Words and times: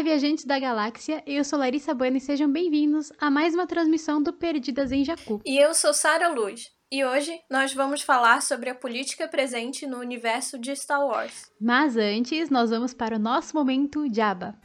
Olá, 0.00 0.08
viajantes 0.08 0.46
da 0.46 0.58
galáxia, 0.58 1.22
eu 1.26 1.44
sou 1.44 1.58
Larissa 1.58 1.92
Bueno 1.92 2.16
e 2.16 2.20
sejam 2.20 2.50
bem-vindos 2.50 3.12
a 3.18 3.30
mais 3.30 3.52
uma 3.52 3.66
transmissão 3.66 4.22
do 4.22 4.32
Perdidas 4.32 4.92
em 4.92 5.04
Jacu. 5.04 5.42
E 5.44 5.58
eu 5.58 5.74
sou 5.74 5.92
Sara 5.92 6.28
Luz, 6.28 6.70
e 6.90 7.04
hoje 7.04 7.38
nós 7.50 7.74
vamos 7.74 8.00
falar 8.00 8.40
sobre 8.40 8.70
a 8.70 8.74
política 8.74 9.28
presente 9.28 9.86
no 9.86 9.98
universo 9.98 10.58
de 10.58 10.74
Star 10.74 11.06
Wars. 11.06 11.52
Mas 11.60 11.98
antes, 11.98 12.48
nós 12.48 12.70
vamos 12.70 12.94
para 12.94 13.16
o 13.16 13.18
nosso 13.18 13.54
momento 13.54 14.06
Jabba. 14.10 14.58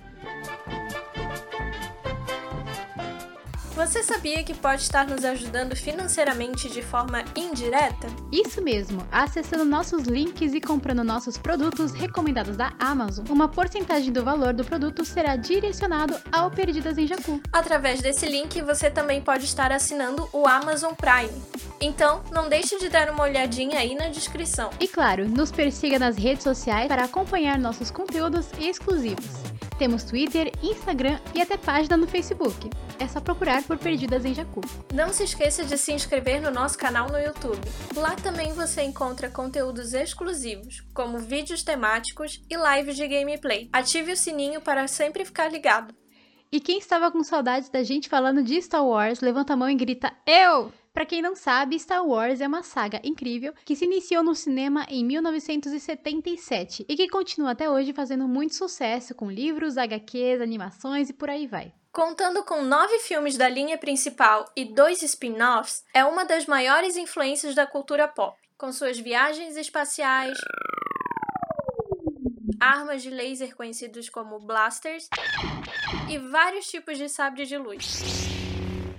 Você 3.76 4.02
sabia 4.02 4.42
que 4.42 4.54
pode 4.54 4.84
estar 4.84 5.06
nos 5.06 5.26
ajudando 5.26 5.76
financeiramente 5.76 6.70
de 6.70 6.82
forma 6.82 7.26
indireta? 7.36 8.08
Isso 8.32 8.62
mesmo, 8.62 9.06
acessando 9.12 9.66
nossos 9.66 10.04
links 10.04 10.54
e 10.54 10.62
comprando 10.62 11.04
nossos 11.04 11.38
produtos 11.38 11.92
recomendados 11.92 12.56
da 12.56 12.72
Amazon, 12.80 13.26
uma 13.30 13.50
porcentagem 13.50 14.14
do 14.14 14.24
valor 14.24 14.54
do 14.54 14.64
produto 14.64 15.04
será 15.04 15.36
direcionado 15.36 16.16
ao 16.32 16.50
Perdidas 16.50 16.98
em 16.98 17.06
Jacu. 17.06 17.42
Através 17.52 18.02
desse 18.02 18.26
link, 18.26 18.62
você 18.62 18.90
também 18.90 19.22
pode 19.22 19.44
estar 19.44 19.74
assinando 19.74 20.30
o 20.32 20.48
Amazon 20.48 20.94
Prime. 20.94 21.42
Então, 21.82 22.24
não 22.32 22.48
deixe 22.48 22.80
de 22.80 22.88
dar 22.88 23.10
uma 23.10 23.24
olhadinha 23.24 23.80
aí 23.80 23.94
na 23.94 24.08
descrição. 24.08 24.70
E 24.80 24.88
claro, 24.88 25.28
nos 25.28 25.52
persiga 25.52 26.00
nas 26.00 26.16
redes 26.16 26.44
sociais 26.44 26.88
para 26.88 27.04
acompanhar 27.04 27.60
nossos 27.60 27.92
conteúdos 27.92 28.46
exclusivos. 28.58 29.44
Temos 29.78 30.04
Twitter, 30.04 30.52
Instagram 30.64 31.20
e 31.34 31.42
até 31.42 31.58
página 31.58 31.98
no 31.98 32.08
Facebook. 32.08 32.70
É 32.98 33.08
só 33.08 33.20
procurar 33.20 33.62
por 33.64 33.78
Perdidas 33.78 34.24
em 34.24 34.34
Jacu. 34.34 34.62
Não 34.94 35.12
se 35.12 35.24
esqueça 35.24 35.66
de 35.66 35.78
se 35.78 35.92
inscrever 35.92 36.42
no 36.42 36.50
nosso 36.50 36.78
canal 36.78 37.10
no 37.10 37.20
YouTube. 37.20 37.60
Lá 37.94 38.16
também 38.16 38.54
você 38.54 38.84
encontra 38.84 39.30
conteúdos 39.30 39.94
exclusivos, 39.94 40.82
como 40.94 41.20
vídeos 41.20 41.62
temáticos 41.62 42.42
e 42.50 42.56
lives 42.56 42.96
de 42.96 43.06
gameplay. 43.06 43.70
Ative 43.74 44.14
o 44.14 44.18
sininho 44.18 44.62
para 44.62 44.88
sempre 44.88 45.26
ficar 45.26 45.52
ligado. 45.52 45.94
E 46.50 46.62
quem 46.62 46.78
estava 46.78 47.12
com 47.12 47.22
saudades 47.22 47.70
da 47.70 47.84
gente 47.84 48.08
falando 48.08 48.42
de 48.42 48.62
Star 48.62 48.86
Wars, 48.86 49.20
levanta 49.20 49.54
a 49.54 49.58
mão 49.58 49.70
e 49.70 49.76
grita: 49.76 50.14
Eu! 50.26 50.72
Para 50.96 51.06
quem 51.06 51.22
não 51.22 51.36
sabe, 51.36 51.78
Star 51.78 52.08
Wars 52.08 52.40
é 52.40 52.48
uma 52.48 52.64
saga 52.64 53.02
incrível 53.04 53.54
que 53.66 53.76
se 53.76 53.84
iniciou 53.84 54.24
no 54.24 54.34
cinema 54.34 54.86
em 54.88 55.04
1977 55.04 56.86
e 56.88 56.96
que 56.96 57.10
continua 57.10 57.52
até 57.52 57.70
hoje 57.70 57.92
fazendo 57.92 58.26
muito 58.30 58.56
sucesso 58.56 59.14
com 59.14 59.30
livros, 59.30 59.78
HQs, 59.78 60.40
animações 60.40 61.10
e 61.10 61.14
por 61.14 61.30
aí 61.30 61.48
vai. 61.48 61.74
Contando 61.92 62.46
com 62.46 62.62
nove 62.62 62.98
filmes 63.00 63.36
da 63.36 63.50
linha 63.50 63.78
principal 63.78 64.46
e 64.56 64.64
dois 64.64 65.04
spin-offs, 65.04 65.84
é 65.94 66.06
uma 66.06 66.24
das 66.24 66.46
maiores 66.46 66.96
influências 66.96 67.54
da 67.54 67.68
cultura 67.68 68.08
pop, 68.08 68.38
com 68.58 68.72
suas 68.72 68.98
viagens 68.98 69.58
espaciais, 69.58 70.38
armas 72.58 73.04
de 73.04 73.10
laser 73.10 73.54
conhecidos 73.54 74.08
como 74.10 74.40
blasters 74.40 75.10
e 76.10 76.18
vários 76.18 76.68
tipos 76.68 76.98
de 76.98 77.10
sabre 77.10 77.46
de 77.46 77.58
luz. 77.58 78.25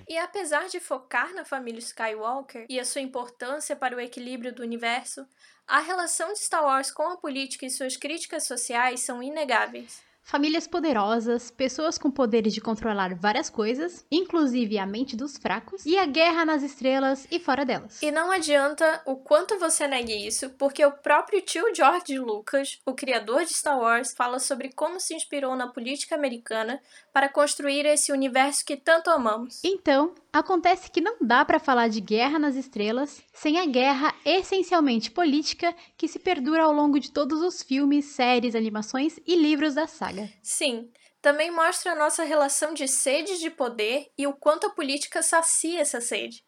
E 0.09 0.17
apesar 0.19 0.69
de 0.69 0.79
focar 0.79 1.35
na 1.35 1.45
família 1.45 1.81
Skywalker 1.81 2.67
e 2.69 2.79
a 2.79 2.85
sua 2.85 3.01
importância 3.01 3.75
para 3.75 3.97
o 3.97 4.01
equilíbrio 4.01 4.55
do 4.55 4.63
universo, 4.63 5.27
a 5.67 5.81
relação 5.81 6.33
de 6.33 6.39
Star 6.39 6.65
Wars 6.65 6.91
com 6.91 7.03
a 7.03 7.17
política 7.17 7.67
e 7.67 7.71
suas 7.71 7.97
críticas 7.97 8.47
sociais 8.47 9.01
são 9.01 9.23
inegáveis 9.23 10.07
famílias 10.27 10.67
poderosas, 10.67 11.53
pessoas 11.53 11.97
com 11.97 12.11
poderes 12.11 12.53
de 12.53 12.61
controlar 12.61 13.15
várias 13.15 13.49
coisas, 13.49 14.05
inclusive 14.11 14.77
a 14.77 14.85
mente 14.85 15.17
dos 15.17 15.37
fracos, 15.37 15.87
e 15.87 15.97
a 15.97 16.05
guerra 16.05 16.45
nas 16.45 16.65
estrelas 16.65 17.29
e 17.31 17.39
fora 17.39 17.65
delas. 17.65 18.03
E 18.03 18.11
não 18.11 18.33
adianta 18.33 19.01
o 19.07 19.17
quanto 19.17 19.57
você 19.57 19.87
negue 19.87 20.27
isso, 20.27 20.51
porque 20.59 20.85
o 20.85 20.91
próprio 20.91 21.41
tio 21.41 21.73
George 21.73 22.19
Lucas, 22.19 22.81
o 22.85 22.93
criador 22.93 23.45
de 23.45 23.55
Star 23.55 23.79
Wars, 23.79 24.13
fala 24.15 24.41
sobre 24.41 24.73
como 24.73 24.99
se 24.99 25.15
inspirou 25.15 25.55
na 25.55 25.69
política 25.69 26.17
americana 26.17 26.81
para 27.13 27.29
construir 27.29 27.87
esse 27.87 28.11
universo 28.11 28.65
que 28.65 28.77
tanto 28.77 29.11
amamos. 29.11 29.61
Então, 29.63 30.13
Acontece 30.37 30.91
que 30.91 31.01
não 31.01 31.17
dá 31.19 31.47
para 31.47 31.59
falar 31.59 31.89
de 31.89 31.99
guerra 31.99 32.39
nas 32.39 32.57
estrelas 32.57 33.23
sem 33.33 33.59
a 33.59 33.65
guerra 33.65 34.15
essencialmente 34.23 35.11
política 35.11 35.75
que 35.97 36.07
se 36.07 36.19
perdura 36.19 36.65
ao 36.65 36.75
longo 36.75 37.01
de 37.01 37.11
todos 37.11 37.41
os 37.41 37.63
filmes, 37.63 38.05
séries, 38.05 38.55
animações 38.55 39.19
e 39.27 39.35
livros 39.35 39.73
da 39.73 39.87
saga. 39.87 40.16
Sim, 40.43 40.91
também 41.21 41.51
mostra 41.51 41.93
a 41.93 41.97
nossa 41.97 42.25
relação 42.25 42.73
de 42.73 42.87
sede 42.87 43.39
de 43.39 43.51
poder 43.51 44.07
e 44.17 44.27
o 44.27 44.33
quanto 44.33 44.67
a 44.67 44.71
política 44.71 45.23
sacia 45.23 45.81
essa 45.81 46.01
sede, 46.01 46.43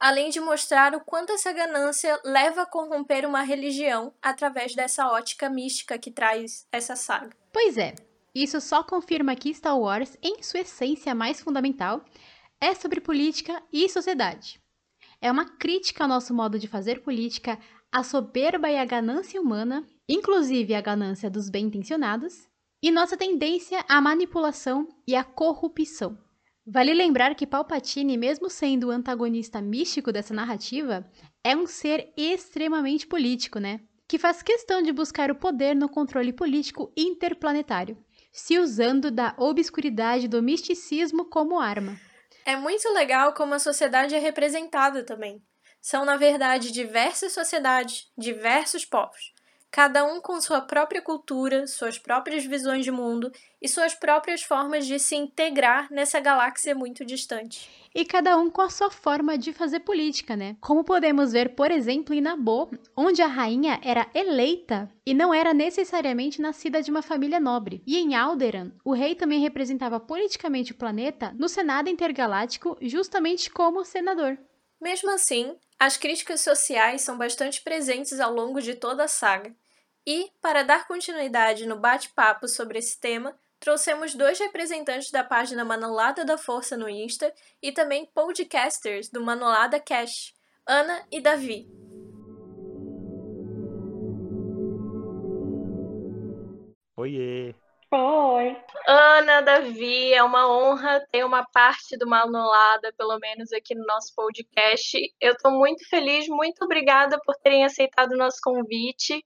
além 0.00 0.30
de 0.30 0.40
mostrar 0.40 0.94
o 0.94 1.04
quanto 1.04 1.32
essa 1.32 1.52
ganância 1.52 2.18
leva 2.24 2.62
a 2.62 2.66
corromper 2.66 3.26
uma 3.26 3.42
religião 3.42 4.14
através 4.22 4.74
dessa 4.74 5.06
ótica 5.08 5.50
mística 5.50 5.98
que 5.98 6.10
traz 6.10 6.66
essa 6.72 6.96
saga. 6.96 7.30
Pois 7.52 7.76
é, 7.76 7.94
isso 8.34 8.60
só 8.60 8.82
confirma 8.82 9.36
que 9.36 9.52
Star 9.52 9.78
Wars, 9.78 10.16
em 10.22 10.42
sua 10.42 10.60
essência 10.60 11.14
mais 11.14 11.40
fundamental, 11.40 12.02
é 12.58 12.74
sobre 12.74 13.00
política 13.00 13.62
e 13.72 13.88
sociedade. 13.88 14.58
É 15.20 15.30
uma 15.30 15.44
crítica 15.58 16.04
ao 16.04 16.08
nosso 16.08 16.32
modo 16.32 16.58
de 16.58 16.66
fazer 16.66 17.02
política, 17.02 17.58
à 17.92 18.02
soberba 18.02 18.70
e 18.70 18.78
à 18.78 18.84
ganância 18.84 19.40
humana, 19.40 19.86
inclusive 20.08 20.74
a 20.74 20.80
ganância 20.80 21.28
dos 21.28 21.50
bem-intencionados, 21.50 22.48
e 22.82 22.90
nossa 22.90 23.16
tendência 23.16 23.84
à 23.88 24.00
manipulação 24.00 24.88
e 25.06 25.14
à 25.14 25.22
corrupção. 25.22 26.18
Vale 26.66 26.92
lembrar 26.94 27.34
que 27.34 27.46
Palpatine, 27.46 28.16
mesmo 28.16 28.48
sendo 28.48 28.88
o 28.88 28.90
antagonista 28.90 29.60
místico 29.60 30.12
dessa 30.12 30.34
narrativa, 30.34 31.08
é 31.44 31.56
um 31.56 31.66
ser 31.66 32.12
extremamente 32.16 33.06
político, 33.06 33.58
né? 33.58 33.80
Que 34.08 34.18
faz 34.18 34.42
questão 34.42 34.82
de 34.82 34.92
buscar 34.92 35.30
o 35.30 35.34
poder 35.34 35.74
no 35.74 35.88
controle 35.88 36.32
político 36.32 36.92
interplanetário, 36.96 37.96
se 38.32 38.58
usando 38.58 39.10
da 39.10 39.34
obscuridade 39.38 40.28
do 40.28 40.42
misticismo 40.42 41.24
como 41.24 41.58
arma. 41.58 41.98
É 42.44 42.56
muito 42.56 42.88
legal 42.92 43.32
como 43.34 43.54
a 43.54 43.58
sociedade 43.58 44.14
é 44.14 44.18
representada 44.18 45.04
também. 45.04 45.42
São, 45.80 46.04
na 46.04 46.16
verdade, 46.16 46.70
diversas 46.70 47.32
sociedades, 47.32 48.10
diversos 48.16 48.84
povos, 48.84 49.32
cada 49.72 50.04
um 50.04 50.20
com 50.20 50.38
sua 50.38 50.60
própria 50.60 51.00
cultura, 51.00 51.66
suas 51.66 51.98
próprias 51.98 52.44
visões 52.44 52.84
de 52.84 52.90
mundo 52.90 53.32
e 53.60 53.66
suas 53.66 53.94
próprias 53.94 54.42
formas 54.42 54.86
de 54.86 54.98
se 54.98 55.16
integrar 55.16 55.90
nessa 55.90 56.20
galáxia 56.20 56.74
muito 56.74 57.06
distante. 57.06 57.70
E 57.94 58.04
cada 58.04 58.36
um 58.36 58.50
com 58.50 58.60
a 58.60 58.68
sua 58.68 58.90
forma 58.90 59.38
de 59.38 59.50
fazer 59.52 59.80
política, 59.80 60.36
né? 60.36 60.56
Como 60.60 60.84
podemos 60.84 61.32
ver, 61.32 61.54
por 61.54 61.70
exemplo, 61.70 62.14
em 62.14 62.20
Naboo, 62.20 62.70
onde 62.94 63.22
a 63.22 63.26
rainha 63.26 63.80
era 63.82 64.06
eleita 64.14 64.90
e 65.06 65.14
não 65.14 65.32
era 65.32 65.54
necessariamente 65.54 66.40
nascida 66.40 66.82
de 66.82 66.90
uma 66.90 67.00
família 67.00 67.40
nobre. 67.40 67.82
E 67.86 67.98
em 67.98 68.14
Alderaan, 68.14 68.72
o 68.84 68.92
rei 68.92 69.14
também 69.14 69.40
representava 69.40 69.98
politicamente 69.98 70.72
o 70.72 70.76
planeta 70.76 71.34
no 71.38 71.48
Senado 71.48 71.88
Intergaláctico, 71.88 72.76
justamente 72.82 73.50
como 73.50 73.84
senador. 73.84 74.38
Mesmo 74.80 75.10
assim, 75.10 75.56
as 75.78 75.96
críticas 75.96 76.40
sociais 76.40 77.02
são 77.02 77.16
bastante 77.16 77.62
presentes 77.62 78.20
ao 78.20 78.34
longo 78.34 78.60
de 78.60 78.74
toda 78.74 79.04
a 79.04 79.08
saga. 79.08 79.54
E, 80.06 80.32
para 80.40 80.64
dar 80.64 80.88
continuidade 80.88 81.64
no 81.64 81.76
bate-papo 81.76 82.48
sobre 82.48 82.78
esse 82.78 83.00
tema, 83.00 83.38
trouxemos 83.60 84.16
dois 84.16 84.36
representantes 84.40 85.12
da 85.12 85.22
página 85.22 85.64
Manolada 85.64 86.24
da 86.24 86.36
Força 86.36 86.76
no 86.76 86.88
Insta 86.88 87.32
e 87.62 87.70
também 87.70 88.06
podcasters 88.06 89.08
do 89.08 89.22
Manolada 89.22 89.78
Cash, 89.78 90.34
Ana 90.66 91.06
e 91.12 91.20
Davi. 91.20 91.68
Oiê! 96.96 97.54
Oi! 97.94 98.56
Ana, 98.88 99.42
Davi, 99.42 100.14
é 100.14 100.22
uma 100.22 100.50
honra 100.50 101.06
ter 101.12 101.24
uma 101.24 101.44
parte 101.44 101.96
do 101.98 102.08
Manolada, 102.08 102.92
pelo 102.96 103.18
menos 103.18 103.52
aqui 103.52 103.74
no 103.74 103.84
nosso 103.84 104.14
podcast. 104.16 104.98
Eu 105.20 105.34
estou 105.34 105.52
muito 105.52 105.86
feliz, 105.88 106.26
muito 106.26 106.64
obrigada 106.64 107.20
por 107.24 107.36
terem 107.36 107.64
aceitado 107.64 108.12
o 108.12 108.16
nosso 108.16 108.38
convite. 108.42 109.22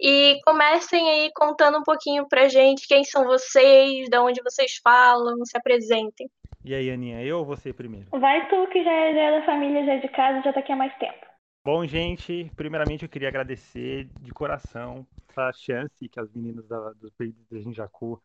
E 0.00 0.40
comecem 0.44 1.10
aí 1.10 1.30
contando 1.34 1.78
um 1.78 1.82
pouquinho 1.82 2.26
pra 2.26 2.48
gente 2.48 2.88
quem 2.88 3.04
são 3.04 3.24
vocês, 3.24 4.08
de 4.08 4.18
onde 4.18 4.42
vocês 4.42 4.80
falam, 4.82 5.44
se 5.44 5.56
apresentem. 5.58 6.28
E 6.64 6.74
aí, 6.74 6.90
Aninha, 6.90 7.22
eu 7.22 7.38
ou 7.38 7.44
você 7.44 7.72
primeiro? 7.72 8.06
Vai 8.12 8.48
tu 8.48 8.66
que 8.68 8.82
já 8.82 8.90
é, 8.90 9.40
da 9.40 9.46
família, 9.46 9.84
já 9.84 9.92
é 9.94 9.98
de 9.98 10.08
casa, 10.08 10.42
já 10.42 10.52
tá 10.52 10.60
aqui 10.60 10.72
há 10.72 10.76
mais 10.76 10.96
tempo. 10.98 11.26
Bom, 11.62 11.84
gente, 11.86 12.50
primeiramente 12.56 13.02
eu 13.02 13.08
queria 13.08 13.28
agradecer 13.28 14.08
de 14.20 14.30
coração 14.30 15.06
a 15.36 15.52
chance 15.52 16.08
que 16.08 16.18
as 16.18 16.32
meninas 16.32 16.66
da, 16.66 16.92
do 16.92 17.12
Perdidos 17.12 17.46
de 17.50 17.60
Jinjaku 17.60 18.20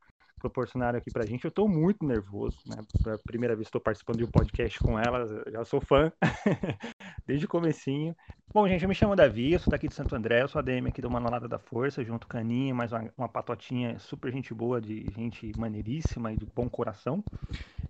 proporcionaram 0.46 1.00
aqui 1.00 1.12
pra 1.12 1.26
gente. 1.26 1.46
Eu 1.46 1.52
tô 1.52 1.68
muito 1.68 2.06
nervoso, 2.06 2.58
né? 2.68 2.78
Pela 3.04 3.18
primeira 3.18 3.56
vez 3.56 3.68
estou 3.68 3.82
participando 3.82 4.18
de 4.18 4.26
um 4.26 4.32
podcast 4.32 4.80
com 4.80 5.00
elas, 5.00 5.30
já 5.52 5.66
sou 5.66 5.82
fã 5.82 6.12
desde 7.26 7.46
o 7.46 7.50
comecinho. 7.50 8.16
Bom, 8.54 8.68
gente, 8.68 8.84
eu 8.84 8.90
me 8.90 8.96
chamo 8.96 9.16
Davi, 9.16 9.54
eu 9.54 9.60
sou 9.60 9.72
daqui 9.72 9.88
de 9.88 9.96
Santo 9.96 10.16
André, 10.16 10.44
eu 10.44 10.48
sou 10.48 10.60
ADM 10.60 10.88
aqui 10.88 11.02
do 11.02 11.10
Manolada 11.10 11.48
da 11.48 11.58
Força, 11.58 12.04
junto 12.04 12.28
com 12.28 12.38
a 12.38 12.40
Aninha, 12.40 12.74
mais 12.74 12.92
uma, 12.92 13.12
uma 13.18 13.28
patotinha 13.28 13.98
super 13.98 14.32
gente 14.32 14.54
boa, 14.54 14.80
de 14.80 15.08
gente 15.16 15.52
maneiríssima 15.58 16.32
e 16.32 16.38
de 16.38 16.46
bom 16.46 16.70
coração. 16.70 17.24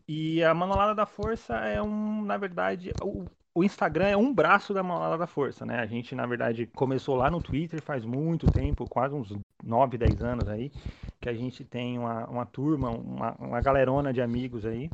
E 0.07 0.44
a 0.44 0.54
Manolada 0.54 0.96
da 0.96 1.06
Força 1.06 1.56
é 1.56 1.81
um, 1.81 2.24
na 2.24 2.38
verdade, 2.38 2.92
o, 3.04 3.25
o 3.56 3.63
Instagram 3.63 4.07
é 4.07 4.18
um 4.18 4.34
braço 4.34 4.74
da 4.74 4.84
Malala 4.84 5.18
da 5.18 5.25
Força, 5.25 5.66
né? 5.66 5.80
A 5.80 5.86
gente, 5.86 6.13
na 6.13 6.25
verdade, 6.25 6.68
começou 6.68 7.16
lá 7.16 7.31
no 7.31 7.42
Twitter 7.42 7.81
faz 7.81 8.04
muito 8.04 8.52
tempo, 8.52 8.88
quase 8.88 9.16
uns 9.16 9.34
9, 9.63 9.98
10 9.98 10.22
anos 10.22 10.50
aí, 10.50 10.69
que 11.22 11.30
a 11.30 11.34
gente 11.34 11.63
tem 11.63 11.98
uma, 11.98 12.28
uma 12.28 12.46
turma, 12.46 12.90
uma, 12.90 13.34
uma 13.40 13.62
galerona 13.62 14.12
de 14.12 14.22
amigos 14.22 14.66
aí, 14.66 14.90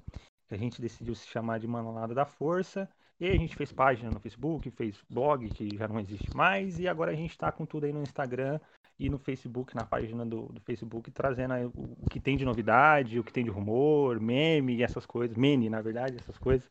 que 0.48 0.54
a 0.54 0.58
gente 0.58 0.80
decidiu 0.80 1.16
se 1.16 1.28
chamar 1.28 1.60
de 1.60 1.68
Manolada 1.68 2.14
da 2.14 2.24
Força. 2.24 2.88
E 3.20 3.28
a 3.28 3.36
gente 3.36 3.56
fez 3.56 3.72
página 3.72 4.12
no 4.12 4.20
Facebook, 4.20 4.70
fez 4.72 5.04
blog, 5.10 5.50
que 5.50 5.76
já 5.76 5.88
não 5.88 6.00
existe 6.00 6.36
mais, 6.36 6.80
e 6.80 6.88
agora 6.88 7.12
a 7.12 7.16
gente 7.16 7.32
está 7.32 7.52
com 7.52 7.66
tudo 7.66 7.86
aí 7.86 7.94
no 7.94 8.02
Instagram 8.02 8.60
e 9.00 9.10
no 9.10 9.18
Facebook, 9.18 9.76
na 9.76 9.84
página 9.84 10.24
do, 10.24 10.48
do 10.48 10.62
Facebook, 10.62 11.10
trazendo 11.10 11.54
o, 11.76 11.98
o, 12.04 12.10
que 12.10 12.20
tem 12.20 12.38
de 12.38 12.46
novidade, 12.46 13.20
o 13.20 13.24
que 13.24 13.34
tem 13.34 13.44
de 13.44 13.50
rumor, 13.50 14.20
meme 14.20 14.76
e 14.76 14.84
essas 14.84 15.06
coisas, 15.06 15.36
meme, 15.36 15.70
na 15.70 15.82
verdade, 15.82 16.18
essas 16.20 16.38
coisas 16.38 16.68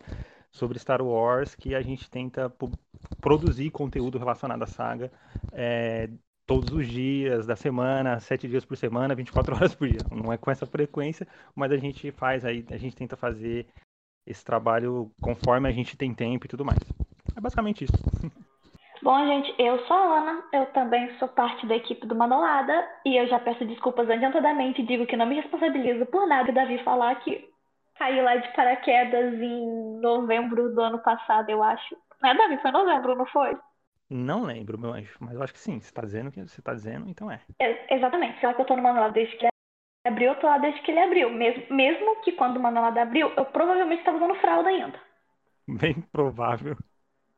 sobre 0.51 0.79
Star 0.79 1.03
Wars, 1.03 1.55
que 1.55 1.75
a 1.75 1.81
gente 1.81 2.11
tenta 2.11 2.53
produzir 3.21 3.71
conteúdo 3.71 4.19
relacionado 4.19 4.63
à 4.63 4.67
saga 4.67 5.11
é, 5.53 6.09
todos 6.47 6.73
os 6.73 6.87
dias 6.89 7.47
da 7.47 7.55
semana, 7.55 8.19
sete 8.19 8.49
dias 8.49 8.65
por 8.65 8.77
semana, 8.77 9.15
24 9.15 9.55
horas 9.57 9.75
por 9.75 9.89
dia. 9.89 10.01
Não 10.11 10.33
é 10.33 10.37
com 10.37 10.51
essa 10.51 10.67
frequência, 10.67 11.27
mas 11.55 11.71
a 11.71 11.77
gente 11.77 12.11
faz 12.11 12.45
aí, 12.45 12.65
a 12.71 12.77
gente 12.77 12.97
tenta 12.97 13.17
fazer 13.17 13.67
esse 14.27 14.45
trabalho 14.45 15.11
conforme 15.21 15.69
a 15.69 15.73
gente 15.73 15.97
tem 15.97 16.13
tempo 16.13 16.47
e 16.47 16.49
tudo 16.49 16.65
mais. 16.65 16.79
É 17.37 17.41
basicamente 17.41 17.85
isso. 17.85 17.93
Bom, 19.03 19.27
gente, 19.27 19.55
eu 19.59 19.79
sou 19.87 19.97
a 19.97 20.19
Ana, 20.19 20.43
eu 20.53 20.67
também 20.67 21.11
sou 21.19 21.27
parte 21.27 21.67
da 21.67 21.75
equipe 21.75 22.07
do 22.07 22.15
Manolada 22.15 22.87
e 23.07 23.17
eu 23.17 23.27
já 23.29 23.39
peço 23.39 23.65
desculpas 23.65 24.11
adiantadamente 24.11 24.83
digo 24.83 25.07
que 25.07 25.17
não 25.17 25.25
me 25.25 25.37
responsabilizo 25.37 26.05
por 26.07 26.27
nada 26.27 26.53
Davi 26.53 26.77
falar 26.85 27.15
que 27.21 27.49
caí 28.01 28.23
lá 28.23 28.37
de 28.37 28.49
paraquedas 28.55 29.35
em 29.35 30.01
novembro 30.01 30.75
do 30.75 30.81
ano 30.81 30.99
passado, 31.01 31.51
eu 31.51 31.63
acho. 31.63 31.95
Não 32.23 32.31
é, 32.31 32.35
Davi? 32.35 32.57
Foi 32.63 32.71
novembro, 32.71 33.15
não 33.15 33.27
foi? 33.27 33.57
Não 34.09 34.43
lembro, 34.43 34.79
meu 34.79 34.95
anjo, 34.95 35.15
mas 35.21 35.35
eu 35.35 35.43
acho 35.43 35.53
que 35.53 35.61
sim. 35.61 35.79
Você 35.79 35.93
tá 35.93 36.01
dizendo 36.01 36.33
que 36.33 36.41
você 36.41 36.63
tá 36.63 36.73
dizendo, 36.73 37.09
então 37.09 37.31
é. 37.31 37.41
é 37.61 37.95
exatamente. 37.95 38.41
Será 38.41 38.55
que 38.55 38.63
eu 38.63 38.65
tô 38.65 38.75
no 38.75 38.83
manual 38.83 39.13
desde 39.13 39.37
que 39.37 39.45
ele 39.45 39.51
abriu? 40.07 40.33
Eu 40.33 40.41
tô 40.41 40.47
lá 40.47 40.57
desde 40.57 40.81
que 40.81 40.91
ele 40.91 41.01
abriu. 41.01 41.31
Mesmo, 41.31 41.77
mesmo 41.77 42.23
que 42.23 42.33
quando 42.33 42.57
o 42.57 42.61
manual 42.61 42.87
abriu, 42.87 43.31
eu 43.37 43.45
provavelmente 43.45 44.01
estava 44.01 44.17
usando 44.17 44.41
fralda 44.41 44.71
ainda. 44.71 44.99
Bem 45.69 46.01
provável. 46.11 46.77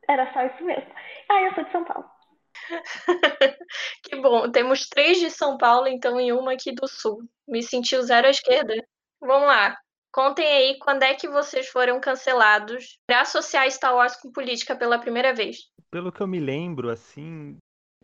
Era 0.08 0.32
só 0.32 0.46
isso 0.46 0.64
mesmo. 0.64 0.90
Ah, 1.28 1.42
eu 1.42 1.54
sou 1.54 1.64
de 1.64 1.72
São 1.72 1.84
Paulo. 1.84 2.08
que 4.04 4.16
bom. 4.16 4.50
Temos 4.50 4.88
três 4.88 5.18
de 5.18 5.30
São 5.30 5.58
Paulo, 5.58 5.88
então, 5.88 6.20
e 6.20 6.32
uma 6.32 6.52
aqui 6.52 6.72
do 6.72 6.86
Sul. 6.86 7.22
Me 7.48 7.62
sentiu 7.62 8.02
zero 8.02 8.28
à 8.28 8.30
esquerda. 8.30 8.74
Vamos 9.20 9.48
lá. 9.48 9.76
Contem 10.12 10.46
aí 10.46 10.78
quando 10.78 11.04
é 11.04 11.14
que 11.14 11.26
vocês 11.26 11.68
foram 11.68 11.98
cancelados 11.98 12.98
para 13.06 13.22
associar 13.22 13.70
Star 13.70 13.94
Wars 13.94 14.14
com 14.16 14.30
política 14.30 14.76
pela 14.76 14.98
primeira 14.98 15.34
vez. 15.34 15.70
Pelo 15.90 16.12
que 16.12 16.20
eu 16.20 16.26
me 16.26 16.38
lembro, 16.38 16.90
assim, 16.90 17.56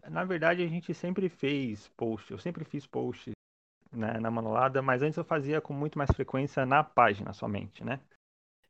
na 0.09 0.25
verdade 0.25 0.63
a 0.63 0.67
gente 0.67 0.95
sempre 0.95 1.29
fez 1.29 1.87
post, 1.97 2.31
eu 2.31 2.39
sempre 2.39 2.65
fiz 2.65 2.87
post 2.87 3.33
né, 3.93 4.19
na 4.19 4.31
Manolada, 4.31 4.81
mas 4.81 5.03
antes 5.03 5.19
eu 5.19 5.25
fazia 5.25 5.61
com 5.61 5.75
muito 5.75 5.99
mais 5.99 6.11
frequência 6.11 6.65
na 6.65 6.83
página 6.83 7.35
somente, 7.35 7.85
né? 7.85 8.01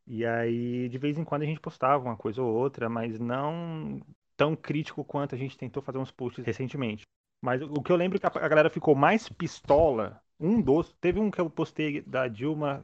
E 0.05 0.25
aí, 0.25 0.89
de 0.89 0.99
vez 0.99 1.17
em 1.17 1.25
quando 1.25 1.43
a 1.43 1.47
gente 1.47 1.61
postava 1.61 2.03
uma 2.03 2.17
coisa 2.17 2.43
ou 2.43 2.53
outra, 2.53 2.89
mas 2.89 3.21
não 3.21 4.01
tão 4.37 4.57
crítico 4.57 5.05
quanto 5.05 5.35
a 5.35 5.39
gente 5.39 5.57
tentou 5.57 5.83
fazer 5.83 5.99
uns 5.99 6.11
posts 6.11 6.45
recentemente. 6.45 7.03
Mas 7.41 7.63
o 7.63 7.83
que 7.83 7.93
eu 7.93 7.97
lembro 7.97 8.17
é 8.17 8.21
que 8.21 8.27
a 8.27 8.49
galera 8.49 8.71
ficou 8.71 8.97
mais 8.97 9.29
pistola. 9.29 10.21
Um 10.41 10.61
dos. 10.61 10.93
Teve 10.95 11.21
um 11.21 11.31
que 11.31 11.41
eu 11.41 11.51
postei 11.51 12.01
da 12.01 12.27
Dilma 12.27 12.83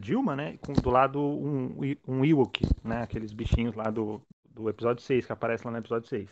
Dilma, 0.00 0.36
né? 0.36 0.58
Com 0.58 0.72
do 0.72 0.90
lado 0.90 1.20
um, 1.20 1.76
um 2.06 2.24
Ewok, 2.24 2.64
né? 2.84 3.02
Aqueles 3.02 3.32
bichinhos 3.32 3.74
lá 3.74 3.90
do, 3.90 4.22
do 4.48 4.68
episódio 4.68 5.02
6, 5.02 5.26
que 5.26 5.32
aparece 5.32 5.64
lá 5.64 5.70
no 5.72 5.78
episódio 5.78 6.08
6. 6.08 6.30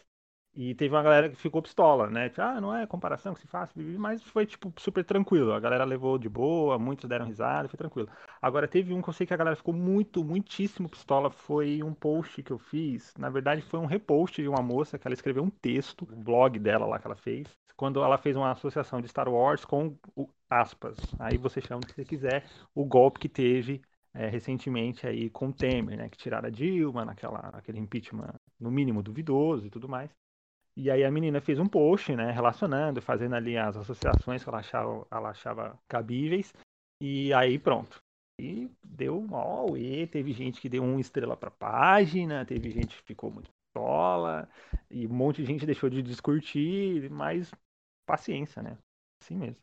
E 0.56 0.72
teve 0.76 0.94
uma 0.94 1.02
galera 1.02 1.28
que 1.28 1.34
ficou 1.34 1.60
pistola, 1.60 2.08
né? 2.08 2.28
Tipo, 2.28 2.42
ah, 2.42 2.60
não 2.60 2.74
é 2.74 2.86
comparação 2.86 3.34
que 3.34 3.40
se 3.40 3.46
faz, 3.48 3.70
mas 3.74 4.22
foi, 4.22 4.46
tipo, 4.46 4.72
super 4.78 5.04
tranquilo. 5.04 5.52
A 5.52 5.58
galera 5.58 5.84
levou 5.84 6.16
de 6.16 6.28
boa, 6.28 6.78
muitos 6.78 7.08
deram 7.08 7.26
risada, 7.26 7.68
foi 7.68 7.76
tranquilo. 7.76 8.08
Agora, 8.40 8.68
teve 8.68 8.94
um 8.94 9.02
que 9.02 9.08
eu 9.08 9.12
sei 9.12 9.26
que 9.26 9.34
a 9.34 9.36
galera 9.36 9.56
ficou 9.56 9.74
muito, 9.74 10.22
muitíssimo 10.24 10.88
pistola. 10.88 11.28
Foi 11.28 11.82
um 11.82 11.92
post 11.92 12.40
que 12.40 12.52
eu 12.52 12.58
fiz. 12.58 13.12
Na 13.18 13.30
verdade, 13.30 13.62
foi 13.62 13.80
um 13.80 13.86
repost 13.86 14.40
de 14.40 14.48
uma 14.48 14.62
moça 14.62 14.96
que 14.96 15.08
ela 15.08 15.14
escreveu 15.14 15.42
um 15.42 15.50
texto, 15.50 16.06
um 16.12 16.22
blog 16.22 16.56
dela 16.60 16.86
lá 16.86 17.00
que 17.00 17.06
ela 17.06 17.16
fez, 17.16 17.48
quando 17.76 18.02
ela 18.02 18.16
fez 18.18 18.36
uma 18.36 18.52
associação 18.52 19.00
de 19.00 19.08
Star 19.08 19.28
Wars 19.28 19.64
com 19.64 19.96
o, 20.14 20.28
aspas. 20.60 20.96
Aí 21.18 21.36
você 21.36 21.60
chama 21.60 21.80
o 21.82 21.86
que 21.86 21.94
você 21.94 22.04
quiser, 22.04 22.44
o 22.74 22.84
golpe 22.84 23.20
que 23.20 23.28
teve 23.28 23.82
é, 24.14 24.28
recentemente 24.28 25.06
aí 25.06 25.28
com 25.30 25.48
o 25.48 25.52
Temer, 25.52 25.98
né? 25.98 26.08
Que 26.08 26.16
tiraram 26.16 26.48
a 26.48 26.50
Dilma 26.50 27.04
naquela, 27.04 27.50
naquele 27.52 27.78
impeachment, 27.78 28.34
no 28.60 28.70
mínimo, 28.70 29.02
duvidoso 29.02 29.66
e 29.66 29.70
tudo 29.70 29.88
mais. 29.88 30.10
E 30.76 30.90
aí 30.90 31.04
a 31.04 31.10
menina 31.10 31.40
fez 31.40 31.58
um 31.58 31.66
post, 31.66 32.14
né, 32.16 32.32
relacionando, 32.32 33.00
fazendo 33.00 33.36
ali 33.36 33.56
as 33.56 33.76
associações 33.76 34.42
que 34.42 34.48
ela 34.48 34.58
achava, 34.58 35.06
ela 35.10 35.30
achava 35.30 35.78
cabíveis. 35.88 36.52
E 37.00 37.32
aí 37.32 37.58
pronto. 37.58 38.02
E 38.40 38.68
deu 38.82 39.20
mal 39.20 39.76
e 39.76 40.06
teve 40.08 40.32
gente 40.32 40.60
que 40.60 40.68
deu 40.68 40.82
uma 40.82 41.00
estrela 41.00 41.36
para 41.36 41.50
página, 41.50 42.44
teve 42.44 42.70
gente 42.70 42.96
que 42.96 43.02
ficou 43.04 43.30
muito 43.30 43.50
pistola, 43.52 44.48
e 44.90 45.06
um 45.06 45.12
monte 45.12 45.42
de 45.42 45.46
gente 45.46 45.66
deixou 45.66 45.88
de 45.88 46.02
discutir, 46.02 47.08
mas 47.10 47.52
paciência, 48.06 48.60
né? 48.62 48.76
Assim 49.22 49.36
mesmo. 49.36 49.62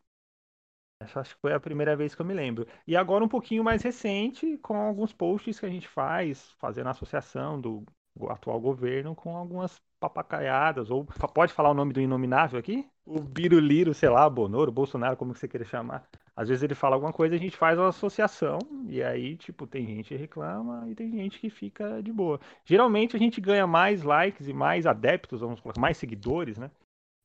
Acho 1.14 1.34
que 1.34 1.40
foi 1.40 1.52
a 1.52 1.60
primeira 1.60 1.96
vez 1.96 2.14
que 2.14 2.22
eu 2.22 2.26
me 2.26 2.34
lembro. 2.34 2.66
E 2.86 2.96
agora 2.96 3.24
um 3.24 3.28
pouquinho 3.28 3.64
mais 3.64 3.82
recente, 3.82 4.58
com 4.58 4.76
alguns 4.76 5.12
posts 5.12 5.58
que 5.58 5.66
a 5.66 5.70
gente 5.70 5.88
faz, 5.88 6.50
fazendo 6.58 6.88
associação 6.88 7.60
do 7.60 7.84
atual 8.28 8.60
governo 8.60 9.14
com 9.14 9.36
algumas 9.36 9.80
papacaiadas, 9.98 10.90
ou 10.90 11.04
pode 11.32 11.52
falar 11.52 11.70
o 11.70 11.74
nome 11.74 11.92
do 11.92 12.00
inominável 12.00 12.58
aqui? 12.58 12.86
O 13.06 13.20
Biruliro, 13.20 13.94
sei 13.94 14.08
lá, 14.08 14.28
Bonoro, 14.28 14.72
Bolsonaro, 14.72 15.16
como 15.16 15.34
você 15.34 15.46
queira 15.46 15.64
chamar. 15.64 16.06
Às 16.34 16.48
vezes 16.48 16.62
ele 16.62 16.74
fala 16.74 16.96
alguma 16.96 17.12
coisa, 17.12 17.34
a 17.34 17.38
gente 17.38 17.56
faz 17.56 17.78
uma 17.78 17.88
associação, 17.88 18.58
e 18.88 19.02
aí, 19.02 19.36
tipo, 19.36 19.66
tem 19.66 19.86
gente 19.86 20.08
que 20.08 20.16
reclama 20.16 20.88
e 20.88 20.94
tem 20.94 21.10
gente 21.10 21.38
que 21.38 21.48
fica 21.50 22.02
de 22.02 22.12
boa. 22.12 22.40
Geralmente 22.64 23.16
a 23.16 23.18
gente 23.18 23.40
ganha 23.40 23.66
mais 23.66 24.02
likes 24.02 24.48
e 24.48 24.52
mais 24.52 24.86
adeptos, 24.86 25.40
vamos 25.40 25.60
colocar, 25.60 25.80
mais 25.80 25.96
seguidores, 25.96 26.58
né? 26.58 26.70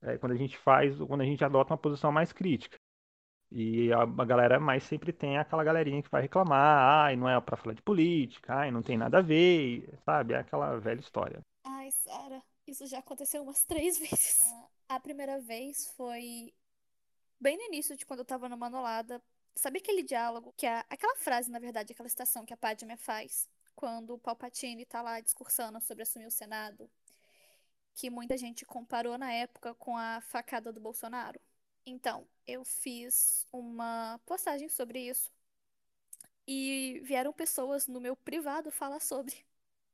É, 0.02 0.18
quando 0.18 0.34
a 0.34 0.36
gente 0.36 0.58
faz, 0.58 0.96
quando 1.00 1.22
a 1.22 1.26
gente 1.26 1.44
adota 1.44 1.74
uma 1.74 1.78
posição 1.78 2.12
mais 2.12 2.32
crítica. 2.32 2.78
E 3.52 3.92
a, 3.94 4.02
a, 4.02 4.26
galera 4.26 4.60
mais 4.60 4.84
sempre 4.84 5.14
tem 5.14 5.38
aquela 5.38 5.64
galerinha 5.64 6.04
que 6.04 6.10
vai 6.10 6.22
reclamar, 6.22 7.06
ai, 7.06 7.16
não 7.16 7.30
é 7.30 7.40
para 7.40 7.56
falar 7.56 7.74
de 7.74 7.82
política, 7.82 8.54
ai, 8.54 8.72
não 8.72 8.82
tem 8.82 8.98
nada 8.98 9.20
a 9.20 9.22
ver, 9.22 9.98
sabe? 10.04 10.34
É 10.34 10.40
aquela 10.40 10.78
velha 10.80 11.00
história. 11.00 11.42
Ai, 11.64 11.90
Sara, 11.92 12.44
isso 12.68 12.86
já 12.86 13.00
aconteceu 13.00 13.42
umas 13.44 13.64
três 13.64 13.98
vezes. 14.00 14.40
A 14.90 15.00
primeira 15.00 15.40
vez 15.40 15.88
foi 15.96 16.54
bem 17.40 17.58
no 17.58 17.64
início 17.64 17.96
de 17.96 18.06
quando 18.06 18.20
eu 18.20 18.26
tava 18.26 18.50
no 18.50 18.58
Manolada. 18.58 19.22
Sabe 19.56 19.80
aquele 19.80 20.04
diálogo 20.04 20.54
que 20.56 20.68
é 20.68 20.84
aquela 20.90 21.16
frase, 21.16 21.50
na 21.50 21.60
verdade, 21.60 21.94
aquela 21.94 22.10
citação 22.10 22.46
que 22.46 22.54
a 22.54 22.58
Padme 22.58 22.98
faz 22.98 23.48
quando 23.76 24.16
o 24.16 24.20
Palpatine 24.20 24.86
tá 24.86 25.02
lá 25.02 25.20
discursando 25.22 25.80
sobre 25.82 26.04
assumir 26.04 26.26
o 26.26 26.32
Senado, 26.32 26.90
que 27.94 28.10
muita 28.10 28.36
gente 28.36 28.66
comparou 28.66 29.18
na 29.18 29.32
época 29.32 29.74
com 29.76 29.96
a 29.96 30.20
facada 30.22 30.74
do 30.74 30.82
Bolsonaro. 30.82 31.40
Então, 31.90 32.28
eu 32.46 32.66
fiz 32.66 33.48
uma 33.52 34.20
postagem 34.26 34.68
sobre 34.68 35.08
isso. 35.08 35.32
E 36.48 37.02
vieram 37.04 37.32
pessoas 37.34 37.88
no 37.88 38.00
meu 38.02 38.16
privado 38.16 38.72
falar 38.72 39.00
sobre 39.00 39.36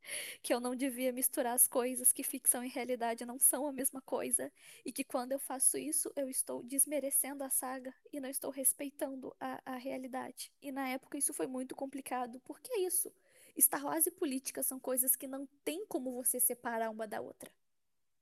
que 0.41 0.53
eu 0.53 0.59
não 0.59 0.75
devia 0.75 1.13
misturar 1.13 1.53
as 1.53 1.67
coisas, 1.67 2.11
que 2.11 2.23
ficção 2.23 2.63
e 2.63 2.69
realidade 2.69 3.25
não 3.25 3.39
são 3.39 3.67
a 3.67 3.71
mesma 3.71 4.01
coisa, 4.01 4.51
e 4.85 4.91
que 4.91 5.03
quando 5.03 5.33
eu 5.33 5.39
faço 5.39 5.77
isso, 5.77 6.11
eu 6.15 6.29
estou 6.29 6.63
desmerecendo 6.63 7.43
a 7.43 7.49
saga 7.49 7.93
e 8.11 8.19
não 8.19 8.29
estou 8.29 8.51
respeitando 8.51 9.35
a, 9.39 9.61
a 9.65 9.75
realidade. 9.77 10.51
E 10.61 10.71
na 10.71 10.89
época 10.89 11.17
isso 11.17 11.33
foi 11.33 11.47
muito 11.47 11.75
complicado. 11.75 12.39
Por 12.41 12.59
que 12.59 12.73
isso? 12.81 13.13
Star 13.59 13.85
Wars 13.85 14.07
e 14.07 14.11
política 14.11 14.63
são 14.63 14.79
coisas 14.79 15.15
que 15.15 15.27
não 15.27 15.47
tem 15.63 15.85
como 15.87 16.11
você 16.11 16.39
separar 16.39 16.89
uma 16.89 17.07
da 17.07 17.21
outra. 17.21 17.51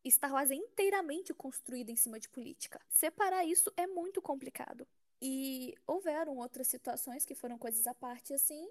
Star 0.09 0.33
Wars 0.33 0.49
é 0.49 0.55
inteiramente 0.55 1.33
construída 1.33 1.91
em 1.91 1.95
cima 1.95 2.19
de 2.19 2.27
política. 2.29 2.81
Separar 2.89 3.45
isso 3.45 3.71
é 3.77 3.85
muito 3.85 4.21
complicado. 4.21 4.87
E 5.21 5.75
houveram 5.85 6.37
outras 6.37 6.67
situações 6.67 7.25
que 7.25 7.35
foram 7.35 7.57
coisas 7.57 7.85
à 7.85 7.93
parte 7.93 8.33
assim, 8.33 8.67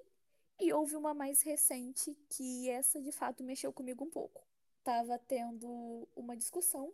e 0.61 0.73
houve 0.73 0.95
uma 0.97 1.15
mais 1.15 1.41
recente 1.41 2.15
que 2.29 2.69
essa 2.69 3.01
de 3.01 3.11
fato 3.13 3.43
mexeu 3.43 3.73
comigo 3.73 4.05
um 4.05 4.11
pouco. 4.11 4.45
Tava 4.85 5.19
tendo 5.19 6.07
uma 6.15 6.37
discussão. 6.37 6.93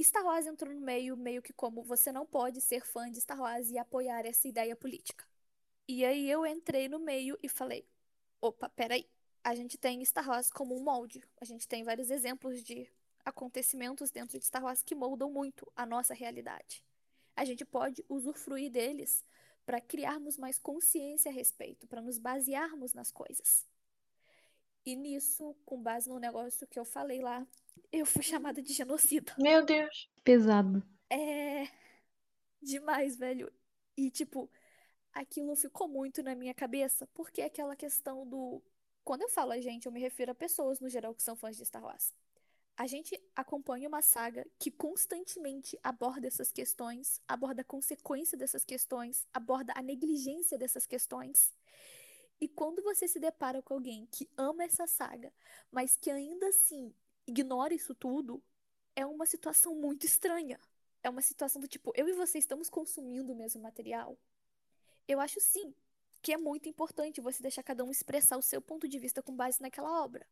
Star 0.00 0.24
Wars 0.24 0.46
entrou 0.46 0.72
no 0.72 0.80
meio, 0.80 1.16
meio 1.16 1.42
que 1.42 1.52
como 1.52 1.82
você 1.82 2.12
não 2.12 2.24
pode 2.24 2.60
ser 2.60 2.86
fã 2.86 3.10
de 3.10 3.20
Star 3.20 3.40
Wars 3.40 3.70
e 3.70 3.78
apoiar 3.78 4.24
essa 4.24 4.46
ideia 4.46 4.76
política. 4.76 5.24
E 5.88 6.04
aí 6.04 6.30
eu 6.30 6.46
entrei 6.46 6.88
no 6.88 7.00
meio 7.00 7.36
e 7.42 7.48
falei: 7.48 7.84
opa, 8.40 8.68
peraí. 8.68 9.08
A 9.42 9.54
gente 9.54 9.78
tem 9.78 10.04
Star 10.04 10.28
Wars 10.28 10.50
como 10.50 10.76
um 10.76 10.84
molde. 10.84 11.22
A 11.40 11.44
gente 11.44 11.66
tem 11.66 11.82
vários 11.82 12.10
exemplos 12.10 12.62
de 12.62 12.88
acontecimentos 13.28 14.10
dentro 14.10 14.38
de 14.38 14.44
Star 14.44 14.64
Wars 14.64 14.82
que 14.82 14.94
moldam 14.94 15.30
muito 15.30 15.70
a 15.76 15.86
nossa 15.86 16.14
realidade. 16.14 16.84
A 17.36 17.44
gente 17.44 17.64
pode 17.64 18.04
usufruir 18.08 18.70
deles 18.70 19.24
para 19.64 19.80
criarmos 19.80 20.36
mais 20.36 20.58
consciência 20.58 21.30
a 21.30 21.34
respeito, 21.34 21.86
para 21.86 22.02
nos 22.02 22.18
basearmos 22.18 22.94
nas 22.94 23.12
coisas. 23.12 23.66
E 24.84 24.96
nisso, 24.96 25.54
com 25.64 25.82
base 25.82 26.08
no 26.08 26.18
negócio 26.18 26.66
que 26.66 26.78
eu 26.78 26.84
falei 26.84 27.20
lá, 27.20 27.46
eu 27.92 28.06
fui 28.06 28.22
chamada 28.22 28.62
de 28.62 28.72
genocida. 28.72 29.34
Meu 29.38 29.64
Deus. 29.64 30.10
Pesado. 30.24 30.82
É 31.10 31.68
demais, 32.62 33.16
velho. 33.16 33.52
E 33.96 34.10
tipo, 34.10 34.50
aquilo 35.12 35.54
ficou 35.56 35.88
muito 35.88 36.22
na 36.22 36.34
minha 36.34 36.54
cabeça, 36.54 37.06
porque 37.14 37.42
é 37.42 37.46
aquela 37.46 37.76
questão 37.76 38.26
do. 38.26 38.62
Quando 39.04 39.22
eu 39.22 39.28
falo 39.28 39.52
a 39.52 39.60
gente, 39.60 39.86
eu 39.86 39.92
me 39.92 40.00
refiro 40.00 40.32
a 40.32 40.34
pessoas 40.34 40.80
no 40.80 40.88
geral 40.88 41.14
que 41.14 41.22
são 41.22 41.36
fãs 41.36 41.56
de 41.56 41.64
Star 41.64 41.82
Wars. 41.82 42.12
A 42.78 42.86
gente 42.86 43.20
acompanha 43.34 43.88
uma 43.88 44.00
saga 44.00 44.46
que 44.56 44.70
constantemente 44.70 45.76
aborda 45.82 46.28
essas 46.28 46.52
questões, 46.52 47.20
aborda 47.26 47.62
a 47.62 47.64
consequência 47.64 48.38
dessas 48.38 48.64
questões, 48.64 49.26
aborda 49.34 49.72
a 49.74 49.82
negligência 49.82 50.56
dessas 50.56 50.86
questões. 50.86 51.52
E 52.40 52.46
quando 52.46 52.80
você 52.80 53.08
se 53.08 53.18
depara 53.18 53.60
com 53.60 53.74
alguém 53.74 54.06
que 54.12 54.30
ama 54.36 54.62
essa 54.62 54.86
saga, 54.86 55.32
mas 55.72 55.96
que 55.96 56.08
ainda 56.08 56.46
assim 56.46 56.94
ignora 57.26 57.74
isso 57.74 57.96
tudo, 57.96 58.40
é 58.94 59.04
uma 59.04 59.26
situação 59.26 59.74
muito 59.74 60.06
estranha. 60.06 60.60
É 61.02 61.10
uma 61.10 61.20
situação 61.20 61.60
do 61.60 61.66
tipo, 61.66 61.92
eu 61.96 62.08
e 62.08 62.12
você 62.12 62.38
estamos 62.38 62.70
consumindo 62.70 63.32
o 63.32 63.36
mesmo 63.36 63.60
material. 63.60 64.16
Eu 65.08 65.18
acho 65.18 65.40
sim 65.40 65.74
que 66.22 66.32
é 66.32 66.36
muito 66.36 66.68
importante 66.68 67.20
você 67.20 67.42
deixar 67.42 67.64
cada 67.64 67.84
um 67.84 67.90
expressar 67.90 68.36
o 68.36 68.42
seu 68.42 68.62
ponto 68.62 68.86
de 68.86 69.00
vista 69.00 69.20
com 69.20 69.34
base 69.34 69.60
naquela 69.60 70.00
obra. 70.00 70.24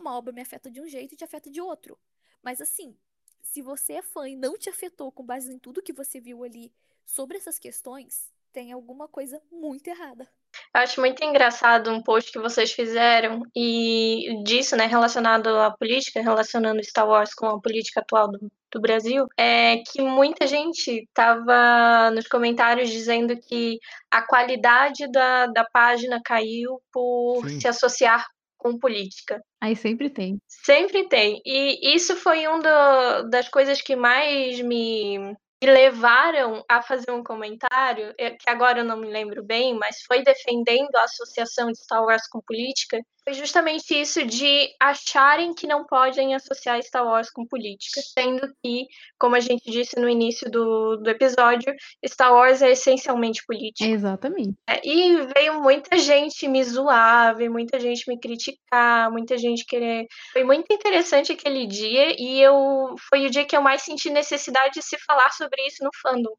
Uma 0.00 0.16
obra 0.16 0.32
me 0.32 0.40
afeta 0.40 0.70
de 0.70 0.80
um 0.80 0.88
jeito 0.88 1.12
e 1.12 1.16
te 1.16 1.24
afeta 1.24 1.50
de 1.50 1.60
outro. 1.60 1.98
Mas 2.42 2.58
assim, 2.58 2.96
se 3.42 3.60
você 3.60 3.94
é 3.94 4.02
fã 4.02 4.26
e 4.26 4.34
não 4.34 4.56
te 4.56 4.70
afetou 4.70 5.12
com 5.12 5.22
base 5.22 5.52
em 5.52 5.58
tudo 5.58 5.82
que 5.82 5.92
você 5.92 6.18
viu 6.18 6.42
ali 6.42 6.72
sobre 7.04 7.36
essas 7.36 7.58
questões, 7.58 8.32
tem 8.50 8.72
alguma 8.72 9.06
coisa 9.06 9.42
muito 9.52 9.88
errada. 9.88 10.26
Eu 10.74 10.80
acho 10.80 11.00
muito 11.00 11.22
engraçado 11.22 11.90
um 11.90 12.02
post 12.02 12.32
que 12.32 12.38
vocês 12.38 12.72
fizeram 12.72 13.42
e 13.54 14.42
disso, 14.42 14.74
né, 14.74 14.86
relacionado 14.86 15.48
à 15.48 15.70
política, 15.70 16.22
relacionando 16.22 16.82
Star 16.82 17.06
Wars 17.06 17.34
com 17.34 17.46
a 17.46 17.60
política 17.60 18.00
atual 18.00 18.28
do, 18.28 18.50
do 18.72 18.80
Brasil, 18.80 19.26
é 19.36 19.78
que 19.78 20.00
muita 20.00 20.46
gente 20.46 21.02
estava 21.02 22.10
nos 22.12 22.26
comentários 22.26 22.88
dizendo 22.88 23.36
que 23.36 23.78
a 24.10 24.22
qualidade 24.22 25.10
da, 25.10 25.46
da 25.46 25.64
página 25.64 26.20
caiu 26.24 26.80
por 26.90 27.46
Sim. 27.48 27.60
se 27.60 27.68
associar 27.68 28.26
com 28.60 28.78
política. 28.78 29.42
Aí 29.60 29.74
sempre 29.74 30.10
tem. 30.10 30.38
Sempre 30.46 31.08
tem. 31.08 31.40
E 31.44 31.94
isso 31.94 32.14
foi 32.14 32.46
uma 32.46 33.22
das 33.22 33.48
coisas 33.48 33.80
que 33.80 33.96
mais 33.96 34.60
me 34.60 35.34
me 35.62 35.70
levaram 35.70 36.64
a 36.66 36.80
fazer 36.80 37.10
um 37.10 37.22
comentário, 37.22 38.14
é, 38.18 38.30
que 38.30 38.48
agora 38.48 38.80
eu 38.80 38.84
não 38.84 38.96
me 38.96 39.06
lembro 39.06 39.44
bem, 39.44 39.74
mas 39.74 40.00
foi 40.06 40.22
defendendo 40.22 40.96
a 40.96 41.04
associação 41.04 41.70
de 41.70 41.78
Star 41.78 42.02
Wars 42.02 42.26
com 42.28 42.40
política, 42.40 42.98
foi 43.30 43.34
justamente 43.34 43.94
isso 43.94 44.26
de 44.26 44.68
acharem 44.80 45.54
que 45.54 45.66
não 45.66 45.84
podem 45.84 46.34
associar 46.34 46.82
Star 46.82 47.06
Wars 47.06 47.30
com 47.30 47.46
política, 47.46 48.00
sendo 48.02 48.52
que, 48.60 48.86
como 49.18 49.36
a 49.36 49.40
gente 49.40 49.70
disse 49.70 49.98
no 50.00 50.08
início 50.08 50.50
do, 50.50 50.96
do 50.96 51.08
episódio, 51.08 51.72
Star 52.04 52.32
Wars 52.32 52.60
é 52.60 52.70
essencialmente 52.70 53.42
político. 53.46 53.88
Exatamente. 53.88 54.54
É, 54.68 54.80
e 54.84 55.26
veio 55.32 55.62
muita 55.62 55.96
gente 55.96 56.48
me 56.48 56.62
zoar, 56.64 57.36
veio 57.36 57.52
muita 57.52 57.78
gente 57.78 58.08
me 58.08 58.18
criticar, 58.18 59.12
muita 59.12 59.38
gente 59.38 59.64
querer. 59.64 60.06
Foi 60.32 60.42
muito 60.42 60.72
interessante 60.72 61.30
aquele 61.30 61.66
dia 61.68 62.16
e 62.18 62.40
eu 62.40 62.96
foi 63.08 63.26
o 63.26 63.30
dia 63.30 63.44
que 63.44 63.56
eu 63.56 63.62
mais 63.62 63.82
senti 63.82 64.10
necessidade 64.10 64.74
de 64.74 64.82
se 64.82 64.98
falar 65.06 65.30
sobre 65.30 65.64
isso 65.68 65.84
no 65.84 65.90
fandom 66.02 66.34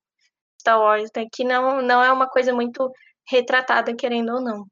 Star 0.60 0.78
Wars, 0.78 1.10
né? 1.16 1.26
que 1.32 1.46
não, 1.46 1.82
não 1.82 2.04
é 2.04 2.12
uma 2.12 2.28
coisa 2.28 2.54
muito 2.54 2.92
retratada, 3.30 3.96
querendo 3.96 4.34
ou 4.34 4.42
não. 4.42 4.66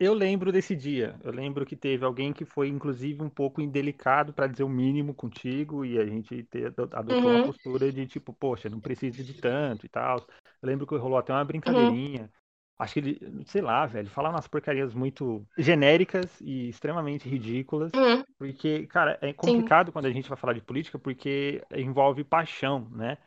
Eu 0.00 0.14
lembro 0.14 0.52
desse 0.52 0.76
dia. 0.76 1.18
Eu 1.24 1.32
lembro 1.32 1.66
que 1.66 1.74
teve 1.74 2.04
alguém 2.04 2.32
que 2.32 2.44
foi, 2.44 2.68
inclusive, 2.68 3.20
um 3.22 3.28
pouco 3.28 3.60
indelicado, 3.60 4.32
para 4.32 4.46
dizer 4.46 4.62
o 4.62 4.68
mínimo 4.68 5.12
contigo, 5.12 5.84
e 5.84 5.98
a 5.98 6.06
gente 6.06 6.44
ter, 6.44 6.66
adotou 6.92 7.16
Uhum. 7.16 7.36
uma 7.36 7.44
postura 7.44 7.90
de 7.90 8.06
tipo, 8.06 8.32
poxa, 8.32 8.68
não 8.68 8.78
precisa 8.80 9.24
de 9.24 9.34
tanto 9.34 9.86
e 9.86 9.88
tal. 9.88 10.18
Eu 10.62 10.68
lembro 10.68 10.86
que 10.86 10.96
rolou 10.96 11.18
até 11.18 11.32
uma 11.32 11.44
brincadeirinha. 11.44 12.30
Acho 12.78 12.94
que 12.94 13.00
ele, 13.00 13.44
sei 13.46 13.60
lá, 13.60 13.86
velho, 13.86 14.08
falar 14.08 14.30
umas 14.30 14.46
porcarias 14.46 14.94
muito 14.94 15.44
genéricas 15.58 16.40
e 16.40 16.68
extremamente 16.68 17.28
ridículas. 17.28 17.92
Uhum. 17.92 18.22
Porque, 18.38 18.86
cara, 18.86 19.18
é 19.20 19.32
complicado 19.32 19.90
quando 19.90 20.06
a 20.06 20.12
gente 20.12 20.28
vai 20.28 20.38
falar 20.38 20.52
de 20.52 20.60
política, 20.60 20.96
porque 20.96 21.60
envolve 21.74 22.22
paixão, 22.22 22.88
né? 22.92 23.18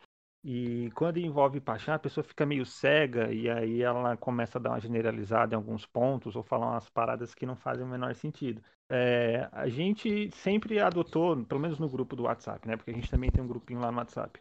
E 0.44 0.90
quando 0.96 1.18
envolve 1.18 1.62
paixão, 1.62 1.94
a 1.94 2.00
pessoa 2.00 2.24
fica 2.24 2.46
meio 2.46 2.66
cega 2.66 3.32
e 3.32 3.48
aí 3.48 3.84
ela 3.84 4.18
começa 4.18 4.58
a 4.58 4.62
dar 4.62 4.72
uma 4.72 4.80
generalizada 4.80 5.54
em 5.54 5.58
alguns 5.58 5.86
pontos 5.86 6.36
ou 6.36 6.42
falar 6.42 6.72
umas 6.72 6.90
paradas 6.90 7.36
que 7.36 7.46
não 7.46 7.56
fazem 7.56 7.86
o 7.86 7.90
menor 7.90 8.16
sentido. 8.16 8.62
É, 8.90 9.48
a 9.52 9.70
gente 9.70 10.32
sempre 10.32 10.80
adotou, 10.80 11.46
pelo 11.46 11.62
menos 11.62 11.78
no 11.78 11.88
grupo 11.88 12.16
do 12.16 12.24
WhatsApp, 12.24 12.68
né? 12.68 12.76
Porque 12.76 12.90
a 12.90 12.94
gente 12.94 13.10
também 13.10 13.30
tem 13.30 13.44
um 13.44 13.48
grupinho 13.48 13.80
lá 13.80 13.92
no 13.92 14.00
WhatsApp. 14.00 14.40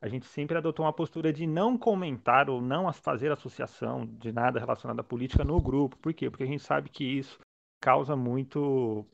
A 0.00 0.08
gente 0.08 0.26
sempre 0.26 0.56
adotou 0.56 0.86
uma 0.86 0.92
postura 0.92 1.32
de 1.32 1.46
não 1.46 1.76
comentar 1.78 2.48
ou 2.48 2.60
não 2.60 2.90
fazer 2.92 3.30
associação 3.30 4.06
de 4.06 4.32
nada 4.32 4.58
relacionado 4.58 5.00
à 5.00 5.04
política 5.04 5.44
no 5.44 5.60
grupo. 5.60 5.96
Por 5.98 6.14
quê? 6.14 6.30
Porque 6.30 6.44
a 6.44 6.46
gente 6.46 6.62
sabe 6.62 6.88
que 6.88 7.04
isso 7.04 7.38
causa 7.80 8.16
muito 8.16 9.06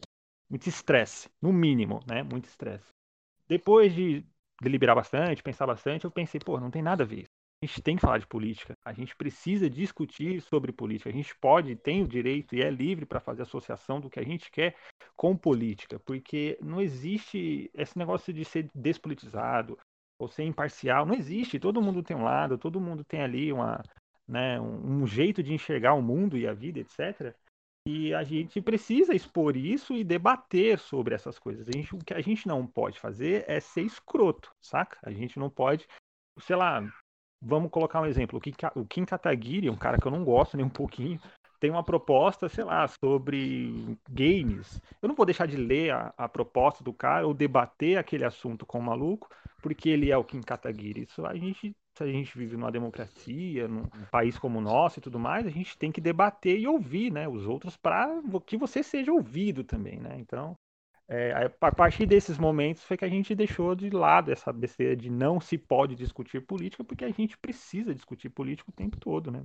muito 0.48 0.66
estresse, 0.66 1.28
no 1.42 1.52
mínimo, 1.52 2.00
né? 2.06 2.22
Muito 2.22 2.46
estresse. 2.46 2.86
Depois 3.46 3.92
de 3.94 4.24
deliberar 4.60 4.96
bastante, 4.96 5.42
pensar 5.42 5.66
bastante, 5.66 6.04
eu 6.04 6.10
pensei, 6.10 6.40
pô, 6.40 6.58
não 6.58 6.70
tem 6.70 6.82
nada 6.82 7.04
a 7.04 7.06
ver. 7.06 7.26
A 7.60 7.66
gente 7.66 7.82
tem 7.82 7.96
que 7.96 8.02
falar 8.02 8.18
de 8.18 8.26
política. 8.26 8.76
A 8.84 8.92
gente 8.92 9.16
precisa 9.16 9.68
discutir 9.68 10.40
sobre 10.42 10.72
política. 10.72 11.10
A 11.10 11.12
gente 11.12 11.36
pode, 11.40 11.74
tem 11.74 12.02
o 12.02 12.08
direito 12.08 12.54
e 12.54 12.62
é 12.62 12.70
livre 12.70 13.04
para 13.04 13.18
fazer 13.18 13.42
associação 13.42 14.00
do 14.00 14.08
que 14.08 14.20
a 14.20 14.24
gente 14.24 14.48
quer 14.50 14.76
com 15.16 15.36
política, 15.36 15.98
porque 16.06 16.56
não 16.62 16.80
existe 16.80 17.68
esse 17.74 17.98
negócio 17.98 18.32
de 18.32 18.44
ser 18.44 18.70
despolitizado 18.72 19.76
ou 20.20 20.28
ser 20.28 20.44
imparcial. 20.44 21.04
Não 21.04 21.14
existe. 21.14 21.58
Todo 21.58 21.82
mundo 21.82 22.00
tem 22.00 22.16
um 22.16 22.22
lado, 22.22 22.56
todo 22.56 22.80
mundo 22.80 23.02
tem 23.02 23.22
ali 23.22 23.52
uma, 23.52 23.82
né, 24.26 24.60
um, 24.60 25.02
um 25.02 25.06
jeito 25.06 25.42
de 25.42 25.52
enxergar 25.52 25.94
o 25.94 26.02
mundo 26.02 26.38
e 26.38 26.46
a 26.46 26.54
vida, 26.54 26.78
etc. 26.78 27.34
E 27.90 28.12
a 28.12 28.22
gente 28.22 28.60
precisa 28.60 29.14
expor 29.14 29.56
isso 29.56 29.94
e 29.94 30.04
debater 30.04 30.78
sobre 30.78 31.14
essas 31.14 31.38
coisas. 31.38 31.66
A 31.66 31.72
gente, 31.72 31.94
o 31.94 31.98
que 31.98 32.12
a 32.12 32.20
gente 32.20 32.46
não 32.46 32.66
pode 32.66 33.00
fazer 33.00 33.46
é 33.48 33.60
ser 33.60 33.80
escroto, 33.80 34.54
saca? 34.60 34.98
A 35.02 35.10
gente 35.10 35.38
não 35.38 35.48
pode, 35.48 35.88
sei 36.38 36.54
lá, 36.54 36.86
vamos 37.40 37.70
colocar 37.70 38.02
um 38.02 38.04
exemplo. 38.04 38.38
O 38.38 38.42
Kim, 38.42 38.52
o 38.74 38.84
Kim 38.84 39.06
Kataguiri, 39.06 39.70
um 39.70 39.76
cara 39.76 39.96
que 39.96 40.06
eu 40.06 40.12
não 40.12 40.22
gosto 40.22 40.54
nem 40.54 40.66
um 40.66 40.68
pouquinho, 40.68 41.18
tem 41.58 41.70
uma 41.70 41.82
proposta, 41.82 42.46
sei 42.46 42.62
lá, 42.62 42.86
sobre 42.86 43.96
games. 44.10 44.82
Eu 45.00 45.08
não 45.08 45.16
vou 45.16 45.24
deixar 45.24 45.46
de 45.46 45.56
ler 45.56 45.92
a, 45.92 46.12
a 46.14 46.28
proposta 46.28 46.84
do 46.84 46.92
cara 46.92 47.26
ou 47.26 47.32
debater 47.32 47.96
aquele 47.96 48.26
assunto 48.26 48.66
com 48.66 48.80
o 48.80 48.82
maluco, 48.82 49.30
porque 49.62 49.88
ele 49.88 50.10
é 50.10 50.16
o 50.18 50.24
Kim 50.24 50.42
Kataguiri. 50.42 51.04
Isso 51.04 51.24
a 51.24 51.34
gente 51.34 51.74
a 52.04 52.06
gente 52.06 52.36
vive 52.36 52.56
numa 52.56 52.70
democracia, 52.70 53.68
num 53.68 53.84
país 54.10 54.38
como 54.38 54.58
o 54.58 54.62
nosso 54.62 54.98
e 54.98 55.02
tudo 55.02 55.18
mais, 55.18 55.46
a 55.46 55.50
gente 55.50 55.76
tem 55.76 55.92
que 55.92 56.00
debater 56.00 56.58
e 56.58 56.66
ouvir, 56.66 57.12
né, 57.12 57.28
os 57.28 57.46
outros 57.46 57.76
para 57.76 58.08
que 58.46 58.56
você 58.56 58.82
seja 58.82 59.12
ouvido 59.12 59.64
também, 59.64 59.98
né? 59.98 60.16
Então, 60.18 60.56
é, 61.10 61.50
a 61.60 61.72
partir 61.72 62.04
desses 62.04 62.36
momentos 62.36 62.84
foi 62.84 62.96
que 62.96 63.04
a 63.04 63.08
gente 63.08 63.34
deixou 63.34 63.74
de 63.74 63.88
lado 63.88 64.30
essa 64.30 64.52
besteira 64.52 64.94
de 64.94 65.08
não 65.08 65.40
se 65.40 65.56
pode 65.56 65.94
discutir 65.94 66.40
política, 66.42 66.84
porque 66.84 67.04
a 67.04 67.10
gente 67.10 67.38
precisa 67.38 67.94
discutir 67.94 68.28
política 68.28 68.70
o 68.70 68.74
tempo 68.74 68.98
todo, 69.00 69.30
né? 69.30 69.42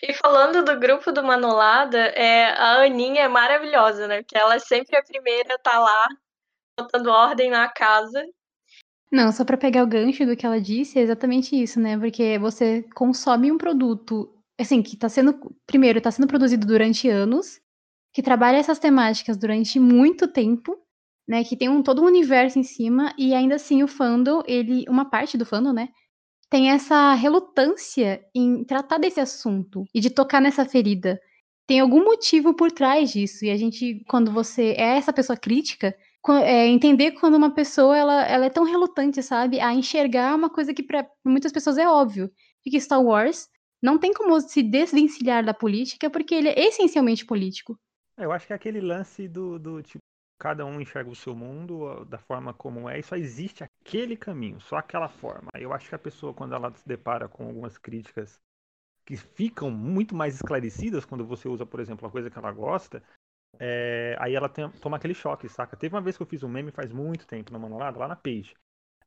E 0.00 0.12
falando 0.14 0.64
do 0.64 0.78
grupo 0.78 1.10
do 1.12 1.22
Manolada, 1.22 1.98
é, 1.98 2.50
a 2.52 2.82
Aninha 2.82 3.22
é 3.22 3.28
maravilhosa, 3.28 4.06
né? 4.06 4.22
Porque 4.22 4.38
ela 4.38 4.58
sempre 4.58 4.96
é 4.96 5.00
a 5.00 5.04
primeira 5.04 5.54
a 5.54 5.58
tá 5.58 5.78
lá, 5.78 6.08
botando 6.78 7.08
ordem 7.08 7.50
na 7.50 7.68
casa. 7.68 8.24
Não, 9.12 9.30
só 9.30 9.44
para 9.44 9.58
pegar 9.58 9.84
o 9.84 9.86
gancho 9.86 10.24
do 10.24 10.34
que 10.34 10.46
ela 10.46 10.58
disse, 10.58 10.98
é 10.98 11.02
exatamente 11.02 11.54
isso, 11.54 11.78
né? 11.78 11.98
Porque 11.98 12.38
você 12.38 12.82
consome 12.94 13.52
um 13.52 13.58
produto, 13.58 14.32
assim, 14.58 14.82
que 14.82 14.96
tá 14.96 15.06
sendo, 15.06 15.38
primeiro, 15.66 16.00
tá 16.00 16.10
sendo 16.10 16.26
produzido 16.26 16.66
durante 16.66 17.10
anos, 17.10 17.60
que 18.14 18.22
trabalha 18.22 18.56
essas 18.56 18.78
temáticas 18.78 19.36
durante 19.36 19.78
muito 19.78 20.26
tempo, 20.26 20.78
né? 21.28 21.44
Que 21.44 21.56
tem 21.56 21.68
um, 21.68 21.82
todo 21.82 22.00
um 22.00 22.06
universo 22.06 22.58
em 22.58 22.62
cima, 22.62 23.14
e 23.18 23.34
ainda 23.34 23.56
assim 23.56 23.82
o 23.82 23.88
fandom, 23.88 24.42
ele, 24.46 24.86
uma 24.88 25.04
parte 25.10 25.36
do 25.36 25.44
fandom, 25.44 25.74
né? 25.74 25.90
Tem 26.50 26.70
essa 26.70 27.14
relutância 27.14 28.24
em 28.34 28.64
tratar 28.64 28.98
desse 28.98 29.20
assunto 29.20 29.84
e 29.94 30.00
de 30.00 30.10
tocar 30.10 30.40
nessa 30.40 30.64
ferida. 30.64 31.20
Tem 31.66 31.80
algum 31.80 32.04
motivo 32.04 32.54
por 32.54 32.72
trás 32.72 33.12
disso, 33.12 33.44
e 33.44 33.50
a 33.50 33.56
gente, 33.58 34.02
quando 34.08 34.32
você 34.32 34.74
é 34.78 34.96
essa 34.96 35.12
pessoa 35.12 35.36
crítica, 35.36 35.94
é, 36.28 36.66
entender 36.68 37.12
quando 37.12 37.36
uma 37.36 37.52
pessoa 37.52 37.96
ela, 37.96 38.24
ela 38.26 38.46
é 38.46 38.50
tão 38.50 38.64
relutante, 38.64 39.22
sabe, 39.22 39.60
a 39.60 39.72
enxergar 39.72 40.34
uma 40.34 40.48
coisa 40.48 40.72
que 40.72 40.82
para 40.82 41.08
muitas 41.24 41.50
pessoas 41.50 41.78
é 41.78 41.88
óbvio, 41.88 42.30
que 42.62 42.80
Star 42.80 43.02
Wars 43.02 43.48
não 43.82 43.98
tem 43.98 44.12
como 44.12 44.40
se 44.40 44.62
desvencilhar 44.62 45.44
da 45.44 45.52
política 45.52 46.08
porque 46.08 46.34
ele 46.34 46.48
é 46.48 46.68
essencialmente 46.68 47.26
político. 47.26 47.78
Eu 48.16 48.30
acho 48.30 48.46
que 48.46 48.52
é 48.52 48.56
aquele 48.56 48.80
lance 48.80 49.26
do, 49.26 49.58
do 49.58 49.82
tipo 49.82 49.98
cada 50.38 50.66
um 50.66 50.80
enxerga 50.80 51.08
o 51.08 51.14
seu 51.14 51.36
mundo 51.36 52.04
da 52.06 52.18
forma 52.18 52.52
como 52.52 52.88
é, 52.88 52.98
e 52.98 53.02
só 53.02 53.14
existe 53.14 53.62
aquele 53.62 54.16
caminho, 54.16 54.60
só 54.60 54.76
aquela 54.76 55.08
forma. 55.08 55.48
Eu 55.54 55.72
acho 55.72 55.88
que 55.88 55.94
a 55.94 55.98
pessoa, 55.98 56.34
quando 56.34 56.52
ela 56.52 56.72
se 56.74 56.86
depara 56.86 57.28
com 57.28 57.46
algumas 57.46 57.78
críticas 57.78 58.40
que 59.04 59.16
ficam 59.16 59.70
muito 59.70 60.16
mais 60.16 60.34
esclarecidas 60.34 61.04
quando 61.04 61.24
você 61.24 61.48
usa, 61.48 61.64
por 61.64 61.78
exemplo, 61.78 62.04
uma 62.04 62.10
coisa 62.10 62.28
que 62.28 62.36
ela 62.36 62.50
gosta, 62.50 63.00
é, 63.58 64.16
aí 64.18 64.34
ela 64.34 64.48
tem, 64.48 64.68
toma 64.80 64.96
aquele 64.96 65.14
choque, 65.14 65.48
saca? 65.48 65.76
Teve 65.76 65.94
uma 65.94 66.00
vez 66.00 66.16
que 66.16 66.22
eu 66.22 66.26
fiz 66.26 66.42
um 66.42 66.48
meme 66.48 66.70
faz 66.70 66.92
muito 66.92 67.26
tempo 67.26 67.52
no 67.52 67.60
Manolado, 67.60 67.98
lá 67.98 68.08
na 68.08 68.16
Page. 68.16 68.54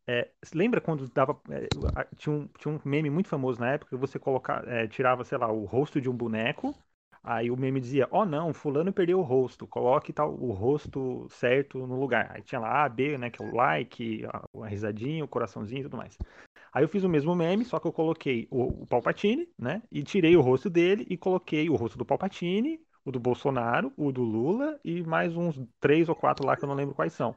É, 0.08 0.30
lembra 0.54 0.80
quando 0.80 1.10
dava. 1.10 1.40
É, 1.50 1.68
tinha, 2.16 2.36
um, 2.36 2.48
tinha 2.60 2.74
um 2.74 2.80
meme 2.86 3.10
muito 3.10 3.28
famoso 3.28 3.60
na 3.60 3.72
época 3.72 3.90
que 3.90 3.98
você 4.00 4.20
colocar, 4.20 4.68
é, 4.68 4.88
tirava, 4.88 5.24
sei 5.24 5.38
lá, 5.38 5.52
o 5.52 5.66
rosto 5.66 6.00
de 6.00 6.10
um 6.10 6.16
boneco. 6.16 6.76
Aí 7.24 7.50
o 7.50 7.58
meme 7.58 7.80
dizia, 7.80 8.08
ó 8.12 8.22
oh, 8.22 8.26
não, 8.26 8.54
fulano 8.54 8.94
perdeu 8.94 9.18
o 9.20 9.24
rosto, 9.24 9.66
coloque 9.66 10.14
tal, 10.14 10.32
o 10.36 10.52
rosto 10.52 11.28
certo 11.32 11.88
no 11.88 12.00
lugar. 12.00 12.32
Aí 12.32 12.44
tinha 12.44 12.62
lá 12.62 12.86
A, 12.86 12.90
B, 12.90 13.18
né, 13.18 13.32
que 13.32 13.42
é 13.42 13.46
o 13.46 13.56
like, 13.56 14.24
a 14.28 14.68
risadinha, 14.68 15.26
o 15.26 15.28
coraçãozinho 15.28 15.80
e 15.80 15.84
tudo 15.84 15.98
mais. 15.98 16.16
Aí 16.72 16.84
eu 16.84 16.88
fiz 16.88 17.04
o 17.04 17.10
mesmo 17.10 17.34
meme, 17.34 17.66
só 17.66 17.80
que 17.80 17.88
eu 17.88 17.92
coloquei 17.92 18.48
o, 18.52 18.84
o 18.84 18.86
Palpatine, 18.86 19.50
né, 19.58 19.82
e 19.92 20.04
tirei 20.04 20.38
o 20.38 20.42
rosto 20.42 20.70
dele 20.70 21.04
e 21.10 21.18
coloquei 21.18 21.68
o 21.68 21.76
rosto 21.76 21.98
do 21.98 22.06
Palpatine, 22.06 22.80
o 23.06 23.12
do 23.12 23.20
Bolsonaro, 23.20 23.94
o 23.96 24.12
do 24.12 24.24
Lula 24.24 24.80
e 24.84 25.04
mais 25.04 25.38
uns 25.38 25.62
três 25.80 26.10
ou 26.10 26.16
quatro 26.16 26.46
lá 26.46 26.58
que 26.58 26.66
eu 26.66 26.68
não 26.68 26.76
lembro 26.76 26.96
quais 26.96 27.14
são. 27.14 27.36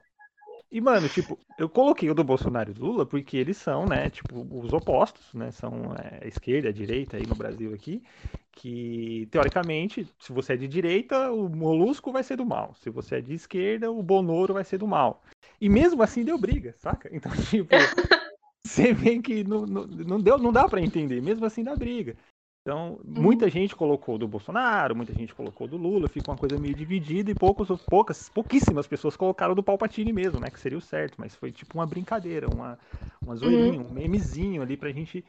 E, 0.71 0.83
mano, 0.83 1.09
tipo, 1.09 1.39
eu 1.59 1.67
coloquei 1.67 2.11
o 2.11 2.15
do 2.15 2.23
Bolsonaro 2.23 2.71
e 2.71 2.75
do 2.75 2.85
Lula 2.85 3.07
porque 3.07 3.39
eles 3.39 3.57
são, 3.57 3.87
né, 3.87 4.11
tipo, 4.11 4.47
os 4.51 4.71
opostos, 4.73 5.33
né? 5.33 5.51
São 5.51 5.95
é, 5.95 6.25
a 6.25 6.29
esquerda, 6.29 6.69
a 6.69 6.73
direita 6.73 7.17
aí 7.17 7.27
no 7.27 7.35
Brasil 7.35 7.73
aqui. 7.73 8.03
Que, 8.53 9.29
teoricamente, 9.31 10.07
se 10.19 10.33
você 10.33 10.55
é 10.55 10.57
de 10.57 10.69
direita, 10.69 11.31
o 11.33 11.49
Molusco 11.49 12.13
vai 12.13 12.23
ser 12.23 12.37
do 12.37 12.45
mal. 12.45 12.75
Se 12.75 12.91
você 12.91 13.17
é 13.17 13.21
de 13.21 13.33
esquerda, 13.33 13.91
o 13.91 14.03
Bonoro 14.03 14.53
vai 14.53 14.65
ser 14.65 14.79
do 14.79 14.87
mal. 14.87 15.23
E 15.61 15.69
mesmo 15.69 16.03
assim 16.03 16.23
deu 16.25 16.39
briga, 16.39 16.75
saca? 16.77 17.09
Então, 17.15 17.33
tipo, 17.33 17.71
você 18.63 18.93
vê 18.93 19.19
que 19.21 19.45
não, 19.45 19.65
não, 19.65 19.87
não, 19.87 20.21
deu, 20.21 20.37
não 20.37 20.53
dá 20.53 20.69
para 20.69 20.83
entender. 20.83 21.23
Mesmo 21.23 21.47
assim 21.47 21.65
dá 21.65 21.75
briga. 21.75 22.15
Então, 22.69 23.01
muita 23.03 23.47
uhum. 23.47 23.51
gente 23.51 23.75
colocou 23.75 24.19
do 24.19 24.29
Bolsonaro, 24.29 24.95
muita 24.95 25.15
gente 25.15 25.35
colocou 25.35 25.67
do 25.67 25.79
Lula, 25.79 26.07
fica 26.07 26.31
uma 26.31 26.37
coisa 26.37 26.59
meio 26.59 26.75
dividida 26.75 27.31
e 27.31 27.35
poucos, 27.35 27.69
poucas, 27.87 28.29
pouquíssimas 28.29 28.87
pessoas 28.87 29.17
colocaram 29.17 29.55
do 29.55 29.63
Palpatine 29.63 30.13
mesmo, 30.13 30.39
né? 30.39 30.51
Que 30.51 30.61
seria 30.61 30.77
o 30.77 30.81
certo, 30.83 31.15
mas 31.17 31.35
foi 31.35 31.51
tipo 31.51 31.79
uma 31.79 31.87
brincadeira, 31.87 32.47
uma, 32.47 32.79
uma 33.23 33.37
zoeirinha, 33.37 33.81
uhum. 33.81 33.89
um 33.89 33.95
memezinho 33.95 34.61
ali 34.61 34.77
pra 34.77 34.93
gente 34.93 35.25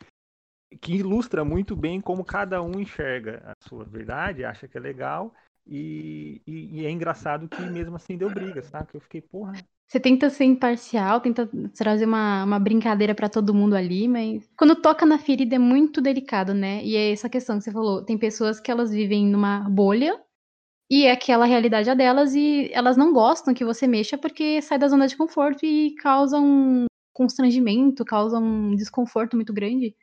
que 0.82 0.98
ilustra 0.98 1.46
muito 1.46 1.78
bem 1.78 2.02
como 2.02 2.26
cada 2.26 2.62
um 2.62 2.78
enxerga 2.78 3.42
a 3.46 3.70
sua 3.70 3.86
verdade, 3.86 4.44
acha 4.44 4.68
que 4.68 4.78
é 4.78 4.82
legal 4.82 5.34
e, 5.68 6.42
e, 6.48 6.82
e 6.82 6.86
é 6.86 6.92
engraçado 6.92 7.48
que 7.48 7.62
mesmo 7.62 7.96
assim 7.96 8.18
deu 8.18 8.30
briga, 8.30 8.62
sabe? 8.64 8.88
Que 8.90 8.98
eu 8.98 9.02
fiquei, 9.02 9.22
porra, 9.22 9.54
você 9.90 10.00
tenta 10.00 10.30
ser 10.30 10.44
imparcial, 10.44 11.20
tenta 11.20 11.50
trazer 11.76 12.06
uma, 12.06 12.44
uma 12.44 12.60
brincadeira 12.60 13.16
para 13.16 13.28
todo 13.28 13.56
mundo 13.56 13.76
ali, 13.76 14.08
mas 14.08 14.48
quando 14.56 14.76
toca 14.76 15.04
na 15.04 15.18
ferida 15.18 15.56
é 15.56 15.60
muito 15.60 16.00
delicado, 16.00 16.54
né? 16.54 16.84
E 16.84 16.96
é 16.96 17.12
essa 17.12 17.28
questão 17.28 17.58
que 17.58 17.64
você 17.64 17.72
falou. 17.72 18.06
Tem 18.06 18.16
pessoas 18.16 18.60
que 18.60 18.70
elas 18.70 18.92
vivem 18.92 19.26
numa 19.26 19.68
bolha 19.68 20.16
e 20.92 21.06
é 21.06 21.12
aquela 21.12 21.46
realidade 21.46 21.90
é 21.90 21.96
delas 21.96 22.36
e 22.36 22.70
elas 22.72 22.98
não 22.98 23.12
gostam 23.12 23.54
que 23.54 23.66
você 23.66 23.88
mexa 23.88 24.16
porque 24.18 24.62
sai 24.62 24.78
da 24.78 24.88
zona 24.88 25.08
de 25.08 25.18
conforto 25.18 25.66
e 25.66 25.96
causa 25.96 26.40
um 26.40 26.86
constrangimento, 27.12 28.06
causa 28.06 28.38
um 28.38 28.76
desconforto 28.76 29.36
muito 29.36 29.54
grande. 29.54 29.96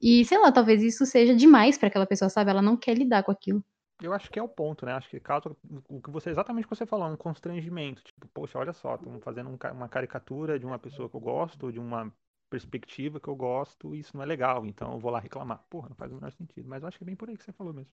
E 0.00 0.24
sei 0.24 0.38
lá, 0.38 0.52
talvez 0.52 0.82
isso 0.82 1.04
seja 1.04 1.34
demais 1.34 1.76
para 1.76 1.88
aquela 1.88 2.06
pessoa, 2.06 2.28
sabe? 2.28 2.50
Ela 2.50 2.62
não 2.62 2.76
quer 2.76 2.94
lidar 2.94 3.24
com 3.24 3.32
aquilo. 3.32 3.64
Eu 4.02 4.12
acho 4.12 4.30
que 4.30 4.38
é 4.38 4.42
o 4.42 4.48
ponto, 4.48 4.84
né? 4.84 4.92
Acho 4.92 5.08
que 5.08 5.18
causa 5.18 5.56
o 5.88 6.00
que 6.00 6.10
você 6.10 6.30
exatamente 6.30 6.66
o 6.66 6.68
que 6.68 6.76
você 6.76 6.84
falou, 6.84 7.08
um 7.08 7.16
constrangimento. 7.16 8.02
Tipo, 8.04 8.28
poxa, 8.28 8.58
olha 8.58 8.72
só, 8.72 8.94
estamos 8.94 9.22
fazendo 9.22 9.48
um, 9.48 9.58
uma 9.72 9.88
caricatura 9.88 10.58
de 10.58 10.66
uma 10.66 10.78
pessoa 10.78 11.08
que 11.08 11.16
eu 11.16 11.20
gosto, 11.20 11.72
de 11.72 11.78
uma 11.78 12.12
perspectiva 12.50 13.18
que 13.18 13.28
eu 13.28 13.34
gosto, 13.34 13.94
e 13.94 14.00
isso 14.00 14.16
não 14.16 14.22
é 14.22 14.26
legal, 14.26 14.64
então 14.66 14.92
eu 14.92 14.98
vou 14.98 15.10
lá 15.10 15.18
reclamar. 15.18 15.64
Porra, 15.68 15.88
não 15.88 15.96
faz 15.96 16.12
o 16.12 16.14
menor 16.14 16.30
sentido. 16.32 16.68
Mas 16.68 16.82
eu 16.82 16.88
acho 16.88 16.98
que 16.98 17.04
é 17.04 17.06
bem 17.06 17.16
por 17.16 17.28
aí 17.28 17.36
que 17.36 17.44
você 17.44 17.52
falou 17.52 17.72
mesmo. 17.72 17.90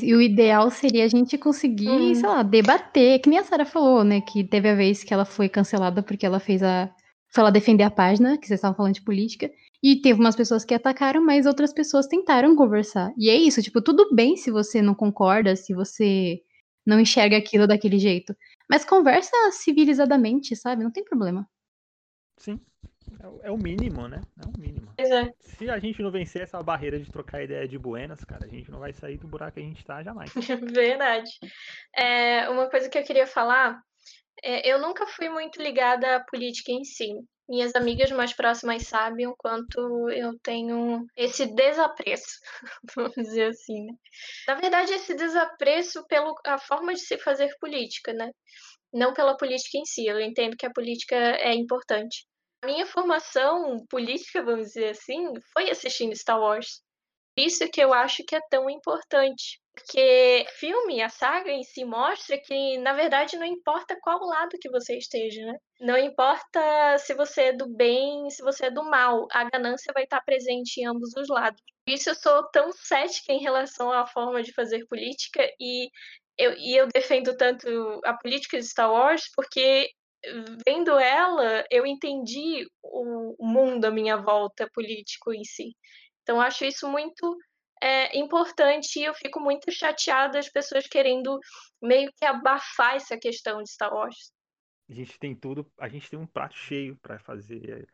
E 0.00 0.14
o 0.14 0.20
ideal 0.20 0.70
seria 0.70 1.04
a 1.04 1.08
gente 1.08 1.36
conseguir, 1.36 1.88
hum. 1.88 2.14
sei 2.14 2.28
lá, 2.28 2.42
debater, 2.42 3.20
que 3.20 3.28
nem 3.28 3.40
a 3.40 3.44
Sara 3.44 3.66
falou, 3.66 4.04
né? 4.04 4.20
Que 4.20 4.44
teve 4.44 4.68
a 4.68 4.74
vez 4.74 5.02
que 5.02 5.12
ela 5.12 5.24
foi 5.24 5.48
cancelada 5.48 6.02
porque 6.02 6.24
ela 6.24 6.38
fez 6.38 6.62
a. 6.62 6.94
Foi 7.32 7.44
lá 7.44 7.50
defender 7.50 7.84
a 7.84 7.90
página, 7.90 8.36
que 8.36 8.46
vocês 8.46 8.58
estavam 8.58 8.76
falando 8.76 8.94
de 8.94 9.02
política. 9.02 9.50
E 9.82 9.96
teve 9.96 10.20
umas 10.20 10.36
pessoas 10.36 10.64
que 10.64 10.74
atacaram, 10.74 11.24
mas 11.24 11.46
outras 11.46 11.72
pessoas 11.72 12.06
tentaram 12.06 12.54
conversar. 12.54 13.12
E 13.16 13.30
é 13.30 13.34
isso, 13.34 13.62
tipo, 13.62 13.80
tudo 13.80 14.14
bem 14.14 14.36
se 14.36 14.50
você 14.50 14.82
não 14.82 14.94
concorda, 14.94 15.56
se 15.56 15.72
você 15.72 16.42
não 16.86 17.00
enxerga 17.00 17.36
aquilo 17.36 17.66
daquele 17.66 17.98
jeito. 17.98 18.36
Mas 18.68 18.84
conversa 18.84 19.34
civilizadamente, 19.52 20.54
sabe? 20.56 20.82
Não 20.82 20.90
tem 20.90 21.04
problema. 21.04 21.48
Sim. 22.36 22.60
É, 23.18 23.48
é 23.48 23.50
o 23.50 23.56
mínimo, 23.56 24.06
né? 24.08 24.20
É 24.38 24.46
o 24.46 24.60
mínimo. 24.60 24.92
É. 24.96 25.32
Se 25.40 25.70
a 25.70 25.78
gente 25.78 26.02
não 26.02 26.10
vencer 26.10 26.42
essa 26.42 26.62
barreira 26.62 26.98
de 26.98 27.10
trocar 27.10 27.42
ideia 27.42 27.66
de 27.66 27.78
buenas, 27.78 28.22
cara, 28.24 28.44
a 28.44 28.48
gente 28.48 28.70
não 28.70 28.80
vai 28.80 28.92
sair 28.92 29.18
do 29.18 29.26
buraco 29.26 29.54
que 29.54 29.60
a 29.60 29.62
gente 29.62 29.84
tá 29.84 30.02
jamais. 30.02 30.32
Verdade. 30.72 31.30
É, 31.96 32.48
uma 32.48 32.68
coisa 32.68 32.88
que 32.88 32.98
eu 32.98 33.04
queria 33.04 33.26
falar, 33.26 33.80
é, 33.80 33.89
eu 34.42 34.80
nunca 34.80 35.06
fui 35.06 35.28
muito 35.28 35.60
ligada 35.60 36.16
à 36.16 36.20
política 36.20 36.72
em 36.72 36.84
si. 36.84 37.08
Minhas 37.48 37.74
amigas 37.74 38.10
mais 38.12 38.32
próximas 38.32 38.86
sabem 38.86 39.26
o 39.26 39.34
quanto 39.36 40.08
eu 40.10 40.38
tenho 40.40 41.04
esse 41.16 41.46
desapreço, 41.46 42.38
vamos 42.94 43.14
dizer 43.14 43.48
assim, 43.48 43.86
né? 43.86 43.92
Na 44.46 44.54
verdade, 44.54 44.92
esse 44.92 45.14
desapreço 45.14 46.06
pela 46.06 46.58
forma 46.58 46.94
de 46.94 47.00
se 47.00 47.18
fazer 47.18 47.52
política, 47.60 48.12
né? 48.12 48.30
Não 48.92 49.12
pela 49.12 49.36
política 49.36 49.78
em 49.78 49.84
si. 49.84 50.06
Eu 50.06 50.20
entendo 50.20 50.56
que 50.56 50.66
a 50.66 50.72
política 50.72 51.16
é 51.16 51.52
importante. 51.54 52.24
A 52.62 52.66
minha 52.66 52.86
formação 52.86 53.84
política, 53.88 54.42
vamos 54.44 54.68
dizer 54.68 54.90
assim, 54.90 55.32
foi 55.52 55.70
assistindo 55.70 56.14
Star 56.14 56.38
Wars. 56.38 56.82
Isso 57.36 57.68
que 57.70 57.80
eu 57.80 57.92
acho 57.92 58.22
que 58.24 58.36
é 58.36 58.40
tão 58.50 58.68
importante. 58.68 59.59
Porque 59.74 60.46
filme, 60.58 61.00
a 61.00 61.08
saga 61.08 61.50
em 61.50 61.62
si 61.62 61.84
mostra 61.84 62.38
que, 62.38 62.78
na 62.78 62.92
verdade, 62.92 63.36
não 63.36 63.46
importa 63.46 63.98
qual 64.02 64.18
lado 64.20 64.58
que 64.60 64.70
você 64.70 64.98
esteja, 64.98 65.44
né? 65.44 65.56
Não 65.80 65.96
importa 65.96 66.98
se 66.98 67.14
você 67.14 67.44
é 67.44 67.52
do 67.52 67.68
bem, 67.68 68.28
se 68.30 68.42
você 68.42 68.66
é 68.66 68.70
do 68.70 68.84
mal, 68.84 69.26
a 69.32 69.44
ganância 69.44 69.92
vai 69.94 70.04
estar 70.04 70.20
presente 70.22 70.80
em 70.80 70.86
ambos 70.86 71.14
os 71.16 71.28
lados. 71.28 71.60
Por 71.86 71.94
isso 71.94 72.10
eu 72.10 72.14
sou 72.14 72.48
tão 72.50 72.72
cética 72.72 73.32
em 73.32 73.40
relação 73.40 73.92
à 73.92 74.06
forma 74.06 74.42
de 74.42 74.52
fazer 74.52 74.84
política 74.86 75.48
e 75.58 75.88
eu, 76.36 76.52
e 76.56 76.76
eu 76.76 76.88
defendo 76.88 77.36
tanto 77.36 77.68
a 78.04 78.14
política 78.14 78.58
de 78.58 78.66
Star 78.66 78.90
Wars 78.90 79.30
porque 79.34 79.90
vendo 80.66 80.98
ela, 80.98 81.64
eu 81.70 81.86
entendi 81.86 82.66
o 82.82 83.46
mundo 83.46 83.86
à 83.86 83.90
minha 83.90 84.16
volta 84.16 84.68
político 84.74 85.32
em 85.32 85.44
si. 85.44 85.74
Então 86.22 86.40
acho 86.40 86.64
isso 86.64 86.88
muito 86.88 87.36
é 87.80 88.18
importante 88.18 88.98
e 88.98 89.04
eu 89.04 89.14
fico 89.14 89.40
muito 89.40 89.70
chateada 89.72 90.38
as 90.38 90.48
pessoas 90.48 90.86
querendo 90.86 91.38
meio 91.82 92.12
que 92.14 92.24
abafar 92.24 92.94
essa 92.94 93.16
questão 93.16 93.62
de 93.62 93.70
Star 93.70 93.92
Wars. 93.92 94.32
A 94.88 94.92
gente 94.92 95.18
tem 95.18 95.34
tudo, 95.34 95.70
a 95.78 95.88
gente 95.88 96.10
tem 96.10 96.18
um 96.18 96.26
prato 96.26 96.56
cheio 96.56 96.96
para 97.00 97.18
fazer 97.18 97.88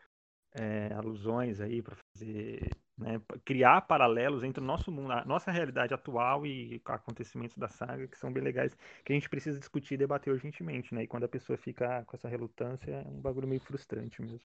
é, 0.55 0.92
alusões 0.94 1.61
aí, 1.61 1.83
para 1.83 1.94
fazer, 1.94 2.70
né, 2.96 3.20
criar 3.44 3.83
paralelos 3.83 4.42
entre 4.42 4.62
o 4.62 4.66
nosso 4.66 4.90
mundo, 4.90 5.12
a 5.12 5.25
nossa 5.25 5.51
realidade 5.51 5.94
atual 5.94 6.46
e 6.46 6.81
acontecimentos 6.87 7.57
da 7.57 7.68
saga 7.68 8.09
que 8.09 8.18
são 8.18 8.33
bem 8.33 8.42
legais, 8.42 8.75
que 9.05 9.12
a 9.12 9.14
gente 9.14 9.29
precisa 9.29 9.59
discutir 9.59 9.94
e 9.94 9.99
debater 9.99 10.33
urgentemente, 10.33 10.94
né? 10.94 11.03
E 11.03 11.07
quando 11.07 11.25
a 11.25 11.29
pessoa 11.29 11.59
fica 11.59 12.03
com 12.07 12.16
essa 12.16 12.29
relutância, 12.29 12.90
é 12.90 13.09
um 13.09 13.20
bagulho 13.20 13.46
meio 13.46 13.61
frustrante 13.61 14.22
mesmo. 14.22 14.40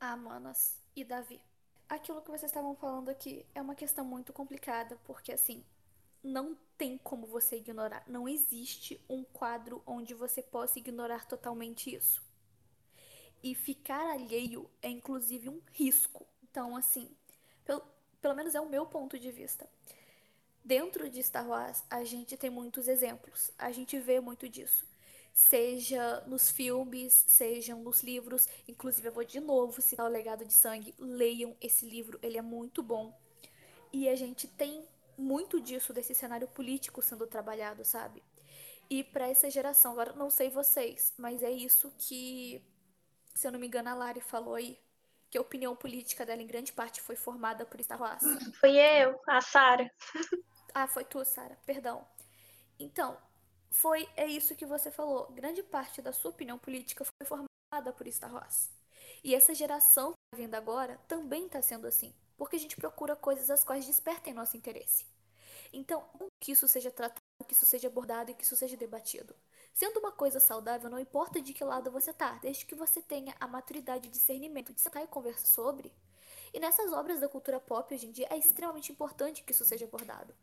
Ah, 0.00 0.16
Manas 0.16 0.82
e 0.96 1.04
Davi 1.04 1.40
aquilo 1.90 2.22
que 2.22 2.30
vocês 2.30 2.50
estavam 2.50 2.74
falando 2.76 3.08
aqui 3.08 3.44
é 3.52 3.60
uma 3.60 3.74
questão 3.74 4.04
muito 4.04 4.32
complicada, 4.32 4.96
porque 5.04 5.32
assim, 5.32 5.64
não 6.22 6.56
tem 6.78 6.96
como 6.96 7.26
você 7.26 7.56
ignorar. 7.56 8.04
Não 8.06 8.28
existe 8.28 9.04
um 9.08 9.24
quadro 9.24 9.82
onde 9.84 10.14
você 10.14 10.40
possa 10.40 10.78
ignorar 10.78 11.26
totalmente 11.26 11.94
isso. 11.94 12.22
E 13.42 13.54
ficar 13.54 14.12
alheio 14.12 14.70
é 14.80 14.88
inclusive 14.88 15.48
um 15.48 15.60
risco. 15.72 16.24
Então, 16.44 16.76
assim, 16.76 17.10
pelo, 17.64 17.82
pelo 18.20 18.36
menos 18.36 18.54
é 18.54 18.60
o 18.60 18.68
meu 18.68 18.86
ponto 18.86 19.18
de 19.18 19.32
vista. 19.32 19.68
Dentro 20.64 21.10
de 21.10 21.22
Star 21.22 21.48
Wars, 21.48 21.82
a 21.90 22.04
gente 22.04 22.36
tem 22.36 22.50
muitos 22.50 22.86
exemplos. 22.86 23.50
A 23.58 23.72
gente 23.72 23.98
vê 23.98 24.20
muito 24.20 24.48
disso 24.48 24.89
seja 25.32 26.20
nos 26.26 26.50
filmes, 26.50 27.24
sejam 27.28 27.82
nos 27.82 28.02
livros. 28.02 28.48
Inclusive, 28.68 29.08
eu 29.08 29.12
vou 29.12 29.24
de 29.24 29.40
novo 29.40 29.80
citar 29.80 30.06
o 30.06 30.08
Legado 30.08 30.44
de 30.44 30.52
Sangue. 30.52 30.94
Leiam 30.98 31.56
esse 31.60 31.86
livro, 31.86 32.18
ele 32.22 32.38
é 32.38 32.42
muito 32.42 32.82
bom. 32.82 33.18
E 33.92 34.08
a 34.08 34.14
gente 34.14 34.46
tem 34.46 34.84
muito 35.16 35.60
disso, 35.60 35.92
desse 35.92 36.14
cenário 36.14 36.48
político 36.48 37.02
sendo 37.02 37.26
trabalhado, 37.26 37.84
sabe? 37.84 38.22
E 38.88 39.04
para 39.04 39.28
essa 39.28 39.48
geração, 39.48 39.92
agora 39.92 40.12
não 40.14 40.30
sei 40.30 40.50
vocês, 40.50 41.14
mas 41.16 41.42
é 41.42 41.50
isso 41.50 41.92
que, 41.96 42.60
se 43.34 43.46
eu 43.46 43.52
não 43.52 43.60
me 43.60 43.66
engano, 43.66 43.88
a 43.88 43.94
Lari 43.94 44.20
falou 44.20 44.54
aí. 44.54 44.78
Que 45.30 45.38
a 45.38 45.40
opinião 45.40 45.76
política 45.76 46.26
dela, 46.26 46.42
em 46.42 46.46
grande 46.46 46.72
parte, 46.72 47.00
foi 47.00 47.14
formada 47.14 47.64
por 47.64 47.80
Star 47.80 48.00
Wars. 48.00 48.20
Foi 48.58 48.76
eu, 48.76 49.20
a 49.28 49.40
Sara. 49.40 49.88
ah, 50.74 50.88
foi 50.88 51.04
tu, 51.04 51.24
Sara, 51.24 51.56
perdão. 51.64 52.04
Então, 52.80 53.16
foi 53.70 54.08
é 54.16 54.26
isso 54.26 54.56
que 54.56 54.66
você 54.66 54.90
falou. 54.90 55.30
Grande 55.32 55.62
parte 55.62 56.02
da 56.02 56.12
sua 56.12 56.30
opinião 56.30 56.58
política 56.58 57.04
foi 57.04 57.26
formada 57.26 57.92
por 57.92 58.10
Star 58.10 58.34
Wars. 58.34 58.70
E 59.22 59.34
essa 59.34 59.54
geração 59.54 60.12
que 60.12 60.16
está 60.34 60.44
vindo 60.44 60.54
agora 60.54 60.98
também 61.06 61.46
está 61.46 61.62
sendo 61.62 61.86
assim, 61.86 62.14
porque 62.36 62.56
a 62.56 62.58
gente 62.58 62.76
procura 62.76 63.14
coisas 63.14 63.50
as 63.50 63.64
quais 63.64 63.86
despertem 63.86 64.34
nosso 64.34 64.56
interesse. 64.56 65.06
Então, 65.72 66.04
que 66.40 66.52
isso 66.52 66.66
seja 66.66 66.90
tratado 66.90 67.20
que 67.50 67.54
isso 67.54 67.66
seja 67.66 67.88
abordado 67.88 68.30
e 68.30 68.34
que 68.34 68.44
isso 68.44 68.54
seja 68.54 68.76
debatido. 68.76 69.34
Sendo 69.72 69.98
uma 69.98 70.12
coisa 70.12 70.38
saudável, 70.38 70.90
não 70.90 71.00
importa 71.00 71.40
de 71.40 71.52
que 71.52 71.64
lado 71.64 71.90
você 71.90 72.12
tá, 72.12 72.38
desde 72.40 72.64
que 72.64 72.74
você 72.74 73.02
tenha 73.02 73.34
a 73.40 73.48
maturidade 73.48 74.06
e 74.06 74.10
discernimento 74.10 74.72
de 74.72 74.80
sentar 74.80 75.02
e 75.02 75.08
conversar 75.08 75.46
sobre. 75.46 75.92
E 76.52 76.60
nessas 76.60 76.92
obras 76.92 77.20
da 77.20 77.28
cultura 77.28 77.58
pop 77.58 77.92
hoje 77.92 78.06
em 78.06 78.12
dia 78.12 78.28
é 78.30 78.36
extremamente 78.36 78.92
importante 78.92 79.42
que 79.42 79.52
isso 79.52 79.64
seja 79.64 79.84
abordado. 79.84 80.34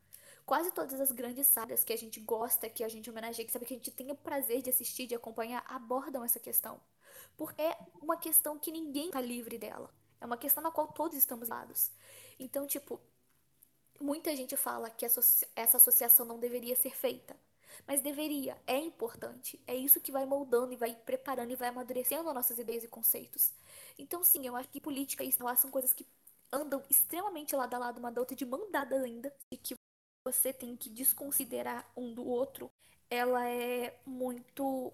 Quase 0.48 0.72
todas 0.72 1.02
as 1.02 1.12
grandes 1.12 1.46
sagas 1.46 1.84
que 1.84 1.92
a 1.92 1.98
gente 1.98 2.22
gosta, 2.22 2.70
que 2.70 2.82
a 2.82 2.88
gente 2.88 3.10
homenageia, 3.10 3.46
que 3.46 3.52
sabe 3.52 3.66
que 3.66 3.74
a 3.74 3.78
gente 3.78 3.92
tem 3.92 4.10
o 4.12 4.16
prazer 4.16 4.62
de 4.62 4.70
assistir, 4.70 5.06
de 5.06 5.14
acompanhar, 5.14 5.62
abordam 5.68 6.24
essa 6.24 6.40
questão. 6.40 6.80
Porque 7.36 7.62
é 7.62 7.78
uma 8.02 8.16
questão 8.16 8.58
que 8.58 8.72
ninguém 8.72 9.12
tá 9.12 9.20
livre 9.20 9.58
dela. 9.58 9.94
É 10.22 10.26
uma 10.26 10.38
questão 10.38 10.64
na 10.64 10.72
qual 10.72 10.88
todos 10.88 11.18
estamos 11.18 11.50
lados. 11.50 11.92
Então, 12.40 12.66
tipo, 12.66 12.98
muita 14.00 14.34
gente 14.38 14.56
fala 14.56 14.90
que 14.90 15.06
essa 15.06 15.78
associação 15.78 16.26
não 16.26 16.40
deveria 16.40 16.78
ser 16.78 16.96
feita. 16.96 17.36
Mas 17.86 18.00
deveria, 18.00 18.58
é 18.66 18.78
importante. 18.78 19.62
É 19.68 19.76
isso 19.76 20.00
que 20.00 20.14
vai 20.14 20.26
moldando 20.26 20.72
e 20.72 20.78
vai 20.78 20.96
preparando 20.96 21.52
e 21.52 21.58
vai 21.58 21.68
amadurecendo 21.68 22.34
nossas 22.34 22.58
ideias 22.58 22.86
e 22.86 22.88
conceitos. 22.88 23.52
Então, 24.00 24.24
sim, 24.24 24.48
eu 24.48 24.56
acho 24.56 24.70
que 24.70 24.80
política 24.80 25.26
e 25.26 25.36
lá 25.42 25.58
são 25.58 25.70
coisas 25.70 25.92
que 25.92 26.08
andam 26.54 26.82
extremamente 26.90 27.54
lado 27.54 27.74
a 27.74 27.78
lado 27.78 27.98
uma 27.98 28.14
da 28.14 28.22
outra, 28.22 28.34
de 28.34 28.46
mão 28.46 28.72
dada 28.72 28.96
ainda, 28.96 29.36
e 29.52 29.58
que 29.58 29.76
você 30.32 30.52
tem 30.52 30.76
que 30.76 30.90
desconsiderar 30.90 31.90
um 31.96 32.14
do 32.14 32.28
outro. 32.28 32.70
Ela 33.10 33.48
é 33.50 33.98
muito 34.06 34.92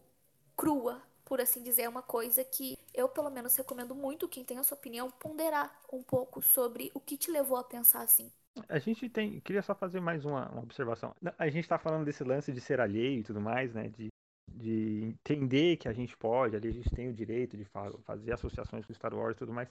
crua, 0.56 1.02
por 1.26 1.42
assim 1.42 1.64
dizer, 1.64 1.84
é 1.84 1.90
uma 1.90 2.04
coisa 2.04 2.44
que 2.44 2.78
eu, 2.94 3.10
pelo 3.10 3.32
menos, 3.32 3.56
recomendo 3.56 3.96
muito 3.96 4.30
quem 4.30 4.46
tem 4.46 4.60
a 4.60 4.64
sua 4.64 4.78
opinião 4.78 5.10
ponderar 5.10 5.82
um 5.92 6.04
pouco 6.04 6.40
sobre 6.42 6.92
o 6.94 7.00
que 7.00 7.18
te 7.18 7.32
levou 7.32 7.58
a 7.58 7.64
pensar 7.64 8.02
assim. 8.04 8.32
A 8.70 8.78
gente 8.78 9.10
tem. 9.10 9.40
Queria 9.40 9.64
só 9.64 9.74
fazer 9.74 10.00
mais 10.00 10.24
uma, 10.26 10.48
uma 10.52 10.62
observação. 10.62 11.16
A 11.40 11.48
gente 11.48 11.64
está 11.64 11.80
falando 11.80 12.06
desse 12.06 12.24
lance 12.24 12.52
de 12.52 12.62
ser 12.62 12.80
alheio 12.80 13.22
e 13.22 13.24
tudo 13.24 13.42
mais, 13.42 13.74
né? 13.74 13.90
De, 13.90 14.10
de 14.48 15.06
entender 15.06 15.78
que 15.78 15.88
a 15.88 15.94
gente 15.94 16.16
pode, 16.16 16.56
ali 16.56 16.68
a 16.68 16.74
gente 16.74 16.92
tem 16.92 17.10
o 17.10 17.14
direito 17.14 17.58
de 17.58 17.66
fa 17.66 17.92
fazer 18.04 18.32
associações 18.34 18.86
com 18.86 18.94
Star 18.94 19.16
Wars 19.16 19.36
e 19.36 19.40
tudo 19.40 19.52
mais. 19.52 19.68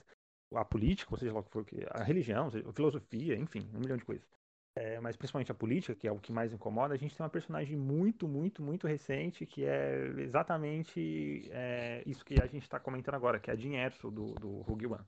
A 0.53 0.65
política, 0.65 1.13
ou 1.13 1.17
seja 1.17 1.31
lá 1.31 1.39
o 1.39 1.43
que 1.43 1.49
for, 1.49 1.65
a 1.91 2.03
religião, 2.03 2.47
a 2.47 2.73
filosofia, 2.73 3.37
enfim, 3.37 3.65
um 3.73 3.79
milhão 3.79 3.95
de 3.95 4.03
coisas. 4.03 4.27
É, 4.75 4.99
mas 4.99 5.15
principalmente 5.15 5.51
a 5.51 5.55
política, 5.55 5.93
que 5.93 6.07
é 6.07 6.11
o 6.11 6.19
que 6.19 6.31
mais 6.31 6.51
incomoda, 6.51 6.95
a 6.95 6.97
gente 6.97 7.15
tem 7.15 7.23
uma 7.23 7.29
personagem 7.29 7.77
muito, 7.77 8.27
muito, 8.27 8.63
muito 8.63 8.87
recente 8.87 9.45
que 9.45 9.63
é 9.65 10.07
exatamente 10.17 11.47
é, 11.51 12.01
isso 12.07 12.25
que 12.25 12.41
a 12.41 12.47
gente 12.47 12.63
está 12.63 12.79
comentando 12.79 13.15
agora, 13.15 13.39
que 13.39 13.51
é 13.51 13.53
a 13.53 13.55
Jean 13.55 13.75
Erso 13.75 14.09
do, 14.09 14.33
do 14.33 14.61
Rogue 14.61 14.87
One. 14.87 15.05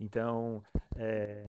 Então, 0.00 0.62
é, 0.96 1.44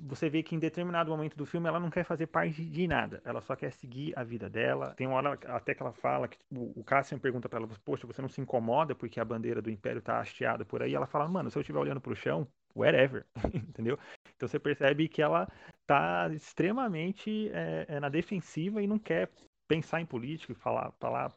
você 0.00 0.28
vê 0.28 0.42
que 0.42 0.54
em 0.56 0.58
determinado 0.58 1.10
momento 1.10 1.36
do 1.36 1.46
filme 1.46 1.68
ela 1.68 1.78
não 1.78 1.90
quer 1.90 2.04
fazer 2.04 2.26
parte 2.26 2.64
de 2.64 2.88
nada, 2.88 3.22
ela 3.24 3.40
só 3.40 3.54
quer 3.54 3.72
seguir 3.72 4.12
a 4.18 4.24
vida 4.24 4.50
dela. 4.50 4.94
Tem 4.94 5.06
uma 5.06 5.16
hora 5.16 5.38
até 5.54 5.74
que 5.74 5.82
ela 5.82 5.92
fala 5.92 6.26
que 6.28 6.38
tipo, 6.38 6.72
o 6.76 6.82
Cassian 6.84 7.18
pergunta 7.18 7.48
para 7.48 7.60
ela: 7.60 7.68
Poxa, 7.84 8.06
você 8.06 8.20
não 8.20 8.28
se 8.28 8.40
incomoda 8.40 8.94
porque 8.94 9.20
a 9.20 9.24
bandeira 9.24 9.62
do 9.62 9.70
Império 9.70 10.02
tá 10.02 10.20
hasteada 10.20 10.64
por 10.64 10.82
aí? 10.82 10.94
Ela 10.94 11.06
fala: 11.06 11.28
Mano, 11.28 11.50
se 11.50 11.56
eu 11.58 11.60
estiver 11.62 11.78
olhando 11.78 12.00
pro 12.00 12.16
chão, 12.16 12.46
wherever, 12.74 13.24
entendeu? 13.54 13.98
Então 14.36 14.48
você 14.48 14.58
percebe 14.58 15.08
que 15.08 15.22
ela 15.22 15.48
tá 15.86 16.28
extremamente 16.32 17.50
é, 17.52 18.00
na 18.00 18.08
defensiva 18.08 18.82
e 18.82 18.86
não 18.86 18.98
quer 18.98 19.30
pensar 19.68 20.00
em 20.00 20.06
política 20.06 20.52
e 20.52 20.56
falar, 20.56 20.92
falar 20.92 21.32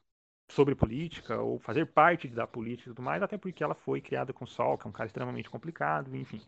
sobre 0.50 0.76
política 0.76 1.40
ou 1.42 1.60
fazer 1.60 1.86
parte 1.88 2.28
da 2.28 2.48
política 2.48 2.90
e 2.90 2.94
tudo 2.94 3.02
mais, 3.04 3.22
até 3.22 3.38
porque 3.38 3.64
ela 3.64 3.76
foi 3.76 4.02
criada 4.02 4.34
com 4.34 4.46
Sol, 4.46 4.78
que 4.78 4.88
é 4.88 4.90
um 4.90 4.94
cara 4.94 5.08
extremamente 5.08 5.50
complicado, 5.50 6.16
enfim. 6.16 6.42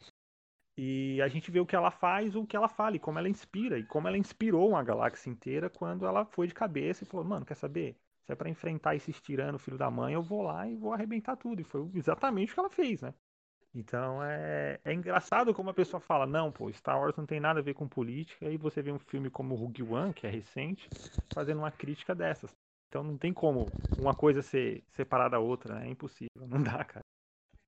E 0.78 1.22
a 1.22 1.28
gente 1.28 1.52
vê 1.52 1.60
o 1.60 1.66
que 1.66 1.76
ela 1.76 1.92
faz, 1.92 2.36
o 2.36 2.46
que 2.46 2.56
ela 2.56 2.70
fala, 2.70 2.96
e 2.96 3.00
como 3.00 3.20
ela 3.20 3.28
inspira, 3.28 3.78
e 3.78 3.84
como 3.84 4.08
ela 4.08 4.18
inspirou 4.18 4.70
uma 4.70 4.84
galáxia 4.84 5.30
inteira 5.30 5.70
quando 5.70 6.06
ela 6.06 6.26
foi 6.26 6.48
de 6.48 6.54
cabeça 6.54 7.04
e 7.04 7.08
falou, 7.08 7.26
mano, 7.26 7.46
quer 7.46 7.56
saber? 7.56 7.98
Se 8.26 8.32
é 8.32 8.36
para 8.36 8.50
enfrentar 8.50 8.96
esse 8.96 9.12
tirano, 9.12 9.60
filho 9.60 9.78
da 9.78 9.92
mãe, 9.92 10.14
eu 10.14 10.22
vou 10.22 10.42
lá 10.42 10.68
e 10.68 10.78
vou 10.78 10.94
arrebentar 10.94 11.36
tudo. 11.36 11.60
E 11.62 11.66
foi 11.66 11.90
exatamente 11.94 12.52
o 12.52 12.54
que 12.54 12.60
ela 12.60 12.70
fez, 12.70 13.02
né? 13.02 13.14
Então 13.74 14.24
é, 14.24 14.80
é 14.84 14.94
engraçado 14.94 15.54
como 15.54 15.70
a 15.70 15.74
pessoa 15.74 16.00
fala, 16.00 16.26
não, 16.26 16.52
pô, 16.52 16.72
Star 16.74 17.00
Wars 17.00 17.16
não 17.16 17.26
tem 17.26 17.40
nada 17.40 17.60
a 17.60 17.64
ver 17.64 17.74
com 17.74 17.88
política, 17.88 18.50
e 18.50 18.58
você 18.58 18.82
vê 18.82 18.92
um 18.92 19.00
filme 19.00 19.30
como 19.30 19.56
Rogue 19.56 19.84
One, 19.84 20.14
que 20.14 20.26
é 20.26 20.30
recente, 20.30 20.90
fazendo 21.34 21.60
uma 21.60 21.72
crítica 21.72 22.16
dessas. 22.16 22.52
Então 22.90 23.04
não 23.04 23.18
tem 23.18 23.32
como 23.32 23.68
uma 24.00 24.16
coisa 24.16 24.42
ser 24.42 24.84
separada 24.96 25.32
da 25.32 25.40
outra, 25.40 25.76
né? 25.76 25.88
É 25.88 25.92
impossível, 25.92 26.30
não 26.48 26.62
dá, 26.62 26.84
cara. 26.84 27.02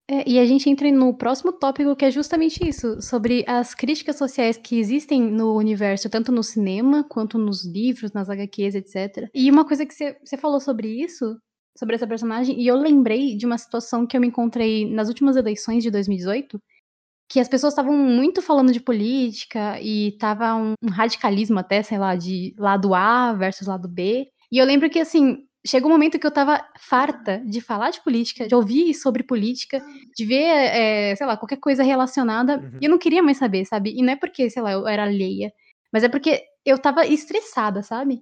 É, 0.10 0.30
e 0.30 0.40
a 0.40 0.46
gente 0.46 0.70
entra 0.70 0.92
no 0.92 1.14
próximo 1.14 1.54
tópico, 1.54 1.96
que 1.96 2.04
é 2.04 2.12
justamente 2.12 2.68
isso, 2.68 3.02
sobre 3.02 3.46
as 3.48 3.74
críticas 3.74 4.18
sociais 4.18 4.58
que 4.58 4.78
existem 4.78 5.22
no 5.22 5.56
universo, 5.56 6.10
tanto 6.10 6.34
no 6.34 6.44
cinema, 6.44 7.06
quanto 7.08 7.38
nos 7.38 7.64
livros, 7.64 8.12
nas 8.12 8.30
HQs, 8.30 8.76
etc. 8.76 9.30
E 9.34 9.50
uma 9.50 9.64
coisa 9.64 9.86
que 9.86 9.94
você 9.94 10.36
falou 10.38 10.60
sobre 10.60 10.90
isso, 11.02 11.40
sobre 11.78 11.96
essa 11.96 12.08
personagem, 12.08 12.60
e 12.60 12.68
eu 12.68 12.76
lembrei 12.76 13.36
de 13.36 13.46
uma 13.46 13.58
situação 13.58 14.06
que 14.06 14.16
eu 14.16 14.22
me 14.22 14.28
encontrei 14.28 14.90
nas 14.90 15.08
últimas 15.08 15.36
eleições 15.36 15.84
de 15.84 15.92
2018, 15.92 16.62
que 17.30 17.40
as 17.40 17.48
pessoas 17.48 17.74
estavam 17.74 17.96
muito 17.96 18.42
falando 18.42 18.74
de 18.74 18.80
política, 18.80 19.80
e 19.82 20.18
tava 20.20 20.54
um, 20.54 20.74
um 20.84 20.90
radicalismo 20.90 21.60
até, 21.60 21.82
sei 21.82 21.98
lá, 21.98 22.16
de 22.16 22.54
lado 22.58 22.94
A 22.94 23.34
versus 23.34 23.68
lado 23.68 23.88
B. 23.88 24.28
E 24.52 24.58
eu 24.58 24.66
lembro 24.66 24.90
que, 24.90 25.00
assim, 25.00 25.46
chegou 25.66 25.90
um 25.90 25.94
momento 25.94 26.20
que 26.20 26.28
eu 26.28 26.32
tava 26.32 26.64
farta 26.80 27.42
de 27.46 27.62
falar 27.62 27.92
de 27.92 28.04
política, 28.04 28.48
de 28.48 28.56
ouvir 28.56 28.94
sobre 28.94 29.24
política, 29.24 29.82
de 30.16 30.26
ver, 30.26 30.44
é, 30.44 31.16
sei 31.16 31.26
lá, 31.26 31.38
qualquer 31.38 31.58
coisa 31.58 31.84
relacionada, 31.84 32.58
uhum. 32.58 32.80
e 32.82 32.86
eu 32.86 32.92
não 32.92 32.98
queria 32.98 33.24
mais 33.24 33.38
saber, 33.38 33.66
sabe? 33.66 33.94
E 33.96 34.02
não 34.02 34.14
é 34.14 34.16
porque, 34.16 34.50
sei 34.50 34.62
lá, 34.62 34.74
eu 34.74 34.88
era 34.88 35.04
alheia, 35.04 35.54
mas 35.94 36.04
é 36.04 36.10
porque 36.10 36.44
eu 36.66 36.78
tava 36.78 37.06
estressada, 37.06 37.82
sabe? 37.82 38.22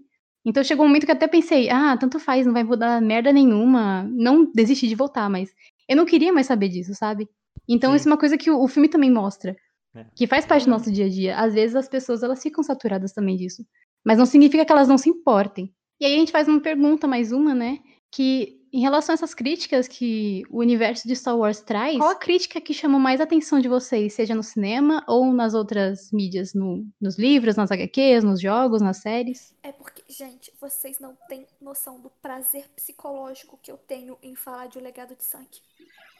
Então 0.50 0.64
chegou 0.64 0.84
um 0.84 0.88
momento 0.88 1.06
que 1.06 1.12
eu 1.12 1.16
até 1.16 1.28
pensei, 1.28 1.70
ah, 1.70 1.96
tanto 1.96 2.20
faz, 2.20 2.44
não 2.44 2.54
vai 2.54 2.64
mudar 2.64 3.00
merda 3.00 3.32
nenhuma, 3.32 4.04
não 4.10 4.52
desisti 4.52 4.88
de 4.88 4.96
voltar, 4.96 5.30
mas 5.30 5.52
eu 5.88 5.96
não 5.96 6.08
queria 6.08 6.34
mais 6.34 6.48
saber 6.48 6.70
disso, 6.70 6.96
sabe? 6.96 7.30
Então 7.68 7.92
Sim. 7.92 7.98
isso 7.98 8.10
é 8.10 8.12
uma 8.12 8.18
coisa 8.18 8.36
que 8.36 8.50
o, 8.50 8.60
o 8.60 8.68
filme 8.68 8.90
também 8.90 9.12
mostra, 9.12 9.56
é. 9.96 10.06
que 10.16 10.26
faz 10.26 10.48
parte 10.48 10.66
do 10.66 10.72
nosso 10.72 10.92
dia 10.92 11.06
a 11.06 11.10
dia. 11.10 11.38
Às 11.38 11.54
vezes 11.54 11.76
as 11.76 11.88
pessoas, 11.88 12.24
elas 12.24 12.42
ficam 12.42 12.64
saturadas 12.64 13.14
também 13.14 13.38
disso, 13.38 13.64
mas 14.04 14.18
não 14.18 14.26
significa 14.26 14.66
que 14.66 14.72
elas 14.72 14.88
não 14.88 14.98
se 14.98 15.08
importem. 15.08 15.72
E 16.02 16.06
aí 16.06 16.16
a 16.16 16.18
gente 16.18 16.32
faz 16.32 16.48
uma 16.48 16.60
pergunta, 16.60 17.08
mais 17.08 17.32
uma, 17.32 17.54
né? 17.54 17.78
Que 18.12 18.59
em 18.71 18.82
relação 18.82 19.13
a 19.13 19.15
essas 19.15 19.34
críticas 19.34 19.88
que 19.88 20.43
o 20.49 20.60
universo 20.60 21.08
de 21.08 21.15
Star 21.15 21.38
Wars 21.38 21.62
traz, 21.62 21.97
qual 21.97 22.12
a 22.12 22.15
crítica 22.15 22.62
que 22.62 22.73
chamou 22.73 22.99
mais 22.99 23.19
a 23.19 23.23
atenção 23.23 23.60
de 23.60 23.67
vocês, 23.67 24.13
seja 24.13 24.36
no 24.36 24.43
cinema 24.43 25.03
ou 25.08 25.32
nas 25.34 25.53
outras 25.53 26.12
mídias, 26.12 26.53
no, 26.53 26.86
nos 26.99 27.17
livros, 27.17 27.55
nas 27.55 27.71
HQs, 27.71 28.23
nos 28.23 28.41
jogos, 28.41 28.82
nas 28.82 28.97
séries? 28.97 29.55
É 29.63 29.71
porque, 29.71 30.03
gente, 30.08 30.53
vocês 30.60 30.99
não 30.99 31.17
têm 31.27 31.47
noção 31.60 31.99
do 31.99 32.10
prazer 32.21 32.67
psicológico 32.75 33.60
que 33.62 33.71
eu 33.71 33.77
tenho 33.77 34.17
em 34.21 34.36
falar 34.36 34.67
de 34.67 34.77
O 34.77 34.82
Legado 34.82 35.15
de 35.15 35.23
Sangue. 35.23 35.62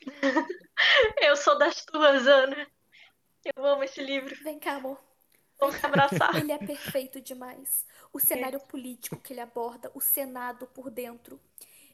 eu 1.22 1.36
sou 1.36 1.58
das 1.58 1.86
tuas, 1.86 2.26
Ana. 2.26 2.68
Eu 3.56 3.66
amo 3.66 3.84
esse 3.84 4.02
livro. 4.02 4.36
Vem 4.44 4.60
cá, 4.60 4.76
amor. 4.76 5.00
Vamos 5.60 5.84
abraçar. 5.84 6.36
Ele 6.36 6.52
é 6.52 6.58
perfeito 6.58 7.22
demais. 7.22 7.86
O 8.14 8.20
cenário 8.20 8.60
político 8.62 9.18
que 9.18 9.34
ele 9.34 9.42
aborda, 9.42 9.92
o 9.94 10.02
Senado 10.02 10.66
por 10.68 10.90
dentro. 10.90 11.40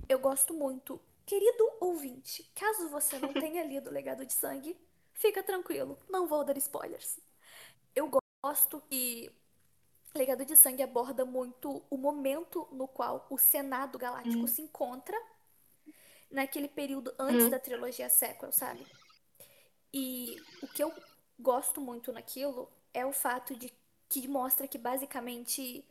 Eu 0.07 0.19
gosto 0.19 0.53
muito. 0.53 0.99
Querido 1.25 1.67
ouvinte, 1.79 2.43
caso 2.53 2.89
você 2.89 3.17
não 3.17 3.33
tenha 3.33 3.63
lido 3.63 3.89
Legado 3.89 4.25
de 4.25 4.33
Sangue, 4.33 4.77
fica 5.13 5.41
tranquilo, 5.41 5.97
não 6.07 6.27
vou 6.27 6.43
dar 6.43 6.55
spoilers. 6.57 7.19
Eu 7.95 8.11
gosto 8.43 8.81
que 8.89 9.31
Legado 10.13 10.45
de 10.45 10.55
Sangue 10.55 10.83
aborda 10.83 11.25
muito 11.25 11.83
o 11.89 11.97
momento 11.97 12.67
no 12.71 12.87
qual 12.87 13.25
o 13.29 13.37
Senado 13.37 13.97
Galáctico 13.97 14.43
hum. 14.43 14.47
se 14.47 14.61
encontra 14.61 15.19
naquele 16.29 16.67
período 16.67 17.13
antes 17.17 17.45
hum. 17.45 17.49
da 17.49 17.59
trilogia 17.59 18.07
sequel, 18.07 18.51
sabe? 18.51 18.85
E 19.93 20.35
o 20.61 20.67
que 20.67 20.83
eu 20.83 20.93
gosto 21.39 21.81
muito 21.81 22.13
naquilo 22.13 22.69
é 22.93 23.05
o 23.05 23.11
fato 23.11 23.55
de 23.55 23.73
que 24.07 24.27
mostra 24.27 24.67
que 24.67 24.77
basicamente 24.77 25.83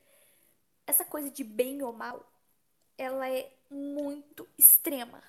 essa 0.87 1.05
coisa 1.05 1.31
de 1.31 1.43
bem 1.43 1.83
ou 1.83 1.93
mal, 1.93 2.25
ela 2.97 3.29
é 3.29 3.51
muito 3.71 4.49
extrema. 4.59 5.23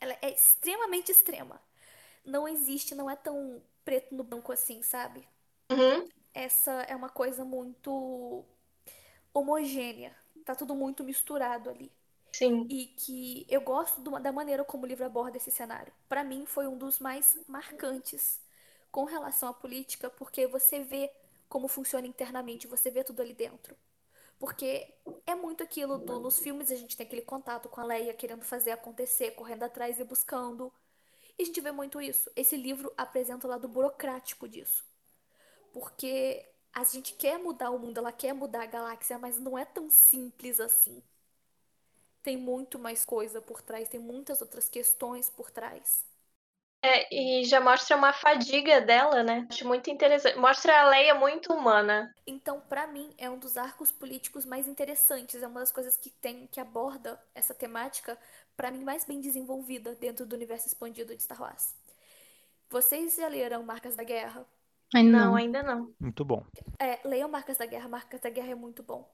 Ela 0.00 0.16
é 0.22 0.30
extremamente 0.32 1.10
extrema. 1.12 1.60
Não 2.24 2.48
existe, 2.48 2.94
não 2.94 3.10
é 3.10 3.16
tão 3.16 3.62
preto 3.84 4.14
no 4.14 4.24
branco 4.24 4.52
assim, 4.52 4.82
sabe? 4.82 5.26
Uhum. 5.70 6.08
Essa 6.34 6.72
é 6.82 6.94
uma 6.94 7.08
coisa 7.08 7.44
muito 7.44 8.44
homogênea. 9.32 10.14
Tá 10.44 10.54
tudo 10.54 10.74
muito 10.74 11.02
misturado 11.02 11.70
ali. 11.70 11.90
Sim. 12.32 12.66
E 12.68 12.86
que 12.86 13.46
eu 13.48 13.62
gosto 13.62 14.00
da 14.02 14.32
maneira 14.32 14.64
como 14.64 14.84
o 14.84 14.86
livro 14.86 15.04
aborda 15.06 15.38
esse 15.38 15.50
cenário. 15.50 15.92
Para 16.08 16.22
mim, 16.22 16.44
foi 16.44 16.66
um 16.66 16.76
dos 16.76 16.98
mais 16.98 17.38
marcantes 17.48 18.38
com 18.90 19.04
relação 19.04 19.48
à 19.48 19.54
política, 19.54 20.10
porque 20.10 20.46
você 20.46 20.80
vê 20.80 21.10
como 21.48 21.68
funciona 21.68 22.06
internamente, 22.06 22.66
você 22.66 22.90
vê 22.90 23.02
tudo 23.04 23.22
ali 23.22 23.32
dentro. 23.32 23.76
Porque 24.38 24.94
é 25.26 25.34
muito 25.34 25.62
aquilo 25.62 25.98
do, 25.98 26.18
nos 26.20 26.38
filmes 26.40 26.70
a 26.70 26.76
gente 26.76 26.96
tem 26.96 27.06
aquele 27.06 27.22
contato 27.22 27.68
com 27.68 27.80
a 27.80 27.84
Leia 27.84 28.14
querendo 28.14 28.44
fazer 28.44 28.70
acontecer, 28.72 29.32
correndo 29.32 29.64
atrás 29.64 29.98
e 30.00 30.04
buscando. 30.04 30.72
E 31.38 31.42
a 31.42 31.46
gente 31.46 31.60
vê 31.60 31.72
muito 31.72 32.00
isso. 32.00 32.30
Esse 32.36 32.56
livro 32.56 32.92
apresenta 32.96 33.46
o 33.46 33.50
lado 33.50 33.68
burocrático 33.68 34.48
disso. 34.48 34.84
Porque 35.72 36.46
A 36.74 36.84
gente 36.84 37.14
quer 37.14 37.38
mudar 37.38 37.70
o 37.70 37.78
mundo, 37.80 37.98
ela 37.98 38.12
quer 38.12 38.34
mudar 38.34 38.62
a 38.64 38.66
galáxia, 38.66 39.18
mas 39.18 39.38
não 39.38 39.58
é 39.58 39.64
tão 39.66 39.90
simples 39.90 40.60
assim. 40.60 41.02
Tem 42.22 42.36
muito 42.36 42.78
mais 42.78 43.06
coisa 43.06 43.40
por 43.40 43.62
trás, 43.62 43.88
tem 43.88 43.98
muitas 44.00 44.42
outras 44.42 44.68
questões 44.68 45.30
por 45.30 45.50
trás. 45.50 46.05
É, 46.86 47.12
e 47.12 47.44
já 47.44 47.60
mostra 47.60 47.96
uma 47.96 48.12
fadiga 48.12 48.80
dela, 48.80 49.20
né? 49.24 49.44
Acho 49.50 49.66
muito 49.66 49.90
interessante. 49.90 50.38
Mostra 50.38 50.82
a 50.82 50.88
Leia 50.88 51.16
muito 51.16 51.52
humana. 51.52 52.14
Então, 52.24 52.60
para 52.60 52.86
mim, 52.86 53.12
é 53.18 53.28
um 53.28 53.36
dos 53.36 53.56
arcos 53.56 53.90
políticos 53.90 54.44
mais 54.46 54.68
interessantes. 54.68 55.42
É 55.42 55.48
uma 55.48 55.58
das 55.58 55.72
coisas 55.72 55.96
que 55.96 56.10
tem 56.10 56.46
que 56.46 56.60
aborda 56.60 57.20
essa 57.34 57.52
temática, 57.52 58.16
para 58.56 58.70
mim, 58.70 58.84
mais 58.84 59.04
bem 59.04 59.20
desenvolvida 59.20 59.96
dentro 59.96 60.24
do 60.24 60.36
universo 60.36 60.68
expandido 60.68 61.16
de 61.16 61.20
Star 61.24 61.42
Wars. 61.42 61.74
Vocês 62.70 63.16
já 63.16 63.26
leram 63.26 63.64
Marcas 63.64 63.96
da 63.96 64.04
Guerra? 64.04 64.46
Ainda 64.94 65.18
não, 65.18 65.34
ainda 65.34 65.62
não. 65.64 65.92
Muito 65.98 66.24
bom. 66.24 66.46
É, 66.78 67.00
leiam 67.04 67.28
Marcas 67.28 67.58
da 67.58 67.66
Guerra. 67.66 67.88
Marcas 67.88 68.20
da 68.20 68.30
Guerra 68.30 68.52
é 68.52 68.54
muito 68.54 68.84
bom. 68.84 69.10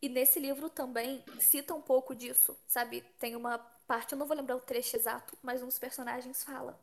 E 0.00 0.08
nesse 0.08 0.40
livro 0.40 0.68
também 0.68 1.24
cita 1.38 1.72
um 1.72 1.80
pouco 1.80 2.16
disso, 2.16 2.58
sabe? 2.66 3.02
Tem 3.20 3.36
uma 3.36 3.58
parte, 3.86 4.12
eu 4.12 4.18
não 4.18 4.26
vou 4.26 4.36
lembrar 4.36 4.56
o 4.56 4.60
trecho 4.60 4.96
exato, 4.96 5.38
mas 5.40 5.62
um 5.62 5.66
dos 5.66 5.78
personagens 5.78 6.42
fala 6.42 6.76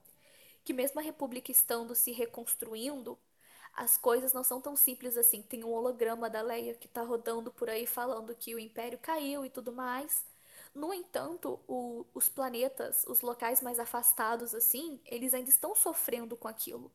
que 0.69 0.73
mesmo 0.73 0.99
a 0.99 1.03
República 1.03 1.51
estando 1.51 1.95
se 1.95 2.12
reconstruindo, 2.12 3.17
as 3.73 3.97
coisas 3.97 4.34
não 4.34 4.43
são 4.43 4.62
tão 4.62 4.75
simples 4.75 5.17
assim. 5.17 5.41
Tem 5.41 5.63
um 5.63 5.73
holograma 5.73 6.29
da 6.29 6.43
Leia 6.43 6.75
que 6.75 6.88
tá 6.88 7.01
rodando 7.01 7.49
por 7.51 7.71
aí 7.71 7.88
falando 7.88 8.36
que 8.36 8.53
o 8.53 8.60
Império 8.60 8.99
caiu 8.99 9.43
e 9.43 9.49
tudo 9.49 9.71
mais. 9.71 10.23
No 10.75 10.93
entanto, 10.93 11.60
o, 11.67 12.05
os 12.13 12.29
planetas, 12.29 13.03
os 13.08 13.21
locais 13.21 13.63
mais 13.63 13.79
afastados 13.79 14.53
assim, 14.53 14.99
eles 15.08 15.34
ainda 15.34 15.49
estão 15.49 15.73
sofrendo 15.73 16.38
com 16.38 16.47
aquilo. 16.47 16.91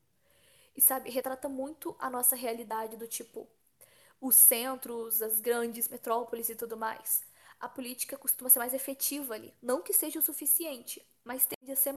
E 0.77 0.81
sabe, 0.81 1.11
retrata 1.11 1.49
muito 1.49 1.97
a 1.99 2.09
nossa 2.09 2.37
realidade 2.37 2.97
do 2.97 3.09
tipo 3.09 3.49
os 4.21 4.37
centros, 4.37 5.21
as 5.21 5.41
grandes 5.41 5.89
metrópoles 5.89 6.49
e 6.49 6.55
tudo 6.55 6.77
mais. 6.77 7.25
A 7.59 7.69
política 7.69 8.17
costuma 8.17 8.49
ser 8.49 8.61
mais 8.61 8.73
efetiva 8.73 9.35
ali. 9.35 9.53
Não 9.61 9.83
que 9.83 9.93
seja 9.93 10.21
o 10.21 10.23
suficiente, 10.23 11.05
mas 11.25 11.45
tende 11.45 11.73
a 11.73 11.77
ser. 11.77 11.93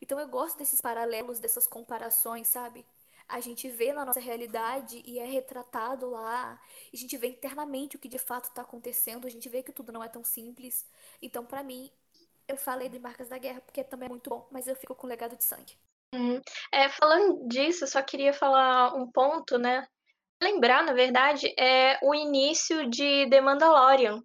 Então 0.00 0.18
eu 0.18 0.28
gosto 0.28 0.58
desses 0.58 0.80
paralelos, 0.80 1.38
dessas 1.38 1.66
comparações, 1.66 2.48
sabe? 2.48 2.84
A 3.28 3.40
gente 3.40 3.68
vê 3.68 3.92
na 3.92 4.04
nossa 4.04 4.20
realidade 4.20 5.02
e 5.04 5.18
é 5.18 5.24
retratado 5.24 6.08
lá. 6.10 6.60
A 6.92 6.96
gente 6.96 7.16
vê 7.16 7.28
internamente 7.28 7.96
o 7.96 7.98
que 7.98 8.08
de 8.08 8.18
fato 8.18 8.44
está 8.44 8.62
acontecendo. 8.62 9.26
A 9.26 9.30
gente 9.30 9.48
vê 9.48 9.62
que 9.62 9.72
tudo 9.72 9.90
não 9.92 10.02
é 10.02 10.08
tão 10.08 10.22
simples. 10.22 10.86
Então, 11.20 11.44
para 11.44 11.62
mim, 11.64 11.90
eu 12.46 12.56
falei 12.56 12.88
de 12.88 13.00
Marcas 13.00 13.28
da 13.28 13.38
Guerra 13.38 13.60
porque 13.60 13.82
também 13.82 14.06
é 14.06 14.10
muito 14.10 14.30
bom, 14.30 14.46
mas 14.50 14.68
eu 14.68 14.76
fico 14.76 14.94
com 14.94 15.06
o 15.06 15.10
legado 15.10 15.36
de 15.36 15.42
sangue. 15.42 15.74
Uhum. 16.14 16.40
É, 16.72 16.88
falando 16.88 17.48
disso, 17.48 17.86
só 17.86 18.00
queria 18.00 18.32
falar 18.32 18.94
um 18.94 19.10
ponto, 19.10 19.58
né? 19.58 19.86
Lembrar, 20.40 20.84
na 20.84 20.92
verdade, 20.92 21.52
é 21.58 21.98
o 22.02 22.14
início 22.14 22.88
de 22.88 23.28
The 23.28 23.40
Mandalorian. 23.40 24.22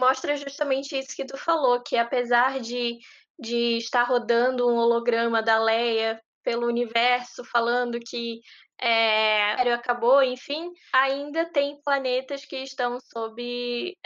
Mostra 0.00 0.36
justamente 0.36 0.98
isso 0.98 1.14
que 1.14 1.24
tu 1.24 1.36
falou, 1.36 1.80
que 1.80 1.96
apesar 1.96 2.58
de, 2.60 2.98
de 3.38 3.78
estar 3.78 4.04
rodando 4.04 4.68
um 4.68 4.76
holograma 4.76 5.42
da 5.42 5.58
Leia 5.58 6.20
pelo 6.42 6.66
universo, 6.66 7.42
falando 7.44 7.98
que 7.98 8.40
é, 8.80 9.72
acabou, 9.72 10.22
enfim, 10.22 10.70
ainda 10.92 11.46
tem 11.46 11.80
planetas 11.82 12.44
que 12.44 12.56
estão 12.56 12.98
sob 13.00 13.96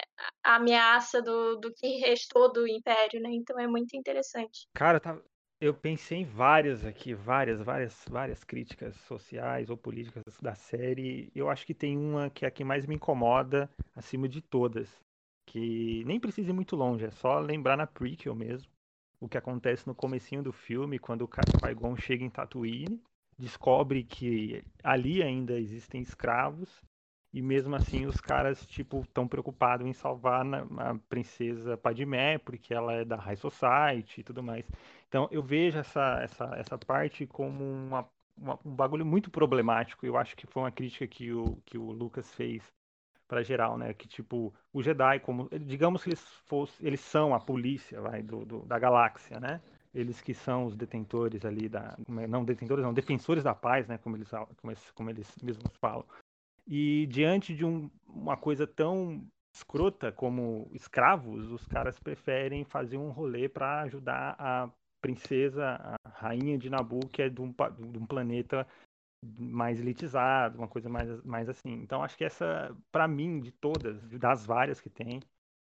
a 0.44 0.56
ameaça 0.56 1.20
do, 1.20 1.56
do 1.56 1.72
que 1.74 1.98
restou 1.98 2.52
do 2.52 2.66
Império, 2.66 3.20
né? 3.20 3.30
Então 3.32 3.58
é 3.58 3.66
muito 3.66 3.96
interessante. 3.96 4.66
Cara, 4.74 5.00
tá, 5.00 5.18
eu 5.60 5.74
pensei 5.74 6.18
em 6.18 6.24
várias 6.24 6.84
aqui, 6.84 7.14
várias, 7.14 7.60
várias, 7.60 8.04
várias 8.08 8.44
críticas 8.44 8.94
sociais 9.02 9.68
ou 9.68 9.76
políticas 9.76 10.22
da 10.40 10.54
série. 10.54 11.30
Eu 11.34 11.50
acho 11.50 11.66
que 11.66 11.74
tem 11.74 11.96
uma 11.96 12.30
que 12.30 12.44
é 12.44 12.48
a 12.48 12.50
que 12.50 12.62
mais 12.62 12.86
me 12.86 12.94
incomoda 12.94 13.68
acima 13.96 14.28
de 14.28 14.40
todas, 14.40 14.88
que 15.46 16.04
nem 16.04 16.20
precisa 16.20 16.50
ir 16.50 16.54
muito 16.54 16.76
longe, 16.76 17.04
é 17.04 17.10
só 17.10 17.40
lembrar 17.40 17.76
na 17.76 17.86
prequel 17.86 18.34
mesmo, 18.34 18.70
o 19.20 19.28
que 19.28 19.38
acontece 19.38 19.86
no 19.86 19.94
comecinho 19.94 20.42
do 20.42 20.52
filme, 20.52 20.98
quando 20.98 21.22
o 21.22 21.28
Qui-Gon 21.28 21.96
chega 21.96 22.24
em 22.24 22.30
Tatooine, 22.30 23.00
descobre 23.38 24.04
que 24.04 24.64
ali 24.82 25.22
ainda 25.22 25.58
existem 25.58 26.00
escravos 26.00 26.82
e 27.32 27.42
mesmo 27.42 27.76
assim 27.76 28.06
os 28.06 28.20
caras, 28.20 28.66
tipo, 28.66 29.06
tão 29.12 29.28
preocupados 29.28 29.86
em 29.86 29.92
salvar 29.92 30.44
a 30.44 30.94
princesa 31.08 31.76
Padmé, 31.76 32.38
porque 32.38 32.72
ela 32.72 32.94
é 32.94 33.04
da 33.04 33.16
High 33.16 33.36
Society 33.36 34.20
e 34.20 34.24
tudo 34.24 34.42
mais. 34.42 34.64
Então 35.08 35.28
eu 35.30 35.42
vejo 35.42 35.78
essa, 35.78 36.20
essa, 36.22 36.54
essa 36.56 36.78
parte 36.78 37.26
como 37.26 37.62
uma, 37.64 38.08
uma, 38.36 38.58
um 38.64 38.74
bagulho 38.74 39.04
muito 39.04 39.30
problemático. 39.30 40.06
Eu 40.06 40.16
acho 40.16 40.34
que 40.36 40.46
foi 40.46 40.62
uma 40.62 40.72
crítica 40.72 41.06
que 41.06 41.32
o, 41.32 41.56
que 41.66 41.76
o 41.76 41.90
Lucas 41.92 42.32
fez 42.34 42.62
para 43.28 43.42
geral, 43.42 43.76
né? 43.76 43.92
Que 43.92 44.08
tipo, 44.08 44.52
o 44.72 44.82
Jedi, 44.82 45.20
como. 45.20 45.48
Digamos 45.60 46.02
que 46.02 46.08
eles 46.08 46.22
fossem. 46.46 46.86
Eles 46.86 47.00
são 47.00 47.34
a 47.34 47.38
polícia, 47.38 48.00
vai, 48.00 48.22
do, 48.22 48.44
do, 48.44 48.60
da 48.64 48.78
galáxia, 48.78 49.38
né? 49.38 49.60
Eles 49.94 50.20
que 50.20 50.34
são 50.34 50.64
os 50.64 50.74
detentores 50.74 51.44
ali 51.44 51.68
da. 51.68 51.96
É, 52.18 52.26
não 52.26 52.44
detentores, 52.44 52.82
não, 52.82 52.94
defensores 52.94 53.44
da 53.44 53.54
paz, 53.54 53.86
né? 53.86 53.98
Como 53.98 54.16
eles, 54.16 54.30
como 54.56 54.72
eles, 54.72 54.90
como 54.92 55.10
eles 55.10 55.36
mesmos 55.42 55.76
falam. 55.76 56.04
E 56.66 57.06
diante 57.06 57.54
de 57.54 57.64
um, 57.64 57.90
uma 58.06 58.36
coisa 58.36 58.66
tão 58.66 59.24
escrota 59.54 60.12
como 60.12 60.68
escravos, 60.72 61.50
os 61.50 61.66
caras 61.66 61.98
preferem 61.98 62.64
fazer 62.64 62.96
um 62.96 63.10
rolê 63.10 63.48
para 63.48 63.82
ajudar 63.82 64.36
a 64.38 64.70
princesa, 65.00 65.96
a 66.04 66.08
rainha 66.10 66.58
de 66.58 66.68
Nabu, 66.68 67.00
que 67.08 67.22
é 67.22 67.28
de 67.28 67.40
um, 67.40 67.50
de 67.50 67.98
um 67.98 68.06
planeta 68.06 68.66
mais 69.22 69.80
elitizado, 69.80 70.58
uma 70.58 70.68
coisa 70.68 70.88
mais, 70.88 71.22
mais 71.24 71.48
assim. 71.48 71.72
Então 71.72 72.02
acho 72.02 72.16
que 72.16 72.24
essa, 72.24 72.76
para 72.92 73.08
mim, 73.08 73.40
de 73.40 73.52
todas, 73.52 74.00
das 74.18 74.46
várias 74.46 74.80
que 74.80 74.90
tem, 74.90 75.20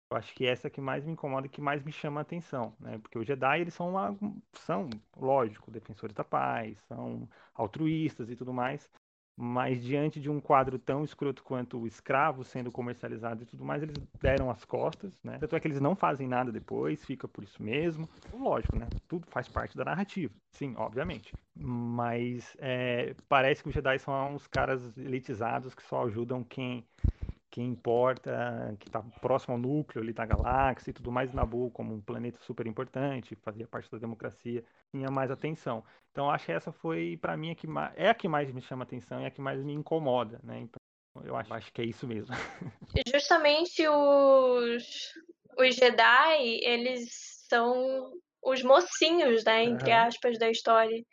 eu 0.10 0.18
acho 0.18 0.34
que 0.36 0.46
essa 0.46 0.70
que 0.70 0.82
mais 0.82 1.04
me 1.06 1.12
incomoda, 1.14 1.48
que 1.48 1.62
mais 1.62 1.84
me 1.84 1.92
chama 1.92 2.22
a 2.22 2.24
atenção, 2.24 2.76
né? 2.80 3.00
Porque 3.00 3.18
os 3.18 3.26
Jedi, 3.26 3.62
eles 3.62 3.74
são, 3.74 3.90
uma, 3.90 4.18
são, 4.54 4.90
lógico, 5.18 5.72
defensores 5.72 6.16
da 6.16 6.24
paz, 6.24 6.80
são 6.88 7.28
altruístas 7.54 8.30
e 8.30 8.36
tudo 8.36 8.54
mais, 8.54 8.90
mas 9.36 9.82
diante 9.84 10.20
de 10.20 10.30
um 10.30 10.40
quadro 10.40 10.78
tão 10.78 11.04
escroto 11.04 11.44
quanto 11.44 11.80
o 11.80 11.88
escravo 11.88 12.44
sendo 12.44 12.72
comercializado 12.72 13.44
e 13.44 13.46
tudo 13.46 13.66
mais, 13.66 13.82
eles 13.82 13.96
deram 14.22 14.50
as 14.50 14.64
costas, 14.64 15.20
né? 15.24 15.38
Tanto 15.40 15.56
é 15.56 15.60
que 15.60 15.68
eles 15.68 15.80
não 15.80 15.96
fazem 15.96 16.28
nada 16.28 16.52
depois, 16.52 17.04
fica 17.04 17.28
por 17.28 17.44
isso 17.44 17.62
mesmo. 17.62 18.08
Lógico, 18.32 18.78
né? 18.78 18.88
Tudo 19.08 19.26
faz 19.28 19.48
parte 19.48 19.76
da 19.76 19.86
narrativa, 19.86 20.34
sim, 20.52 20.74
obviamente. 20.78 21.34
Mas 21.56 22.56
é, 22.60 23.16
parece 23.28 23.64
que 23.64 23.70
os 23.70 23.76
Jedi 23.76 24.00
são 24.00 24.36
uns 24.36 24.48
caras 24.48 24.96
elitizados 24.98 25.74
que 25.74 25.84
só 25.84 26.06
ajudam 26.06 26.44
quem 26.44 26.86
quem 27.54 27.68
importa, 27.68 28.76
que 28.80 28.90
está 28.90 29.04
próximo 29.22 29.54
ao 29.54 29.60
núcleo 29.60 30.04
ali 30.04 30.12
da 30.12 30.26
galáxia 30.26 30.90
e 30.90 30.94
tudo 30.94 31.12
mais, 31.12 31.32
Nabu 31.32 31.70
como 31.70 31.94
um 31.94 32.02
planeta 32.02 32.40
super 32.42 32.66
importante, 32.66 33.36
fazia 33.36 33.68
parte 33.68 33.92
da 33.92 34.00
democracia, 34.00 34.64
tinha 34.92 35.12
mais 35.12 35.30
atenção. 35.30 35.84
Então 36.12 36.32
acho 36.32 36.48
que 36.48 36.52
essa 36.52 36.72
foi 36.72 37.16
para 37.22 37.38
mim 37.38 37.52
a 37.52 37.56
que 37.56 37.68
mais, 37.68 37.94
é 37.96 38.10
a 38.10 38.16
que 38.16 38.28
mais 38.28 38.52
me 38.52 38.60
chama 38.60 38.82
atenção 38.82 39.22
e 39.22 39.28
a 39.28 39.30
que 39.30 39.40
mais 39.40 39.64
me 39.64 39.72
incomoda, 39.72 40.40
né? 40.44 40.62
Então, 40.62 40.80
eu 41.24 41.36
acho, 41.36 41.54
acho 41.54 41.72
que 41.72 41.84
é 41.84 41.86
isso 41.86 42.08
mesmo. 42.08 42.34
Justamente 43.14 43.88
os 43.88 45.14
os 45.56 45.76
Jedi, 45.76 46.60
eles 46.64 47.10
são 47.48 48.14
os 48.42 48.64
mocinhos, 48.64 49.44
né, 49.44 49.64
entre 49.64 49.92
uhum. 49.92 49.98
aspas, 50.08 50.40
da 50.40 50.50
história. 50.50 51.06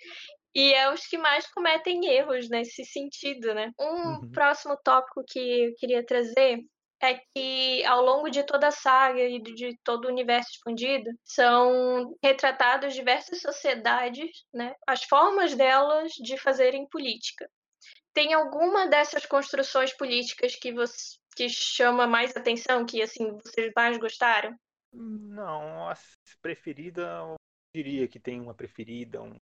E 0.54 0.72
é 0.74 0.92
os 0.92 1.06
que 1.06 1.16
mais 1.16 1.46
cometem 1.52 2.06
erros 2.06 2.48
nesse 2.48 2.84
sentido, 2.84 3.54
né? 3.54 3.72
Um 3.78 3.84
uhum. 3.84 4.30
próximo 4.32 4.76
tópico 4.82 5.24
que 5.26 5.38
eu 5.38 5.74
queria 5.76 6.04
trazer 6.04 6.60
é 7.02 7.14
que 7.14 7.84
ao 7.84 8.04
longo 8.04 8.28
de 8.28 8.42
toda 8.42 8.68
a 8.68 8.72
saga 8.72 9.22
e 9.22 9.40
de 9.40 9.78
todo 9.82 10.04
o 10.04 10.08
universo 10.08 10.50
expandido 10.52 11.10
são 11.24 12.14
retratadas 12.22 12.94
diversas 12.94 13.40
sociedades, 13.40 14.30
né? 14.52 14.74
As 14.86 15.04
formas 15.04 15.54
delas 15.54 16.12
de 16.12 16.36
fazerem 16.36 16.86
política. 16.88 17.48
Tem 18.12 18.34
alguma 18.34 18.86
dessas 18.88 19.24
construções 19.24 19.96
políticas 19.96 20.56
que 20.56 20.72
você 20.72 21.18
que 21.36 21.48
chama 21.48 22.06
mais 22.06 22.36
atenção, 22.36 22.84
que 22.84 23.00
assim 23.00 23.32
vocês 23.38 23.72
mais 23.74 23.96
gostaram? 23.98 24.54
Não, 24.92 25.88
a 25.88 25.96
preferida, 26.42 27.02
eu 27.02 27.36
diria 27.74 28.08
que 28.08 28.18
tem 28.18 28.40
uma 28.40 28.52
preferida, 28.52 29.22
um 29.22 29.36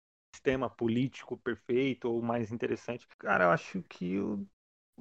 sistema 0.48 0.70
político 0.70 1.36
perfeito 1.38 2.10
ou 2.10 2.22
mais 2.22 2.52
interessante. 2.52 3.06
Cara, 3.20 3.46
eu 3.46 3.50
acho 3.50 3.84
que 3.84 4.14
eu... 4.14 4.46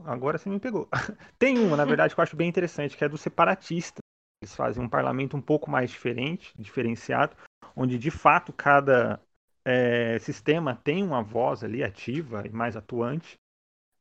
agora 0.05 0.39
você 0.39 0.49
me 0.49 0.59
pegou. 0.59 0.89
Tem 1.39 1.57
uma, 1.59 1.77
na 1.77 1.85
verdade, 1.87 2.15
que 2.15 2.21
eu 2.21 2.23
acho 2.23 2.37
bem 2.37 2.49
interessante, 2.49 2.97
que 2.97 3.05
é 3.05 3.09
do 3.09 3.17
separatista. 3.17 4.01
Eles 4.43 4.57
fazem 4.57 4.83
um 4.83 4.89
parlamento 4.89 5.37
um 5.37 5.41
pouco 5.41 5.71
mais 5.71 5.91
diferente, 5.91 6.53
diferenciado, 6.61 7.37
onde 7.77 7.97
de 7.97 8.11
fato 8.11 8.53
cada 8.53 9.21
é, 9.65 10.19
sistema 10.19 10.75
tem 10.75 11.03
uma 11.03 11.23
voz 11.23 11.63
ali 11.63 11.83
ativa 11.83 12.43
e 12.45 12.51
mais 12.51 12.77
atuante. 12.77 13.37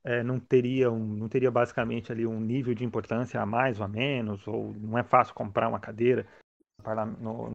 É, 0.04 0.24
não 0.24 0.40
teria 0.40 0.92
um, 0.92 1.06
não 1.06 1.30
teria 1.30 1.50
basicamente 1.50 2.12
ali 2.12 2.28
um 2.28 2.40
nível 2.40 2.74
de 2.74 2.84
importância 2.84 3.40
a 3.42 3.46
mais 3.46 3.80
ou 3.80 3.86
a 3.86 3.88
menos, 3.88 4.48
ou 4.48 4.74
não 4.74 4.98
é 4.98 5.04
fácil 5.04 5.34
comprar 5.34 5.68
uma 5.68 5.80
cadeira 5.80 6.28
no, 7.20 7.52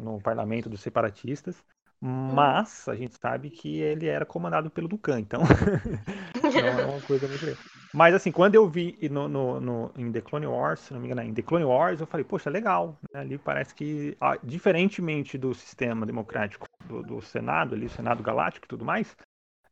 no 0.00 0.20
parlamento 0.20 0.68
dos 0.68 0.80
separatistas. 0.80 1.62
Hum. 2.02 2.32
Mas 2.32 2.88
a 2.88 2.94
gente 2.94 3.14
sabe 3.20 3.50
que 3.50 3.78
ele 3.78 4.06
era 4.06 4.24
comandado 4.24 4.70
pelo 4.70 4.88
Ducan, 4.88 5.20
então 5.20 5.42
não 6.42 6.58
é 6.58 6.86
uma 6.86 7.00
coisa 7.02 7.28
muito 7.28 7.44
grande. 7.44 7.60
Mas 7.92 8.14
assim, 8.14 8.32
quando 8.32 8.54
eu 8.54 8.68
vi 8.68 8.96
no, 9.10 9.28
no, 9.28 9.60
no, 9.60 9.92
em 9.96 10.10
The 10.10 10.20
Clone 10.20 10.46
Wars, 10.46 10.80
se 10.80 10.94
não 10.94 11.00
me 11.00 11.06
engano, 11.06 11.22
em 11.22 11.34
The 11.34 11.42
Clone 11.42 11.64
Wars, 11.64 12.00
eu 12.00 12.06
falei, 12.06 12.24
poxa, 12.24 12.48
legal. 12.48 12.96
Né? 13.12 13.20
Ali 13.20 13.38
parece 13.38 13.74
que, 13.74 14.16
diferentemente 14.42 15.36
do 15.36 15.52
sistema 15.52 16.06
democrático 16.06 16.66
do, 16.86 17.02
do, 17.02 17.20
Senado, 17.20 17.74
ali, 17.74 17.86
o 17.86 17.90
Senado 17.90 18.22
Galáctico 18.22 18.66
e 18.66 18.68
tudo 18.68 18.84
mais, 18.84 19.14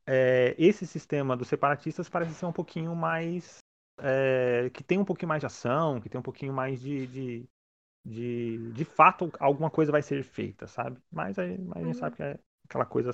é, 0.07 0.55
esse 0.59 0.87
sistema 0.87 1.37
dos 1.37 1.49
separatistas 1.49 2.09
parece 2.09 2.35
ser 2.35 2.47
um 2.47 2.53
pouquinho 2.53 2.95
mais. 2.95 3.59
É, 4.01 4.71
que 4.73 4.85
tem 4.85 4.99
um 4.99 5.05
pouquinho 5.05 5.29
mais 5.29 5.41
de 5.41 5.47
ação, 5.47 6.01
que 6.01 6.09
tem 6.09 6.19
um 6.19 6.23
pouquinho 6.23 6.53
mais 6.53 6.81
de, 6.81 7.07
de, 7.09 7.49
de, 8.09 8.73
de 8.73 8.85
fato 8.85 9.31
alguma 9.38 9.71
coisa 9.71 9.92
vai 9.92 10.03
ser 10.03 10.23
feita, 10.25 10.66
sabe? 10.66 10.99
Mas, 11.11 11.38
aí, 11.38 11.59
mas 11.59 11.83
a 11.83 11.87
gente 11.87 11.99
sabe 11.99 12.16
que 12.16 12.23
é 12.23 12.38
aquela 12.64 12.87
coisa 12.87 13.11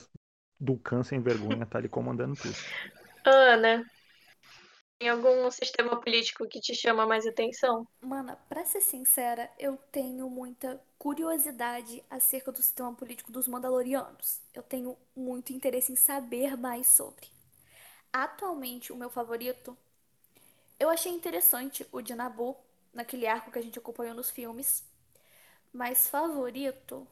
do 0.58 0.76
câncer 0.78 1.10
sem 1.10 1.20
vergonha, 1.20 1.66
tá 1.66 1.78
ali 1.78 1.88
comandando 1.88 2.34
tudo. 2.36 2.54
Ana, 3.24 3.84
tem 4.98 5.08
algum 5.08 5.50
sistema 5.50 6.00
político 6.00 6.48
que 6.48 6.60
te 6.60 6.74
chama 6.74 7.06
mais 7.06 7.26
atenção? 7.26 7.86
Mana, 8.00 8.36
pra 8.48 8.64
ser 8.64 8.80
sincera, 8.80 9.50
eu 9.58 9.76
tenho 9.90 10.30
muita 10.30 10.80
curiosidade 10.98 12.02
acerca 12.08 12.52
do 12.52 12.62
sistema 12.62 12.94
político 12.94 13.32
dos 13.32 13.48
Mandalorianos. 13.48 14.40
Eu 14.54 14.62
tenho 14.62 14.96
muito 15.14 15.52
interesse 15.52 15.92
em 15.92 15.96
saber 15.96 16.56
mais 16.56 16.86
sobre. 16.86 17.26
Atualmente, 18.12 18.92
o 18.92 18.96
meu 18.96 19.10
favorito, 19.10 19.76
eu 20.78 20.88
achei 20.88 21.12
interessante 21.12 21.86
o 21.92 22.00
de 22.00 22.14
Nabu, 22.14 22.56
naquele 22.94 23.26
arco 23.26 23.50
que 23.50 23.58
a 23.58 23.62
gente 23.62 23.78
acompanhou 23.78 24.14
nos 24.14 24.30
filmes. 24.30 24.84
Mas 25.72 26.08
favorito. 26.08 27.06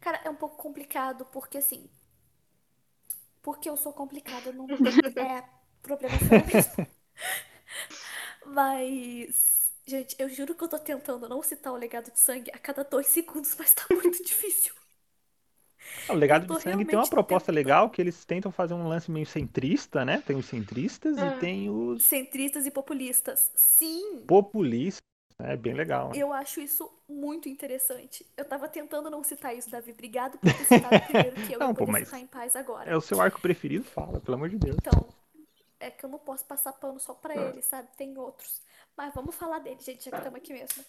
Cara, 0.00 0.20
é 0.24 0.30
um 0.30 0.34
pouco 0.34 0.56
complicado, 0.56 1.26
porque 1.26 1.58
assim. 1.58 1.88
Porque 3.42 3.68
eu 3.70 3.76
sou 3.78 3.92
complicada, 3.94 4.52
não 4.52 4.68
é 5.16 5.42
problema 5.82 6.20
mesmo. 6.44 6.76
Mas. 8.44 9.56
Gente, 9.88 10.16
eu 10.18 10.28
juro 10.28 10.54
que 10.54 10.64
eu 10.64 10.68
tô 10.68 10.78
tentando 10.80 11.28
não 11.28 11.42
citar 11.42 11.72
o 11.72 11.76
legado 11.76 12.10
de 12.10 12.18
sangue 12.18 12.50
a 12.52 12.58
cada 12.58 12.82
dois 12.82 13.06
segundos, 13.06 13.54
mas 13.56 13.72
tá 13.72 13.84
muito 13.90 14.22
difícil. 14.24 14.74
O 16.08 16.14
legado 16.14 16.46
de 16.46 16.62
sangue 16.62 16.84
tem 16.84 16.98
uma 16.98 17.08
proposta 17.08 17.46
tentando. 17.46 17.56
legal 17.56 17.90
que 17.90 18.00
eles 18.00 18.24
tentam 18.24 18.52
fazer 18.52 18.74
um 18.74 18.86
lance 18.86 19.10
meio 19.10 19.26
centrista, 19.26 20.04
né? 20.04 20.22
Tem 20.26 20.36
os 20.36 20.46
centristas 20.46 21.16
ah, 21.18 21.26
e 21.26 21.40
tem 21.40 21.70
os. 21.70 22.04
Centristas 22.04 22.66
e 22.66 22.70
populistas. 22.70 23.50
Sim! 23.54 24.22
Populistas. 24.26 25.00
É 25.38 25.56
bem 25.56 25.74
legal. 25.74 26.08
Né? 26.08 26.14
Eu 26.16 26.32
acho 26.32 26.60
isso 26.60 26.90
muito 27.08 27.48
interessante. 27.48 28.26
Eu 28.36 28.44
tava 28.44 28.68
tentando 28.68 29.10
não 29.10 29.22
citar 29.22 29.54
isso, 29.54 29.70
Davi. 29.70 29.92
Obrigado 29.92 30.38
por 30.38 30.50
ter 30.50 30.64
citado 30.64 31.00
primeiro 31.04 31.36
que 31.46 31.52
eu 31.52 31.58
não, 31.60 31.74
pô, 31.74 31.86
mas 31.86 32.10
em 32.14 32.26
paz 32.26 32.56
agora. 32.56 32.90
É 32.90 32.96
o 32.96 33.02
seu 33.02 33.20
arco 33.20 33.40
preferido, 33.40 33.84
fala, 33.84 34.18
pelo 34.18 34.36
amor 34.36 34.48
de 34.48 34.56
Deus. 34.56 34.76
Então, 34.80 35.08
é 35.78 35.90
que 35.90 36.04
eu 36.04 36.08
não 36.08 36.18
posso 36.18 36.44
passar 36.46 36.72
pano 36.72 36.98
só 36.98 37.12
pra 37.12 37.36
ele, 37.36 37.60
sabe? 37.60 37.88
Tem 37.96 38.16
outros. 38.16 38.62
Mas 38.96 39.12
vamos 39.14 39.34
falar 39.34 39.58
dele, 39.58 39.78
gente, 39.80 40.04
já 40.04 40.10
que 40.10 40.16
estamos 40.16 40.38
aqui 40.38 40.52
mesmo. 40.52 40.82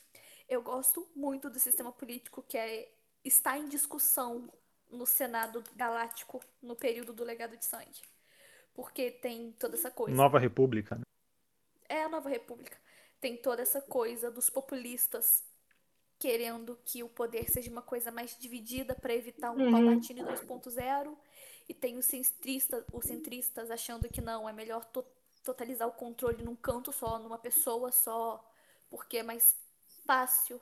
Eu 0.48 0.62
gosto 0.62 1.06
muito 1.14 1.50
do 1.50 1.60
sistema 1.60 1.92
político 1.92 2.42
que 2.48 2.58
é, 2.58 2.90
está 3.24 3.58
em 3.58 3.68
discussão 3.68 4.50
no 4.90 5.06
Senado 5.06 5.64
Galáctico 5.76 6.42
no 6.62 6.76
período 6.76 7.14
do 7.14 7.24
Legado 7.24 7.58
de 7.58 7.66
Sangue. 7.66 8.02
Porque 8.74 9.12
tem 9.12 9.52
toda 9.54 9.76
essa 9.76 9.90
coisa. 9.90 10.16
Nova 10.16 10.40
República, 10.40 10.96
né? 10.96 11.02
É 11.90 12.04
a 12.04 12.10
Nova 12.10 12.30
República. 12.30 12.78
Tem 13.20 13.36
toda 13.38 13.62
essa 13.62 13.82
coisa 13.82 14.30
dos 14.30 14.50
populistas 14.50 15.44
querendo 16.20 16.78
que 16.84 17.04
o 17.04 17.10
poder 17.10 17.50
seja 17.50 17.70
uma 17.72 17.82
coisa 17.82 18.12
mais 18.12 18.38
dividida 18.38 18.96
para 18.96 19.14
evitar 19.14 19.52
um 19.52 19.64
uhum. 19.64 19.72
Palpatine 19.72 20.24
2.0 20.24 21.16
e 21.70 21.74
tem 21.74 21.98
os 21.98 22.06
centristas, 22.06 22.84
os 22.92 23.06
centristas 23.06 23.70
achando 23.70 24.08
que 24.10 24.22
não, 24.22 24.48
é 24.48 24.54
melhor 24.54 24.84
to 24.86 25.06
totalizar 25.44 25.88
o 25.88 25.94
controle 25.94 26.44
num 26.44 26.56
canto 26.56 26.92
só, 26.92 27.20
numa 27.20 27.38
pessoa 27.38 27.92
só, 27.92 28.46
porque 28.90 29.18
é 29.18 29.24
mais 29.24 29.56
fácil 30.06 30.62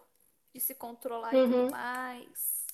de 0.53 0.59
se 0.59 0.75
controlar 0.75 1.33
uhum. 1.33 1.43
e 1.43 1.45
tudo 1.45 1.63
uhum. 1.63 1.71
mais. 1.71 2.65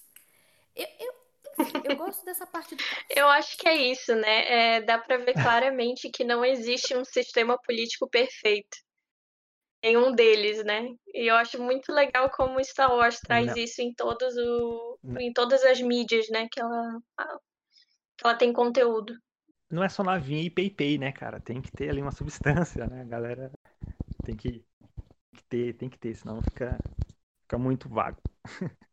Eu, 0.76 0.88
eu, 1.00 1.14
enfim, 1.60 1.82
eu 1.84 1.96
gosto 1.96 2.24
dessa 2.26 2.46
parte 2.46 2.76
do 2.76 2.84
Eu 3.10 3.28
acho 3.28 3.58
que 3.58 3.68
é 3.68 3.76
isso, 3.76 4.16
né? 4.16 4.76
É, 4.76 4.82
dá 4.82 4.98
para 4.98 5.18
ver 5.18 5.34
claramente 5.34 6.10
que 6.10 6.24
não 6.24 6.44
existe 6.44 6.96
um 6.96 7.04
sistema 7.04 7.58
político 7.58 8.10
perfeito. 8.10 8.78
Nenhum 9.84 10.14
deles, 10.14 10.64
né? 10.64 10.88
E 11.14 11.28
eu 11.30 11.36
acho 11.36 11.62
muito 11.62 11.92
legal 11.92 12.30
como 12.30 12.64
Star 12.64 12.94
Wars 12.94 13.20
traz 13.20 13.48
não. 13.48 13.58
isso 13.58 13.82
em 13.82 13.94
todos 13.94 14.36
o, 14.38 15.00
em 15.20 15.34
todas 15.34 15.64
as 15.64 15.82
mídias, 15.82 16.28
né? 16.30 16.48
Que 16.52 16.60
ela 16.60 17.00
ela 18.24 18.36
tem 18.36 18.54
conteúdo. 18.54 19.18
Não 19.70 19.84
é 19.84 19.90
só 19.90 20.04
navinha 20.04 20.44
e 20.44 20.50
pei-pei, 20.50 20.98
né, 20.98 21.12
cara? 21.12 21.40
Tem 21.40 21.62
que 21.62 21.72
ter 21.72 21.90
ali 21.90 22.02
uma 22.02 22.12
substância, 22.12 22.86
né? 22.86 23.02
A 23.02 23.06
galera 23.06 23.52
tem 24.24 24.36
que, 24.36 24.52
tem 24.52 24.64
que 25.34 25.44
ter, 25.46 25.74
tem 25.74 25.90
que 25.90 25.98
ter, 25.98 26.14
senão 26.14 26.42
fica, 26.44 26.78
fica 27.42 27.58
muito 27.58 27.90
vago. 27.90 28.22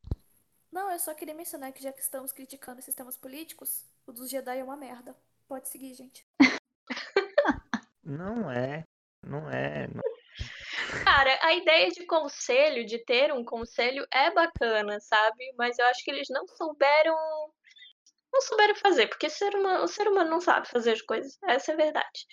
Não, 0.70 0.90
eu 0.90 0.98
só 0.98 1.14
queria 1.14 1.35
mencionar 1.35 1.72
que 1.72 1.83
já 1.83 1.92
que 1.92 2.00
estamos 2.00 2.33
criticando 2.33 2.83
sistemas 2.83 3.16
políticos, 3.16 3.87
o 4.07 4.12
dos 4.12 4.28
Jedi 4.31 4.59
é 4.59 4.64
uma 4.64 4.76
merda. 4.76 5.16
Pode 5.46 5.68
seguir, 5.68 5.94
gente. 5.94 6.26
Não 8.04 8.50
é. 8.50 8.85
Não 9.22 9.50
é. 9.50 9.87
Não... 9.88 10.02
Cara, 11.04 11.38
a 11.42 11.52
ideia 11.54 11.90
de 11.90 12.07
conselho, 12.07 12.87
de 12.87 12.98
ter 12.98 13.33
um 13.33 13.44
conselho, 13.44 14.07
é 14.11 14.31
bacana, 14.31 14.98
sabe? 15.00 15.52
Mas 15.57 15.78
eu 15.78 15.87
acho 15.87 16.02
que 16.02 16.11
eles 16.11 16.28
não 16.31 16.46
souberam 16.46 17.14
não 18.33 18.42
souberam 18.42 18.74
fazer, 18.74 19.09
porque 19.09 19.26
o 19.26 19.31
ser, 19.31 19.54
humano, 19.54 19.85
o 19.85 19.88
ser 19.88 20.07
humano 20.07 20.31
não 20.31 20.40
sabe 20.40 20.68
fazer 20.68 20.92
as 20.92 21.02
coisas. 21.02 21.38
Essa 21.44 21.72
é 21.72 21.74
a 21.74 21.76
verdade. 21.76 22.26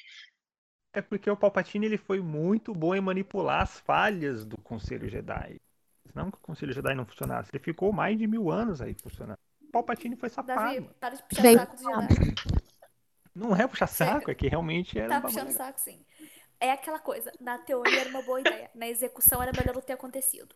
É 0.93 1.01
porque 1.01 1.29
o 1.29 1.37
Palpatine 1.37 1.85
ele 1.85 1.97
foi 1.97 2.21
muito 2.21 2.73
bom 2.73 2.95
em 2.95 3.01
manipular 3.01 3.61
as 3.61 3.79
falhas 3.79 4.45
do 4.45 4.57
Conselho 4.61 5.09
Jedi. 5.09 5.57
Não 6.15 6.31
que 6.31 6.37
o 6.37 6.41
Conselho 6.41 6.73
Jedi 6.73 6.95
não 6.95 7.05
funcionasse. 7.05 7.51
Ele 7.53 7.61
ficou 7.61 7.91
mais 7.91 8.17
de 8.17 8.25
mil 8.25 8.49
anos 8.49 8.81
aí 8.81 8.95
funcionando. 8.95 9.37
O 9.61 9.71
Palpatine 9.71 10.15
foi 10.15 10.29
safado. 10.29 10.61
Davi, 10.61 10.89
para 10.99 11.15
de 11.15 11.23
puxar 11.23 11.53
saco 11.53 11.75
do 11.75 11.83
Jedi. 11.83 12.35
Não 13.35 13.53
é 13.53 13.67
puxar 13.67 13.87
saco, 13.87 14.31
é 14.31 14.35
que 14.35 14.47
realmente 14.47 14.97
era. 14.97 15.09
Tá 15.09 15.21
puxando 15.21 15.51
saco, 15.51 15.79
sim. 15.81 16.05
É 16.57 16.71
aquela 16.71 16.99
coisa. 16.99 17.33
Na 17.41 17.57
teoria 17.57 17.99
era 17.99 18.09
uma 18.09 18.21
boa 18.21 18.39
ideia. 18.39 18.71
Na 18.73 18.87
execução 18.87 19.43
era 19.43 19.51
melhor 19.51 19.75
não 19.75 19.81
ter 19.81 19.93
acontecido. 19.93 20.55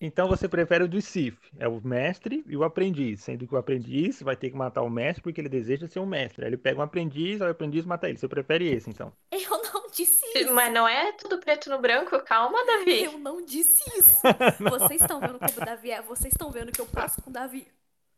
Então 0.00 0.28
você 0.28 0.48
prefere 0.48 0.84
o 0.84 0.88
do 0.88 1.00
Sif, 1.00 1.36
é 1.58 1.68
o 1.68 1.80
mestre 1.82 2.44
e 2.46 2.56
o 2.56 2.64
aprendiz, 2.64 3.22
sendo 3.22 3.46
que 3.46 3.54
o 3.54 3.58
aprendiz 3.58 4.20
vai 4.22 4.36
ter 4.36 4.50
que 4.50 4.56
matar 4.56 4.82
o 4.82 4.90
mestre 4.90 5.22
porque 5.22 5.40
ele 5.40 5.48
deseja 5.48 5.86
ser 5.86 6.00
um 6.00 6.06
mestre. 6.06 6.44
Aí 6.44 6.50
ele 6.50 6.56
pega 6.56 6.78
um 6.78 6.82
aprendiz, 6.82 7.40
aí 7.40 7.48
o 7.48 7.52
aprendiz 7.52 7.84
mata 7.84 8.08
ele. 8.08 8.18
Você 8.18 8.28
prefere 8.28 8.68
esse, 8.68 8.90
então? 8.90 9.12
Eu 9.30 9.62
não 9.72 9.88
disse 9.90 10.24
isso. 10.36 10.52
Mas 10.52 10.72
não 10.72 10.88
é 10.88 11.12
tudo 11.12 11.38
preto 11.38 11.70
no 11.70 11.80
branco? 11.80 12.18
Calma, 12.20 12.64
Davi. 12.66 13.04
Eu 13.04 13.18
não 13.18 13.44
disse 13.44 13.82
isso. 13.98 14.20
vocês 14.58 15.00
estão 15.00 15.20
vendo 15.20 15.38
como 15.38 15.52
o 15.56 15.64
Davi 15.64 15.90
é, 15.90 16.02
vocês 16.02 16.32
estão 16.32 16.50
vendo 16.50 16.72
que 16.72 16.80
eu 16.80 16.86
passo 16.86 17.22
com 17.22 17.30
o 17.30 17.32
Davi. 17.32 17.66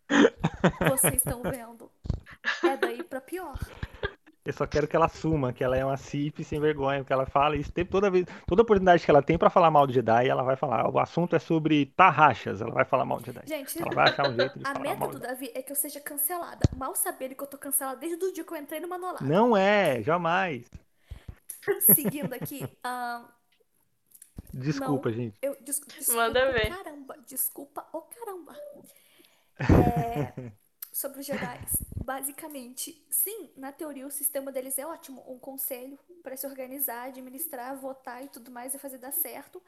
Vocês 0.88 1.16
estão 1.16 1.42
vendo. 1.42 1.90
É 2.64 2.76
daí 2.76 3.02
pra 3.02 3.20
pior. 3.20 3.58
Eu 4.46 4.52
só 4.52 4.64
quero 4.64 4.86
que 4.86 4.94
ela 4.94 5.06
assuma 5.06 5.52
que 5.52 5.64
ela 5.64 5.76
é 5.76 5.84
uma 5.84 5.96
CIP 5.96 6.44
sem 6.44 6.60
vergonha, 6.60 7.00
porque 7.00 7.12
ela 7.12 7.26
fala 7.26 7.56
isso 7.56 7.72
toda 7.90 8.08
vez, 8.08 8.26
toda 8.46 8.62
oportunidade 8.62 9.04
que 9.04 9.10
ela 9.10 9.20
tem 9.20 9.36
para 9.36 9.50
falar 9.50 9.72
mal 9.72 9.88
do 9.88 9.92
Jedi, 9.92 10.28
ela 10.28 10.44
vai 10.44 10.54
falar. 10.54 10.88
O 10.88 11.00
assunto 11.00 11.34
é 11.34 11.40
sobre 11.40 11.86
tarraxas, 11.86 12.60
ela 12.60 12.70
vai 12.70 12.84
falar 12.84 13.04
mal 13.04 13.18
do 13.18 13.26
Jedi. 13.26 13.42
Gente, 13.44 13.82
ela 13.82 13.92
vai 13.92 14.08
achar 14.08 14.30
um 14.30 14.34
jeito 14.36 14.56
de 14.56 14.64
a 14.64 14.68
falar 14.68 14.80
meta 14.80 15.00
mal 15.00 15.08
do 15.08 15.18
Davi 15.18 15.50
é 15.52 15.60
que 15.60 15.72
eu 15.72 15.76
seja 15.76 16.00
cancelada. 16.00 16.60
Mal 16.76 16.94
sabendo 16.94 17.34
que 17.34 17.42
eu 17.42 17.46
tô 17.48 17.58
cancelada 17.58 17.98
desde 17.98 18.24
o 18.24 18.32
dia 18.32 18.44
que 18.44 18.52
eu 18.52 18.56
entrei 18.56 18.78
no 18.78 18.86
Manolado. 18.86 19.24
Não 19.24 19.56
é, 19.56 20.00
jamais. 20.04 20.64
Seguindo 21.80 22.32
aqui, 22.32 22.62
uh... 22.86 23.26
Desculpa, 24.54 25.08
Não, 25.08 25.16
gente. 25.16 25.36
Eu, 25.42 25.56
des, 25.60 25.80
desculpa, 25.80 26.22
Manda 26.22 26.52
ver. 26.52 26.68
Caramba, 26.68 27.16
desculpa, 27.26 27.86
ô 27.92 27.98
oh, 27.98 28.02
caramba. 28.02 28.56
É 29.58 30.52
sobre 30.96 31.20
os 31.20 31.26
Jedi. 31.26 31.60
Basicamente, 32.02 33.04
sim, 33.10 33.50
na 33.56 33.70
teoria 33.70 34.06
o 34.06 34.10
sistema 34.10 34.50
deles 34.50 34.78
é 34.78 34.86
ótimo, 34.86 35.22
um 35.30 35.38
conselho 35.38 35.98
para 36.22 36.36
se 36.36 36.46
organizar, 36.46 37.08
administrar, 37.08 37.76
votar 37.76 38.24
e 38.24 38.28
tudo 38.28 38.50
mais 38.50 38.74
e 38.74 38.78
fazer 38.78 38.96
dar 38.96 39.12
certo. 39.12 39.62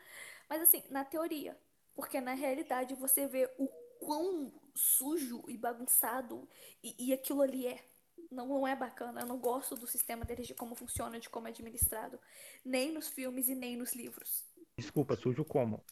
Mas 0.49 0.63
assim, 0.63 0.83
na 0.89 1.05
teoria, 1.05 1.59
porque 1.95 2.19
na 2.21 2.33
realidade 2.33 2.95
você 2.95 3.27
vê 3.27 3.51
o 3.59 3.69
quão 4.01 4.53
sujo 4.75 5.45
e 5.49 5.57
bagunçado 5.59 6.49
e, 6.83 6.95
e 6.99 7.13
aquilo 7.13 7.43
ali 7.43 7.67
é. 7.67 7.85
Não, 8.31 8.47
não 8.47 8.67
é 8.67 8.75
bacana. 8.75 9.21
Eu 9.21 9.27
não 9.27 9.39
gosto 9.39 9.75
do 9.75 9.87
sistema 9.87 10.25
deles, 10.25 10.47
de 10.47 10.55
como 10.55 10.75
funciona, 10.75 11.21
de 11.21 11.29
como 11.29 11.47
é 11.47 11.51
administrado. 11.51 12.19
Nem 12.65 12.93
nos 12.93 13.09
filmes 13.09 13.49
e 13.49 13.55
nem 13.55 13.77
nos 13.77 13.95
livros. 13.95 14.45
Desculpa, 14.77 15.17
sujo 15.17 15.45
como? 15.45 15.85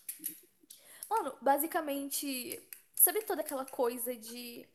Mano, 1.09 1.37
basicamente, 1.41 2.61
sabe 2.95 3.23
toda 3.23 3.41
aquela 3.41 3.65
coisa 3.65 4.15
de 4.15 4.69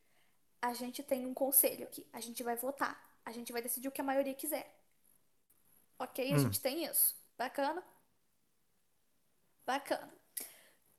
a 0.61 0.73
gente 0.73 1.01
tem 1.01 1.25
um 1.25 1.33
conselho 1.33 1.83
aqui. 1.83 2.05
A 2.13 2.19
gente 2.19 2.43
vai 2.43 2.55
votar. 2.55 3.01
A 3.25 3.31
gente 3.31 3.51
vai 3.51 3.61
decidir 3.61 3.87
o 3.87 3.91
que 3.91 4.01
a 4.01 4.03
maioria 4.03 4.33
quiser. 4.33 4.73
Ok? 5.97 6.31
A 6.31 6.35
hum. 6.35 6.39
gente 6.39 6.61
tem 6.61 6.85
isso. 6.85 7.15
Bacana? 7.37 7.83
Bacana. 9.65 10.11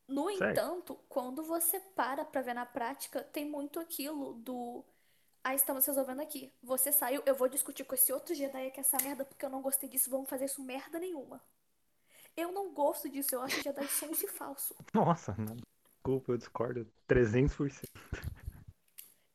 No 0.09 0.27
Sei. 0.37 0.51
entanto, 0.51 0.99
quando 1.09 1.43
você 1.45 1.79
para 1.81 2.25
pra 2.25 2.43
ver 2.43 2.55
na 2.55 2.67
prática, 2.67 3.23
tem 3.23 3.49
muito 3.49 3.79
aquilo 3.79 4.35
do. 4.35 4.85
Ah, 5.45 5.55
estamos 5.55 5.87
resolvendo 5.87 6.21
aqui. 6.21 6.53
Você 6.63 6.93
saiu, 6.93 7.23
eu 7.27 7.35
vou 7.35 7.49
discutir 7.49 7.85
com 7.85 7.95
esse 7.95 8.13
outro 8.13 8.35
Jedi 8.35 8.67
aqui 8.67 8.81
essa 8.81 8.97
merda 9.03 9.25
porque 9.25 9.45
eu 9.45 9.51
não 9.51 9.63
gostei 9.63 9.89
disso. 9.89 10.11
Vamos 10.11 10.29
fazer 10.29 10.45
isso 10.45 10.63
merda 10.63 10.99
nenhuma. 10.99 11.43
Eu 12.37 12.51
não 12.53 12.73
gosto 12.73 13.09
disso, 13.09 13.35
eu 13.35 13.43
acho 13.43 13.63
Jedi 13.63 13.87
sonso 13.89 14.25
e 14.25 14.29
falso. 14.29 14.75
Nossa, 14.95 15.35
não. 15.39 15.57
desculpa, 15.85 16.33
eu 16.33 16.37
discordo 16.39 16.87
300%. 17.09 17.89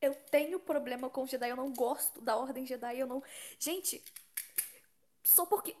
Eu 0.00 0.14
tenho 0.30 0.60
problema 0.60 1.10
com 1.10 1.26
Jedi, 1.26 1.50
eu 1.50 1.56
não 1.56 1.72
gosto 1.72 2.20
da 2.20 2.36
Ordem 2.36 2.64
Jedi, 2.64 3.00
eu 3.00 3.06
não. 3.06 3.22
Gente, 3.58 4.02
só 5.24 5.44
porque. 5.44 5.76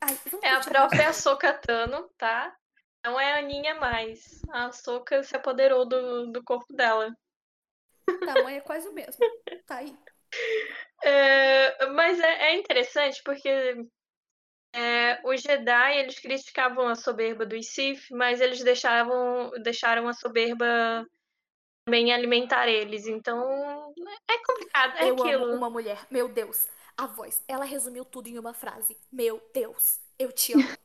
Ai, 0.00 0.18
É 0.42 0.50
a 0.50 0.60
própria 0.60 1.08
Ahsoka 1.08 1.52
Tano, 1.54 2.08
tá? 2.16 2.56
Não 3.04 3.18
é 3.18 3.32
a 3.32 3.38
Aninha 3.38 3.74
mais. 3.74 4.42
A 4.50 4.66
Ahsoka 4.66 5.22
se 5.22 5.34
apoderou 5.34 5.86
do, 5.86 6.30
do 6.30 6.44
corpo 6.44 6.72
dela. 6.72 7.16
Tamanho 8.24 8.58
é 8.58 8.60
quase 8.60 8.88
o 8.88 8.92
mesmo. 8.92 9.24
Tá 9.66 9.76
aí. 9.76 9.96
É, 11.02 11.86
mas 11.86 12.18
é, 12.20 12.50
é 12.50 12.56
interessante 12.56 13.22
porque 13.22 13.48
é, 14.72 15.20
os 15.24 15.40
Jedi 15.40 15.98
eles 15.98 16.18
criticavam 16.18 16.88
a 16.88 16.94
soberba 16.94 17.46
dos 17.46 17.68
Sith, 17.68 18.10
mas 18.10 18.40
eles 18.40 18.62
deixavam, 18.62 19.50
deixaram 19.62 20.06
a 20.08 20.12
soberba 20.12 21.06
também 21.88 22.12
alimentar 22.12 22.68
eles. 22.68 23.06
Então 23.06 23.94
é 24.28 24.38
complicado, 24.44 24.96
é 24.98 25.10
eu 25.10 25.14
aquilo. 25.14 25.44
amo 25.44 25.54
uma 25.54 25.70
mulher. 25.70 26.06
Meu 26.10 26.28
Deus. 26.28 26.68
A 26.96 27.06
voz. 27.06 27.42
Ela 27.48 27.64
resumiu 27.64 28.04
tudo 28.04 28.28
em 28.28 28.38
uma 28.38 28.52
frase. 28.52 28.96
Meu 29.10 29.42
Deus. 29.54 30.00
Eu 30.18 30.30
te 30.30 30.52
amo. 30.52 30.64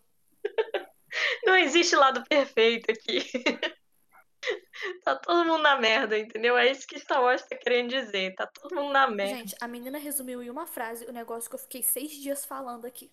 Não 1.45 1.57
existe 1.57 1.95
lado 1.95 2.23
perfeito 2.23 2.91
aqui. 2.91 3.19
tá 5.03 5.15
todo 5.15 5.45
mundo 5.45 5.61
na 5.61 5.77
merda, 5.77 6.17
entendeu? 6.17 6.57
É 6.57 6.71
isso 6.71 6.87
que 6.87 6.99
Star 6.99 7.21
Wars 7.21 7.43
tá 7.43 7.55
querendo 7.55 7.89
dizer. 7.89 8.33
Tá 8.35 8.47
todo 8.47 8.75
mundo 8.75 8.93
na 8.93 9.07
merda. 9.07 9.35
Gente, 9.35 9.55
a 9.59 9.67
menina 9.67 9.97
resumiu 9.97 10.41
em 10.41 10.49
uma 10.49 10.65
frase 10.65 11.05
o 11.05 11.11
negócio 11.11 11.49
que 11.49 11.55
eu 11.55 11.59
fiquei 11.59 11.83
seis 11.83 12.11
dias 12.11 12.45
falando 12.45 12.85
aqui. 12.85 13.11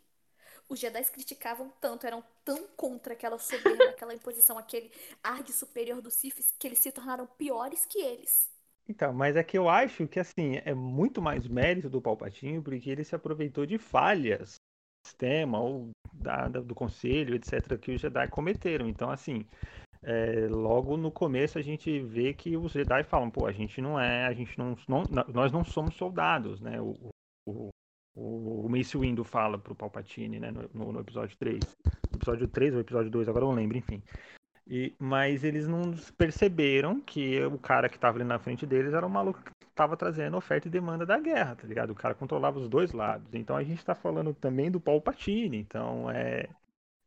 Os 0.70 0.78
Jedi 0.78 1.04
criticavam 1.10 1.70
tanto, 1.80 2.06
eram 2.06 2.22
tão 2.44 2.64
contra 2.76 3.12
aquela 3.12 3.38
soberba, 3.38 3.90
aquela 3.90 4.14
imposição, 4.14 4.56
aquele 4.56 4.90
ar 5.22 5.42
de 5.42 5.52
superior 5.52 6.00
dos 6.00 6.14
Siths, 6.14 6.54
que 6.58 6.66
eles 6.68 6.78
se 6.78 6.92
tornaram 6.92 7.26
piores 7.26 7.84
que 7.84 7.98
eles. 7.98 8.48
Então, 8.88 9.12
mas 9.12 9.36
é 9.36 9.42
que 9.44 9.58
eu 9.58 9.68
acho 9.68 10.06
que 10.08 10.18
assim, 10.18 10.56
é 10.64 10.74
muito 10.74 11.20
mais 11.20 11.46
mérito 11.46 11.88
do 11.90 12.00
Palpatine, 12.00 12.60
porque 12.62 12.90
ele 12.90 13.04
se 13.04 13.14
aproveitou 13.14 13.66
de 13.66 13.78
falhas 13.78 14.54
do 14.54 15.08
sistema 15.08 15.60
ou 15.60 15.90
da, 16.12 16.48
da- 16.48 16.60
do 16.60 16.74
conselho, 16.74 17.34
etc., 17.34 17.78
que 17.78 17.92
os 17.92 18.00
Jedi 18.00 18.28
cometeram. 18.28 18.88
Então, 18.88 19.10
assim, 19.10 19.44
é, 20.02 20.46
logo 20.48 20.96
no 20.96 21.10
começo 21.10 21.58
a 21.58 21.62
gente 21.62 22.00
vê 22.00 22.32
que 22.34 22.56
os 22.56 22.72
Jedi 22.72 23.04
falam, 23.04 23.30
pô, 23.30 23.46
a 23.46 23.52
gente 23.52 23.80
não 23.80 23.98
é, 24.00 24.26
a 24.26 24.32
gente 24.32 24.58
não, 24.58 24.74
não- 24.88 25.04
nós 25.32 25.52
não 25.52 25.64
somos 25.64 25.94
soldados, 25.96 26.60
né? 26.60 26.80
O, 26.80 26.96
o, 27.46 27.68
o, 28.20 28.66
o 28.66 28.68
Mace 28.68 28.96
Windu 28.96 29.24
fala 29.24 29.58
pro 29.58 29.74
Palpatine, 29.74 30.38
né, 30.40 30.50
no, 30.50 30.92
no- 30.92 31.00
episódio 31.00 31.36
3. 31.38 31.60
No 32.10 32.16
episódio 32.18 32.48
3 32.48 32.74
ou 32.74 32.80
episódio 32.80 33.10
2, 33.10 33.28
agora 33.28 33.44
eu 33.44 33.48
não 33.48 33.56
lembro, 33.56 33.78
enfim. 33.78 34.02
E, 34.66 34.94
mas 34.98 35.42
eles 35.42 35.66
não 35.66 35.92
perceberam 36.16 37.00
que 37.00 37.42
o 37.44 37.58
cara 37.58 37.88
que 37.88 37.98
tava 37.98 38.18
ali 38.18 38.24
na 38.24 38.38
frente 38.38 38.64
deles 38.66 38.92
era 38.92 39.04
um 39.06 39.10
maluco 39.10 39.42
que 39.42 39.50
tava 39.74 39.96
trazendo 39.96 40.36
oferta 40.36 40.68
e 40.68 40.70
demanda 40.70 41.04
da 41.04 41.18
guerra, 41.18 41.56
tá 41.56 41.66
ligado? 41.66 41.90
O 41.90 41.94
cara 41.94 42.14
controlava 42.14 42.58
os 42.58 42.68
dois 42.68 42.92
lados. 42.92 43.34
Então 43.34 43.56
a 43.56 43.64
gente 43.64 43.84
tá 43.84 43.94
falando 43.94 44.32
também 44.34 44.70
do 44.70 44.80
Palpatine. 44.80 45.56
Então 45.58 46.10
é. 46.10 46.48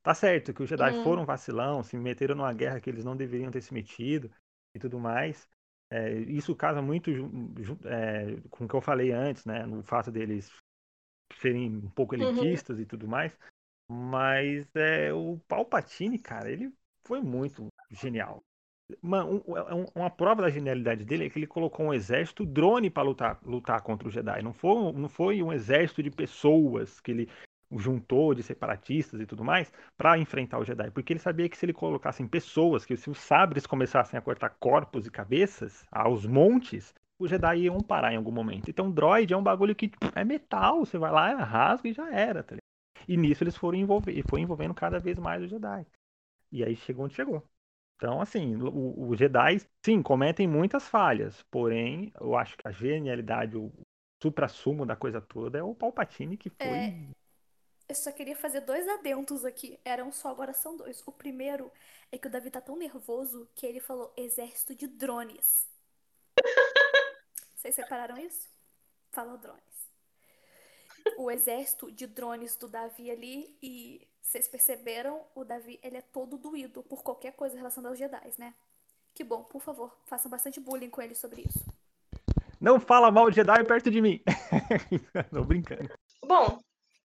Tá 0.01 0.13
certo 0.13 0.53
que 0.53 0.61
os 0.63 0.69
Jedi 0.69 0.91
Hum. 0.91 1.03
foram 1.03 1.25
vacilão, 1.25 1.81
se 1.81 1.95
meteram 1.95 2.35
numa 2.35 2.51
guerra 2.53 2.81
que 2.81 2.89
eles 2.89 3.05
não 3.05 3.15
deveriam 3.15 3.51
ter 3.51 3.61
se 3.61 3.73
metido 3.73 4.29
e 4.75 4.79
tudo 4.79 4.99
mais. 4.99 5.47
É, 5.89 6.11
isso 6.13 6.53
casa 6.55 6.81
muito 6.81 7.09
é, 7.85 8.35
com 8.49 8.65
o 8.65 8.67
que 8.67 8.73
eu 8.75 8.81
falei 8.81 9.11
antes, 9.13 9.45
né? 9.45 9.65
No 9.65 9.81
fato 9.83 10.11
deles 10.11 10.51
serem 11.39 11.77
um 11.77 11.89
pouco 11.89 12.15
Uhum. 12.15 12.21
elitistas 12.21 12.79
e 12.79 12.85
tudo 12.85 13.07
mais. 13.07 13.37
Mas 13.87 14.67
é, 14.75 15.13
o 15.13 15.39
Palpatine, 15.47 16.17
cara, 16.17 16.49
ele 16.49 16.71
foi 17.03 17.21
muito 17.21 17.67
genial. 17.91 18.43
Uma, 19.01 19.23
um- 19.25 19.41
um- 19.47 19.85
uma 19.95 20.09
prova 20.09 20.41
da 20.41 20.49
genialidade 20.49 21.05
dele 21.05 21.25
é 21.25 21.29
que 21.29 21.39
ele 21.39 21.47
colocou 21.47 21.85
um 21.87 21.93
exército 21.93 22.45
drone 22.45 22.89
para 22.89 23.03
lutar, 23.03 23.39
lutar 23.43 23.81
contra 23.81 24.07
o 24.07 24.11
Jedi. 24.11 24.41
Não 24.41 24.53
foi, 24.53 24.91
não 24.93 25.09
foi 25.09 25.41
um 25.41 25.51
exército 25.53 26.03
de 26.03 26.11
pessoas 26.11 26.99
que 26.99 27.11
ele 27.11 27.29
juntou 27.71 28.35
de 28.35 28.43
separatistas 28.43 29.19
e 29.19 29.25
tudo 29.25 29.43
mais 29.43 29.71
para 29.97 30.17
enfrentar 30.17 30.59
o 30.59 30.65
Jedi, 30.65 30.91
porque 30.91 31.13
ele 31.13 31.19
sabia 31.19 31.49
que 31.49 31.57
se 31.57 31.65
ele 31.65 31.73
colocasse 31.73 32.23
pessoas, 32.27 32.85
que 32.85 32.95
se 32.95 33.09
os 33.09 33.19
sabres 33.19 33.65
começassem 33.65 34.17
a 34.17 34.21
cortar 34.21 34.49
corpos 34.59 35.07
e 35.07 35.11
cabeças 35.11 35.83
aos 35.91 36.25
montes, 36.25 36.93
os 37.23 37.29
Jedi 37.29 37.61
iam 37.61 37.79
parar 37.79 38.13
em 38.13 38.17
algum 38.17 38.31
momento. 38.31 38.69
Então, 38.69 38.91
droid 38.91 39.33
é 39.33 39.37
um 39.37 39.43
bagulho 39.43 39.75
que 39.75 39.91
é 40.15 40.23
metal, 40.23 40.79
você 40.79 40.97
vai 40.97 41.11
lá, 41.11 41.33
rasga 41.43 41.89
e 41.89 41.93
já 41.93 42.11
era, 42.11 42.43
tá 42.43 42.55
ligado? 42.55 42.63
E 43.07 43.17
nisso 43.17 43.43
eles 43.43 43.57
foram 43.57 43.77
envolver, 43.77 44.23
foi 44.29 44.41
envolvendo 44.41 44.73
cada 44.73 44.99
vez 44.99 45.17
mais 45.17 45.43
os 45.43 45.49
Jedi. 45.49 45.85
E 46.51 46.63
aí 46.63 46.75
chegou 46.75 47.05
onde 47.05 47.15
chegou. 47.15 47.43
Então, 47.95 48.21
assim, 48.21 48.55
o- 48.57 49.09
os 49.09 49.17
Jedi, 49.17 49.59
sim, 49.85 50.01
cometem 50.01 50.47
muitas 50.47 50.87
falhas, 50.87 51.41
porém, 51.49 52.11
eu 52.19 52.35
acho 52.35 52.57
que 52.57 52.67
a 52.67 52.71
genialidade, 52.71 53.57
o 53.57 53.71
supra-sumo 54.21 54.85
da 54.85 54.95
coisa 54.95 55.21
toda 55.21 55.57
é 55.57 55.63
o 55.63 55.75
Palpatine, 55.75 56.37
que 56.37 56.49
foi. 56.49 56.67
É. 56.67 56.93
Eu 57.89 57.95
só 57.95 58.11
queria 58.11 58.35
fazer 58.35 58.61
dois 58.61 58.87
adentos 58.87 59.43
aqui. 59.45 59.77
Eram 59.83 60.11
só, 60.11 60.29
agora 60.29 60.53
são 60.53 60.75
dois. 60.77 61.03
O 61.05 61.11
primeiro 61.11 61.71
é 62.11 62.17
que 62.17 62.27
o 62.27 62.31
Davi 62.31 62.49
tá 62.49 62.61
tão 62.61 62.77
nervoso 62.77 63.47
que 63.55 63.65
ele 63.65 63.79
falou 63.79 64.13
exército 64.17 64.73
de 64.73 64.87
drones. 64.87 65.67
Vocês 67.63 67.75
separaram 67.75 68.17
isso? 68.17 68.49
Falou 69.09 69.37
drones. 69.37 69.63
O 71.17 71.31
exército 71.31 71.89
de 71.89 72.05
drones 72.05 72.57
do 72.57 72.67
Davi 72.67 73.09
ali 73.09 73.57
e 73.63 74.05
vocês 74.21 74.49
perceberam, 74.49 75.25
o 75.33 75.45
Davi, 75.45 75.79
ele 75.81 75.95
é 75.95 76.01
todo 76.01 76.37
doído 76.37 76.83
por 76.83 77.01
qualquer 77.01 77.31
coisa 77.31 77.55
relacionada 77.55 77.93
aos 77.93 77.97
Jedi, 77.97 78.33
né? 78.37 78.53
Que 79.13 79.23
bom, 79.23 79.45
por 79.45 79.61
favor, 79.61 79.97
façam 80.07 80.29
bastante 80.29 80.59
bullying 80.59 80.89
com 80.89 81.01
ele 81.01 81.15
sobre 81.15 81.43
isso. 81.43 81.65
Não 82.59 82.81
fala 82.81 83.09
mal 83.09 83.29
de 83.29 83.37
Jedi 83.37 83.63
perto 83.63 83.89
de 83.89 84.01
mim! 84.01 84.21
Não 85.31 85.45
brincando. 85.45 85.89
Bom, 86.21 86.59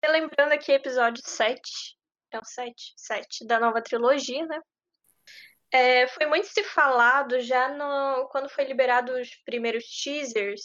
lembrando 0.05 0.51
aqui 0.51 0.73
episódio 0.73 1.23
7, 1.25 1.97
é 2.31 2.39
o 2.39 2.43
7? 2.43 2.93
7 2.97 3.47
da 3.47 3.61
nova 3.61 3.81
trilogia, 3.81 4.45
né? 4.45 4.59
É, 5.73 6.07
foi 6.07 6.27
muito 6.27 6.45
se 6.47 6.63
falado 6.63 7.41
já 7.41 7.67
no, 7.67 8.27
quando 8.27 8.47
foi 8.47 8.63
liberado 8.63 9.11
os 9.13 9.33
primeiros 9.43 9.85
teasers 9.85 10.61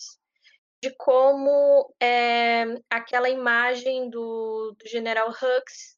de 0.82 0.94
como 0.98 1.90
é, 1.98 2.66
aquela 2.90 3.30
imagem 3.30 4.10
do, 4.10 4.76
do 4.78 4.86
General 4.86 5.30
Hux 5.30 5.96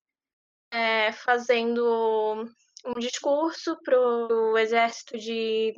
é, 0.71 1.11
fazendo 1.11 2.49
um 2.87 2.95
discurso 3.01 3.77
pro 3.83 4.57
exército 4.57 5.19
de 5.19 5.75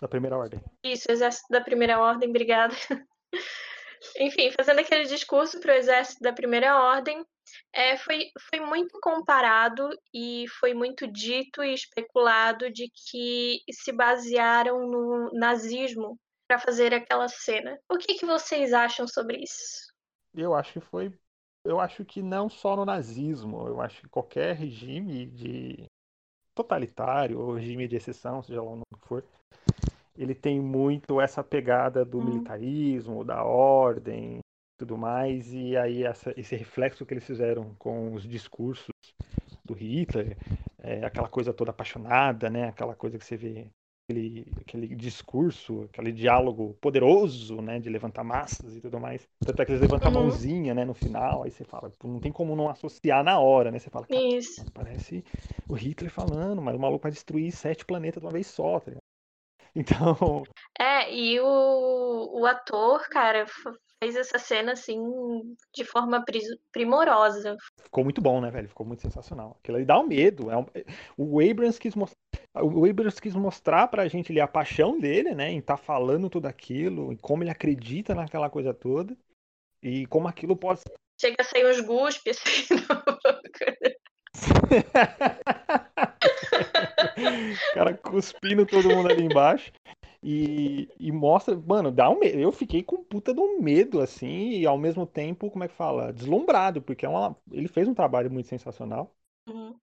Da 0.00 0.08
primeira 0.08 0.38
ordem. 0.38 0.60
isso, 0.82 1.12
Exército 1.12 1.46
da 1.50 1.60
Primeira 1.60 2.00
Ordem, 2.00 2.30
obrigada. 2.30 2.74
Enfim, 4.18 4.50
fazendo 4.50 4.80
aquele 4.80 5.04
discurso 5.04 5.60
para 5.60 5.72
o 5.72 5.76
Exército 5.76 6.22
da 6.22 6.32
Primeira 6.32 6.76
Ordem, 6.76 7.24
é, 7.72 7.96
foi, 7.96 8.30
foi 8.50 8.60
muito 8.60 8.98
comparado 9.00 9.88
e 10.12 10.46
foi 10.60 10.74
muito 10.74 11.06
dito 11.06 11.62
e 11.62 11.74
especulado 11.74 12.70
de 12.70 12.90
que 12.90 13.60
se 13.70 13.92
basearam 13.92 14.86
no 14.86 15.30
nazismo 15.32 16.18
para 16.48 16.58
fazer 16.58 16.94
aquela 16.94 17.28
cena. 17.28 17.78
O 17.90 17.96
que, 17.96 18.14
que 18.14 18.26
vocês 18.26 18.72
acham 18.72 19.06
sobre 19.06 19.38
isso? 19.42 19.92
Eu 20.34 20.54
acho 20.54 20.74
que 20.74 20.80
foi. 20.80 21.12
Eu 21.64 21.80
acho 21.80 22.04
que 22.04 22.22
não 22.22 22.48
só 22.50 22.76
no 22.76 22.84
nazismo, 22.84 23.66
eu 23.66 23.80
acho 23.80 24.02
que 24.02 24.08
qualquer 24.08 24.54
regime 24.54 25.26
de 25.26 25.86
totalitário 26.54 27.40
ou 27.40 27.54
regime 27.54 27.88
de 27.88 27.96
exceção, 27.96 28.42
seja 28.42 28.62
lá 28.62 28.70
o 28.72 28.82
que 29.00 29.08
for, 29.08 29.24
ele 30.16 30.34
tem 30.34 30.60
muito 30.60 31.20
essa 31.20 31.42
pegada 31.42 32.04
do 32.04 32.20
Hum. 32.20 32.24
militarismo, 32.24 33.24
da 33.24 33.42
ordem, 33.44 34.38
tudo 34.78 34.96
mais, 34.98 35.52
e 35.52 35.76
aí 35.76 36.02
essa- 36.04 36.32
esse 36.36 36.56
reflexo 36.56 37.06
que 37.06 37.14
eles 37.14 37.24
fizeram 37.24 37.74
com 37.78 38.12
os 38.14 38.26
discursos 38.28 38.88
do 39.64 39.74
Hitler, 39.74 40.36
é, 40.82 41.04
aquela 41.04 41.28
coisa 41.28 41.52
toda 41.52 41.70
apaixonada, 41.70 42.50
né? 42.50 42.68
Aquela 42.68 42.94
coisa 42.94 43.18
que 43.18 43.24
você 43.24 43.36
vê 43.36 43.66
aquele, 44.08 44.44
aquele 44.60 44.94
discurso, 44.94 45.82
aquele 45.84 46.12
diálogo 46.12 46.74
poderoso, 46.80 47.62
né, 47.62 47.78
de 47.80 47.88
levantar 47.88 48.22
massas 48.22 48.76
e 48.76 48.80
tudo 48.80 49.00
mais. 49.00 49.26
Tanto 49.40 49.62
é 49.62 49.64
que 49.64 49.72
eles 49.72 49.80
levantam 49.80 50.08
a 50.08 50.10
Uhum. 50.14 50.20
mãozinha, 50.22 50.74
né, 50.74 50.84
no 50.84 50.92
final, 50.94 51.42
aí 51.44 51.50
você 51.50 51.64
fala, 51.64 51.90
"Pô, 51.98 52.06
não 52.08 52.20
tem 52.20 52.30
como 52.30 52.54
não 52.54 52.68
associar 52.68 53.24
na 53.24 53.38
hora, 53.40 53.70
né? 53.70 53.78
Você 53.78 53.88
fala, 53.88 54.06
"Cara, 54.06 54.22
Isso. 54.36 54.62
parece 54.74 55.24
o 55.68 55.74
Hitler 55.74 56.10
falando, 56.10 56.60
mas 56.60 56.76
o 56.76 56.78
maluco 56.78 57.02
vai 57.02 57.12
destruir 57.12 57.50
sete 57.52 57.84
planetas 57.84 58.20
de 58.20 58.26
uma 58.26 58.32
vez 58.32 58.46
só, 58.46 58.78
tá? 58.80 58.92
Então, 59.76 60.44
É, 60.78 61.12
e 61.12 61.40
o, 61.40 62.40
o 62.40 62.46
ator, 62.46 63.08
cara, 63.08 63.44
fez 64.02 64.14
essa 64.16 64.38
cena 64.38 64.72
assim 64.72 65.00
de 65.74 65.84
forma 65.84 66.24
primorosa. 66.72 67.56
ficou 67.82 68.04
muito 68.04 68.20
bom, 68.20 68.40
né, 68.40 68.50
velho? 68.50 68.68
Ficou 68.68 68.86
muito 68.86 69.02
sensacional. 69.02 69.56
Aquilo 69.60 69.78
ali 69.78 69.84
dá 69.86 69.98
um 69.98 70.06
medo. 70.06 70.50
É 70.50 70.56
um- 70.56 70.66
O 71.16 71.40
Abrams 71.40 71.80
quis 71.80 71.94
mostrar. 71.94 72.16
o 72.62 72.84
Abrams 72.88 73.20
quis 73.20 73.34
mostrar 73.34 73.88
pra 73.88 74.06
gente 74.06 74.30
ali 74.30 74.40
a 74.40 74.46
paixão 74.46 74.98
dele, 74.98 75.34
né, 75.34 75.50
em 75.50 75.58
estar 75.58 75.76
tá 75.76 75.82
falando 75.82 76.30
tudo 76.30 76.46
aquilo, 76.46 77.12
em 77.12 77.16
como 77.16 77.42
ele 77.42 77.50
acredita 77.50 78.14
naquela 78.14 78.48
coisa 78.48 78.72
toda 78.72 79.16
e 79.82 80.06
como 80.06 80.28
aquilo 80.28 80.56
pode 80.56 80.82
Chega 81.20 81.36
a 81.40 81.44
sair 81.44 81.66
uns 81.66 81.80
guspes 81.80 82.38
assim. 82.38 82.74
cara 87.74 87.94
cuspindo 87.94 88.66
todo 88.66 88.88
mundo 88.88 89.10
ali 89.10 89.24
embaixo. 89.24 89.72
E, 90.22 90.88
e, 90.98 91.12
mostra, 91.12 91.54
mano, 91.54 91.90
dá 91.92 92.08
um 92.08 92.18
medo. 92.18 92.38
Eu 92.38 92.50
fiquei 92.50 92.82
com 92.82 93.04
puta 93.04 93.34
de 93.34 93.40
um 93.40 93.60
medo, 93.60 94.00
assim, 94.00 94.52
e 94.52 94.66
ao 94.66 94.78
mesmo 94.78 95.06
tempo, 95.06 95.50
como 95.50 95.64
é 95.64 95.68
que 95.68 95.74
fala? 95.74 96.14
Deslumbrado, 96.14 96.80
porque 96.80 97.04
é 97.04 97.08
uma, 97.08 97.36
ele 97.52 97.68
fez 97.68 97.86
um 97.86 97.94
trabalho 97.94 98.30
muito 98.30 98.48
sensacional. 98.48 99.14
Uhum. 99.46 99.76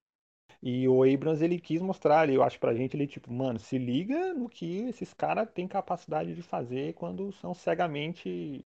E 0.60 0.88
o 0.88 1.02
Abrams, 1.02 1.44
ele 1.44 1.60
quis 1.60 1.80
mostrar 1.80 2.20
ali, 2.20 2.34
eu 2.34 2.42
acho 2.42 2.58
pra 2.58 2.74
gente, 2.74 2.96
ele 2.96 3.06
tipo, 3.06 3.32
mano, 3.32 3.58
se 3.58 3.78
liga 3.78 4.32
no 4.34 4.48
que 4.48 4.88
esses 4.88 5.12
caras 5.12 5.48
têm 5.50 5.66
capacidade 5.66 6.34
de 6.34 6.42
fazer 6.42 6.94
quando 6.94 7.32
são 7.32 7.54
cegamente. 7.54 8.64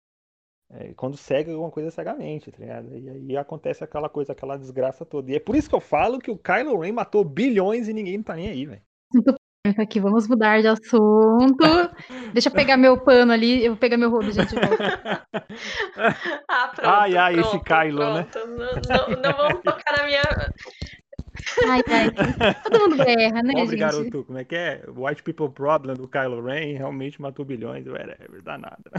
É, 0.75 0.93
quando 0.95 1.15
cega 1.15 1.51
alguma 1.51 1.69
coisa 1.69 1.91
cegamente, 1.91 2.51
tá 2.51 2.57
ligado? 2.59 2.97
E 2.97 3.09
aí 3.09 3.37
acontece 3.37 3.83
aquela 3.83 4.09
coisa, 4.09 4.31
aquela 4.31 4.57
desgraça 4.57 5.05
toda. 5.05 5.31
E 5.31 5.35
é 5.35 5.39
por 5.39 5.55
isso 5.55 5.69
que 5.69 5.75
eu 5.75 5.79
falo 5.79 6.19
que 6.19 6.31
o 6.31 6.37
Kylo 6.37 6.79
Ren 6.79 6.93
matou 6.93 7.23
bilhões 7.23 7.87
e 7.87 7.93
ninguém 7.93 8.21
tá 8.23 8.35
nem 8.35 8.49
aí, 8.49 8.65
velho 8.65 8.81
aqui, 9.77 9.99
vamos 9.99 10.27
mudar 10.27 10.61
de 10.61 10.67
assunto. 10.67 11.57
Deixa 12.33 12.49
eu 12.49 12.53
pegar 12.53 12.75
meu 12.75 13.01
pano 13.01 13.31
ali, 13.31 13.63
eu 13.63 13.71
vou 13.71 13.79
pegar 13.79 13.95
meu 13.95 14.09
rodo, 14.09 14.29
gente. 14.31 14.53
ah, 16.49 16.67
pronto. 16.75 16.89
Ai, 16.89 17.15
ai, 17.15 17.33
pronto, 17.35 17.55
esse 17.55 17.63
Kylo, 17.63 18.13
né? 18.13 18.27
pronto. 18.29 18.47
né? 18.49 18.81
Não, 18.89 19.09
não, 19.09 19.21
não 19.21 19.37
vamos 19.37 19.61
tocar 19.63 19.97
na 19.97 20.05
minha. 20.05 20.21
Ai, 21.67 21.81
ai, 21.87 22.53
todo 22.63 22.89
mundo 22.89 23.01
erra, 23.01 23.41
né, 23.41 23.53
Pobre 23.53 23.77
gente? 23.77 23.79
garoto, 23.79 24.23
como 24.25 24.37
é 24.37 24.43
que 24.43 24.55
é? 24.55 24.83
White 24.87 25.23
People 25.23 25.49
Problem 25.49 25.95
do 25.95 26.07
Kylo 26.07 26.43
Ren 26.43 26.77
realmente 26.77 27.21
matou 27.21 27.45
bilhões, 27.45 27.85
whatever, 27.87 28.41
dá 28.41 28.57
nada. 28.57 28.91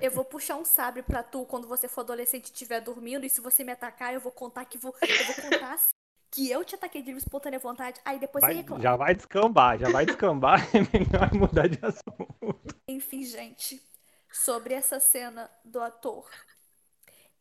Eu 0.00 0.10
vou 0.10 0.24
puxar 0.24 0.56
um 0.56 0.64
sabre 0.64 1.02
pra 1.02 1.22
tu 1.22 1.44
quando 1.44 1.66
você 1.66 1.88
for 1.88 2.02
adolescente 2.02 2.48
e 2.48 2.52
estiver 2.52 2.80
dormindo, 2.80 3.24
e 3.24 3.30
se 3.30 3.40
você 3.40 3.64
me 3.64 3.72
atacar, 3.72 4.14
eu 4.14 4.20
vou 4.20 4.32
contar 4.32 4.64
que 4.64 4.78
vou, 4.78 4.94
eu 5.02 5.26
vou 5.26 5.50
contar 5.50 5.74
assim 5.74 5.90
que 6.30 6.48
eu 6.48 6.64
te 6.64 6.76
ataquei 6.76 7.02
de 7.02 7.10
espontânea 7.10 7.58
vontade, 7.58 8.00
aí 8.04 8.18
depois 8.18 8.40
vai, 8.42 8.52
você 8.52 8.60
reclama. 8.60 8.82
Já 8.82 8.96
vai 8.96 9.14
descambar, 9.14 9.78
já 9.78 9.90
vai 9.90 10.06
descambar, 10.06 10.60
é 10.74 10.98
melhor 10.98 11.34
mudar 11.34 11.68
de 11.68 11.78
assunto. 11.84 12.80
Enfim, 12.86 13.24
gente, 13.24 13.82
sobre 14.30 14.74
essa 14.74 15.00
cena 15.00 15.50
do 15.64 15.80
ator. 15.80 16.28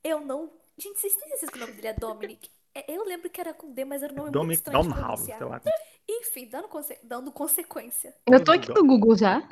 Eu 0.04 0.22
não. 0.22 0.52
Gente, 0.78 1.00
vocês 1.00 1.16
têm 1.16 1.30
certeza 1.30 1.52
que 1.52 1.58
o 1.58 1.62
nome 1.62 1.74
dele 1.74 1.88
é 1.90 1.94
Dominic? 1.94 2.50
É, 2.80 2.86
eu 2.96 3.04
lembro 3.04 3.30
que 3.30 3.42
era 3.42 3.54
com 3.54 3.72
D, 3.72 3.84
mas 3.84 4.02
era 4.02 4.14
um 4.14 4.18
nome 4.18 4.32
Dominic 4.32 4.64
muito 4.64 4.80
estranho 4.80 4.84
Domhouse, 4.84 5.26
sei 5.26 5.46
lá. 5.46 5.62
Enfim, 6.08 6.48
dando, 6.50 6.68
conse... 6.68 6.98
dando 7.04 7.32
consequência. 7.32 8.16
Eu 8.26 8.44
tô 8.44 8.52
aqui 8.52 8.70
no 8.70 8.86
Google 8.86 9.18
já. 9.18 9.44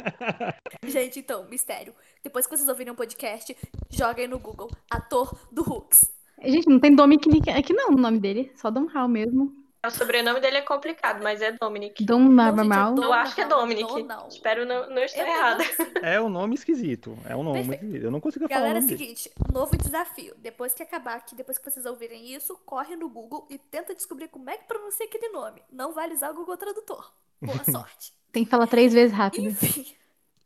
Gente, 0.86 1.20
então, 1.20 1.46
mistério. 1.48 1.94
Depois 2.22 2.46
que 2.46 2.56
vocês 2.56 2.68
ouvirem 2.68 2.92
um 2.92 2.96
podcast, 2.96 3.56
joguem 3.90 4.26
no 4.26 4.38
Google. 4.38 4.70
Ator 4.90 5.38
do 5.52 5.62
Hooks. 5.62 6.10
Gente, 6.42 6.68
não 6.68 6.80
tem 6.80 6.94
Dominic 6.94 7.50
aqui 7.50 7.72
não 7.72 7.90
no 7.90 7.98
nome 7.98 8.18
dele, 8.18 8.50
só 8.56 8.70
Dom 8.70 8.86
Hall 8.86 9.08
mesmo. 9.08 9.52
O 9.86 9.90
sobrenome 9.90 10.40
dele 10.40 10.58
é 10.58 10.62
complicado, 10.62 11.22
mas 11.22 11.40
é 11.40 11.52
Dominic. 11.52 12.04
Dom 12.04 12.20
Normal. 12.20 12.96
Eu 12.96 13.12
acho 13.12 13.34
que 13.34 13.40
é 13.40 13.46
Dominic. 13.46 14.02
Não. 14.02 14.28
Espero 14.28 14.64
não, 14.64 14.90
não 14.90 15.02
estar 15.02 15.26
errada. 15.26 15.64
É 16.02 16.20
um 16.20 16.28
nome 16.28 16.54
esquisito. 16.54 17.16
É 17.24 17.34
um 17.34 17.42
nome 17.42 17.60
Perfeito. 17.60 17.84
esquisito. 17.84 18.04
Eu 18.04 18.10
não 18.10 18.20
consigo 18.20 18.48
falar 18.48 18.60
Galera, 18.60 18.78
é 18.78 18.82
o 18.82 18.88
seguinte, 18.88 19.30
novo 19.52 19.76
desafio. 19.76 20.34
Depois 20.38 20.74
que 20.74 20.82
acabar 20.82 21.16
aqui, 21.16 21.34
depois 21.34 21.58
que 21.58 21.70
vocês 21.70 21.86
ouvirem 21.86 22.34
isso, 22.34 22.56
corre 22.64 22.96
no 22.96 23.08
Google 23.08 23.46
e 23.50 23.58
tenta 23.58 23.94
descobrir 23.94 24.28
como 24.28 24.48
é 24.50 24.56
que 24.56 24.64
pronuncia 24.64 25.06
aquele 25.06 25.28
nome. 25.30 25.62
Não 25.72 25.92
vai 25.92 26.12
usar 26.12 26.30
o 26.30 26.34
Google 26.34 26.56
Tradutor. 26.56 27.12
Boa 27.40 27.64
sorte. 27.64 28.12
Tem 28.30 28.44
que 28.44 28.50
falar 28.50 28.66
três 28.66 28.92
vezes 28.92 29.16
rápido. 29.16 29.48
Enfim. 29.48 29.94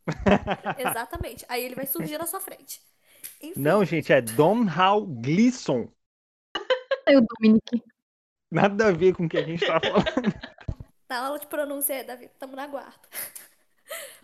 Exatamente. 0.79 1.45
Aí 1.49 1.65
ele 1.65 1.75
vai 1.75 1.87
surgir 1.87 2.19
na 2.19 2.27
sua 2.27 2.41
frente. 2.41 2.81
Enfim. 3.43 3.61
Não, 3.61 3.85
gente, 3.85 4.13
é 4.13 4.21
Dom 4.21 4.67
Hal 4.69 5.07
Gleason 5.07 5.89
o 7.17 7.27
Dominic. 7.37 7.83
Nada 8.51 8.89
a 8.89 8.93
ver 8.93 9.15
com 9.15 9.27
o 9.27 9.29
que 9.29 9.39
a 9.39 9.43
gente 9.43 9.65
tá 9.65 9.81
falando. 9.81 10.05
Na 11.09 11.27
aula 11.27 11.39
de 11.39 11.47
pronúncia 11.47 11.95
é, 11.95 12.05
Davi, 12.05 12.29
tamo 12.39 12.55
na 12.55 12.69
guarda. 12.69 13.09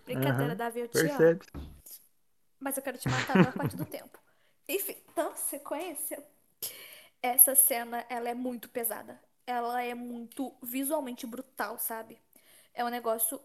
Brincadeira, 0.04 0.52
uhum, 0.52 0.56
Davi, 0.56 0.80
eu 0.80 0.88
te 0.88 1.00
percebe. 1.00 1.44
amo. 1.52 1.66
Mas 2.60 2.76
eu 2.76 2.82
quero 2.82 2.96
te 2.96 3.08
matar 3.08 3.36
na 3.36 3.50
parte 3.50 3.76
do 3.76 3.84
tempo. 3.84 4.18
Enfim, 4.68 4.96
então, 5.10 5.34
sequência. 5.34 6.24
Essa 7.20 7.56
cena, 7.56 8.06
ela 8.08 8.28
é 8.28 8.34
muito 8.34 8.68
pesada. 8.68 9.20
Ela 9.44 9.82
é 9.82 9.94
muito 9.94 10.56
visualmente 10.62 11.26
brutal, 11.26 11.76
sabe? 11.76 12.22
É 12.72 12.84
um 12.84 12.88
negócio 12.88 13.40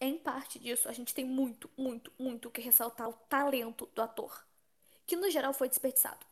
em 0.00 0.16
parte 0.16 0.58
disso, 0.58 0.88
a 0.88 0.92
gente 0.92 1.14
tem 1.14 1.26
muito, 1.26 1.70
muito, 1.76 2.10
muito 2.18 2.50
que 2.50 2.62
ressaltar 2.62 3.06
o 3.06 3.12
talento 3.12 3.86
do 3.94 4.00
ator, 4.00 4.46
que 5.06 5.14
no 5.14 5.30
geral 5.30 5.52
foi 5.52 5.68
desperdiçado 5.68 6.24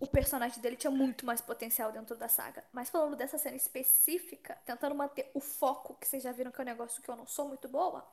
o 0.00 0.06
personagem 0.06 0.60
dele 0.60 0.76
tinha 0.76 0.90
muito 0.90 1.24
mais 1.24 1.40
potencial 1.40 1.92
dentro 1.92 2.16
da 2.16 2.28
saga. 2.28 2.64
Mas 2.72 2.90
falando 2.90 3.16
dessa 3.16 3.38
cena 3.38 3.56
específica, 3.56 4.58
tentando 4.64 4.94
manter 4.94 5.30
o 5.34 5.40
foco, 5.40 5.94
que 5.94 6.06
vocês 6.06 6.22
já 6.22 6.32
viram 6.32 6.50
que 6.50 6.60
é 6.60 6.62
um 6.62 6.66
negócio 6.66 7.02
que 7.02 7.08
eu 7.08 7.16
não 7.16 7.26
sou 7.26 7.48
muito 7.48 7.68
boa, 7.68 8.06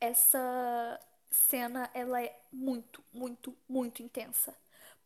essa 0.00 1.00
cena 1.30 1.90
ela 1.94 2.22
é 2.22 2.38
muito, 2.52 3.02
muito, 3.12 3.56
muito 3.68 4.02
intensa. 4.02 4.54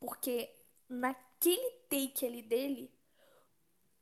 Porque 0.01 0.51
naquele 0.89 1.71
take 1.89 2.27
ali 2.27 2.43
dele, 2.43 2.91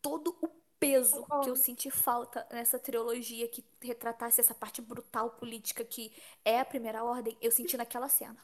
todo 0.01 0.37
o 0.41 0.49
peso 0.79 1.25
que 1.43 1.49
eu 1.49 1.57
senti 1.57 1.91
falta 1.91 2.47
nessa 2.51 2.79
trilogia 2.79 3.49
que 3.49 3.65
retratasse 3.81 4.41
essa 4.41 4.55
parte 4.55 4.83
brutal 4.83 5.31
política 5.31 5.85
que 5.85 6.13
é 6.45 6.61
a 6.61 6.65
primeira 6.65 7.03
ordem, 7.03 7.37
eu 7.41 7.51
senti 7.51 7.77
naquela 7.77 8.09
cena. 8.09 8.37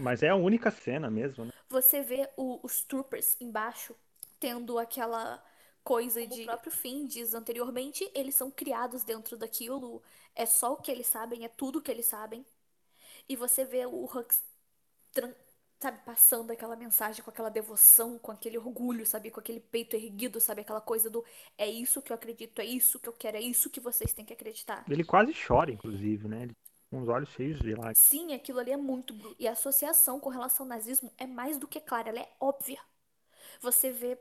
Mas 0.00 0.22
é 0.22 0.28
a 0.28 0.36
única 0.36 0.70
cena 0.70 1.10
mesmo, 1.10 1.44
né? 1.44 1.51
Você 1.72 2.02
vê 2.02 2.28
o, 2.36 2.60
os 2.62 2.82
troopers 2.82 3.34
embaixo 3.40 3.96
tendo 4.38 4.78
aquela 4.78 5.42
coisa 5.82 6.26
de 6.26 6.42
o 6.42 6.44
próprio 6.44 6.70
fim 6.70 7.06
diz 7.06 7.32
anteriormente, 7.32 8.08
eles 8.14 8.34
são 8.34 8.50
criados 8.50 9.04
dentro 9.04 9.38
daquilo, 9.38 10.02
é 10.36 10.44
só 10.44 10.74
o 10.74 10.76
que 10.76 10.90
eles 10.90 11.06
sabem, 11.06 11.46
é 11.46 11.48
tudo 11.48 11.78
o 11.78 11.82
que 11.82 11.90
eles 11.90 12.04
sabem. 12.04 12.44
E 13.26 13.36
você 13.36 13.64
vê 13.64 13.86
o 13.86 14.04
Hux, 14.04 14.42
sabe, 15.80 15.98
passando 16.04 16.50
aquela 16.50 16.76
mensagem 16.76 17.24
com 17.24 17.30
aquela 17.30 17.48
devoção, 17.48 18.18
com 18.18 18.30
aquele 18.30 18.58
orgulho, 18.58 19.06
sabe, 19.06 19.30
com 19.30 19.40
aquele 19.40 19.60
peito 19.60 19.96
erguido, 19.96 20.42
sabe, 20.42 20.60
aquela 20.60 20.80
coisa 20.80 21.08
do 21.08 21.24
é 21.56 21.66
isso 21.66 22.02
que 22.02 22.12
eu 22.12 22.16
acredito, 22.16 22.60
é 22.60 22.66
isso 22.66 23.00
que 23.00 23.08
eu 23.08 23.14
quero, 23.14 23.38
é 23.38 23.40
isso 23.40 23.70
que 23.70 23.80
vocês 23.80 24.12
têm 24.12 24.26
que 24.26 24.34
acreditar. 24.34 24.84
Ele 24.90 25.04
quase 25.04 25.32
chora, 25.32 25.70
inclusive, 25.72 26.28
né? 26.28 26.42
Ele 26.42 26.56
com 26.92 27.00
os 27.00 27.08
olhos 27.08 27.30
cheios 27.30 27.58
de 27.58 27.70
lágrimas. 27.70 27.96
Sim, 27.96 28.34
aquilo 28.34 28.60
ali 28.60 28.70
é 28.70 28.76
muito 28.76 29.14
bruto. 29.14 29.34
E 29.38 29.48
a 29.48 29.52
associação 29.52 30.20
com 30.20 30.28
relação 30.28 30.64
ao 30.64 30.68
nazismo 30.68 31.10
é 31.16 31.26
mais 31.26 31.56
do 31.56 31.66
que 31.66 31.80
clara, 31.80 32.10
ela 32.10 32.20
é 32.20 32.30
óbvia. 32.38 32.78
Você 33.62 33.90
vê 33.90 34.18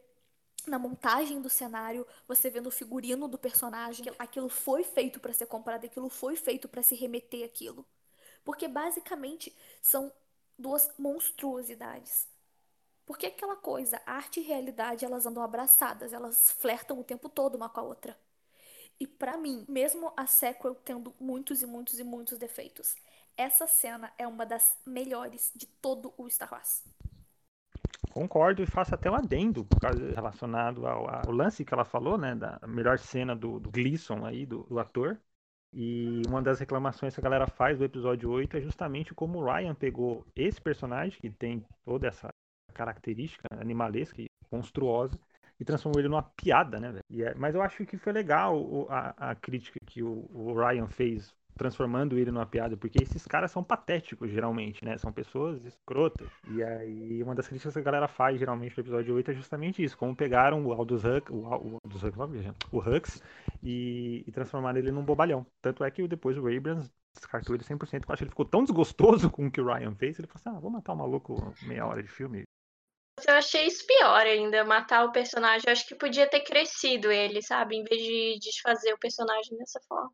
na 0.66 0.80
montagem 0.80 1.42
do 1.42 1.50
cenário, 1.50 2.08
você 2.26 2.50
vê 2.50 2.62
no 2.62 2.72
figurino 2.72 3.28
do 3.28 3.38
personagem, 3.38 4.06
aquilo 4.18 4.48
foi 4.48 4.86
feito 4.86 5.20
para 5.20 5.34
ser 5.34 5.48
comprado, 5.48 5.84
aquilo 5.84 6.08
foi 6.08 6.38
feito 6.38 6.70
para 6.70 6.82
se 6.82 6.96
remeter 6.96 7.44
aquilo. 7.44 7.86
Porque 8.42 8.70
basicamente 8.70 9.54
são 9.82 10.10
duas 10.58 10.90
monstruosidades. 10.98 12.26
Porque 13.06 13.26
aquela 13.26 13.58
coisa, 13.58 14.02
arte 14.06 14.40
e 14.40 14.44
realidade, 14.44 15.04
elas 15.04 15.26
andam 15.26 15.44
abraçadas, 15.44 16.14
elas 16.14 16.52
flertam 16.54 17.02
o 17.02 17.04
tempo 17.04 17.28
todo 17.28 17.56
uma 17.56 17.68
com 17.68 17.82
a 17.82 17.84
outra. 17.84 18.18
E 19.02 19.08
para 19.08 19.36
mim, 19.36 19.66
mesmo 19.68 20.14
a 20.16 20.28
sequel 20.28 20.76
tendo 20.76 21.12
muitos 21.20 21.64
e 21.64 21.66
muitos 21.66 21.98
e 21.98 22.04
muitos 22.04 22.38
defeitos, 22.38 22.96
essa 23.36 23.66
cena 23.66 24.14
é 24.16 24.28
uma 24.28 24.46
das 24.46 24.78
melhores 24.86 25.52
de 25.56 25.66
todo 25.66 26.14
o 26.16 26.30
Star 26.30 26.54
Wars. 26.54 26.84
Concordo 28.12 28.62
e 28.62 28.68
faço 28.68 28.94
até 28.94 29.10
um 29.10 29.16
adendo 29.16 29.66
relacionado 30.14 30.86
ao, 30.86 31.10
ao, 31.10 31.32
lance 31.32 31.66
que 31.66 31.74
ela 31.74 31.84
falou, 31.84 32.16
né, 32.16 32.36
da 32.36 32.60
melhor 32.68 33.00
cena 33.00 33.36
do, 33.36 33.60
do 33.60 33.72
Gleason 33.72 34.24
aí, 34.24 34.46
do, 34.46 34.66
do, 34.66 34.78
ator. 34.78 35.20
E 35.74 36.22
uma 36.28 36.40
das 36.40 36.60
reclamações 36.60 37.16
que 37.16 37.20
a 37.20 37.24
galera 37.24 37.48
faz 37.48 37.80
do 37.80 37.84
episódio 37.84 38.30
8 38.30 38.58
é 38.58 38.62
justamente 38.62 39.16
como 39.16 39.40
o 39.40 39.46
Ryan 39.52 39.74
pegou 39.74 40.24
esse 40.36 40.62
personagem, 40.62 41.20
que 41.20 41.32
tem 41.32 41.66
toda 41.84 42.08
essa 42.08 42.30
característica 42.72 43.48
animalesca 43.60 44.22
e 44.22 44.28
monstruosa, 44.52 45.18
e 45.62 45.64
transformou 45.64 46.02
ele 46.02 46.10
numa 46.10 46.24
piada, 46.24 46.80
né, 46.80 46.92
velho? 46.92 47.24
É, 47.24 47.36
mas 47.36 47.54
eu 47.54 47.62
acho 47.62 47.86
que 47.86 47.96
foi 47.96 48.12
legal 48.12 48.60
o, 48.60 48.88
a, 48.90 49.14
a, 49.30 49.36
crítica 49.36 49.80
que 49.86 50.02
o, 50.02 50.28
o, 50.34 50.54
Ryan 50.56 50.88
fez 50.88 51.32
transformando 51.56 52.18
ele 52.18 52.32
numa 52.32 52.48
piada, 52.48 52.76
porque 52.76 53.04
esses 53.04 53.28
caras 53.28 53.52
são 53.52 53.64
patéticos, 53.64 54.32
geralmente, 54.32 54.84
né? 54.84 54.98
São 54.98 55.14
pessoas 55.14 55.64
escrotas. 55.64 56.28
E 56.50 56.64
aí, 56.64 57.22
uma 57.22 57.36
das 57.36 57.48
críticas 57.48 57.74
que 57.74 57.80
a 57.80 57.84
galera 57.84 58.08
faz, 58.08 58.40
geralmente, 58.40 58.76
no 58.76 58.82
episódio 58.82 59.14
8 59.14 59.30
é 59.30 59.34
justamente 59.36 59.84
isso. 59.84 59.96
Como 59.96 60.16
pegaram 60.16 60.66
o 60.66 60.74
Aldous 60.74 61.04
Hux, 61.04 61.30
o, 61.30 61.46
Aldous 61.46 62.04
Hux, 62.04 62.18
o 62.72 62.80
Hux 62.80 63.24
e, 63.62 64.24
e 64.26 64.32
transformaram 64.32 64.80
ele 64.80 64.92
num 64.92 65.06
bobalhão. 65.06 65.46
Tanto 65.62 65.84
é 65.84 65.92
que 65.92 66.08
depois 66.08 66.36
o 66.40 66.48
Abrams 66.48 66.90
descartou 67.14 67.56
ele 67.56 67.64
100%. 67.64 67.94
Eu 67.94 68.00
acho 68.08 68.18
que 68.18 68.24
ele 68.24 68.32
ficou 68.32 68.46
tão 68.46 68.64
desgostoso 68.64 69.30
com 69.30 69.46
o 69.46 69.52
que 69.52 69.62
o 69.62 69.66
Ryan 69.66 69.94
fez, 69.94 70.18
ele 70.18 70.28
falou 70.28 70.42
assim, 70.44 70.58
ah, 70.58 70.60
vou 70.60 70.72
matar 70.72 70.94
o 70.94 70.98
maluco 70.98 71.54
meia 71.68 71.86
hora 71.86 72.02
de 72.02 72.10
filme, 72.10 72.44
eu 73.28 73.36
achei 73.36 73.66
isso 73.68 73.86
pior 73.86 74.26
ainda, 74.26 74.64
matar 74.64 75.06
o 75.06 75.12
personagem. 75.12 75.64
Eu 75.66 75.72
acho 75.72 75.88
que 75.88 75.96
podia 75.96 76.28
ter 76.28 76.42
crescido 76.42 77.12
ele, 77.12 77.42
sabe? 77.42 77.76
Em 77.76 77.84
vez 77.84 78.02
de 78.02 78.40
desfazer 78.40 78.94
o 78.94 79.00
personagem 79.00 79.58
dessa 79.58 79.80
forma. 79.88 80.12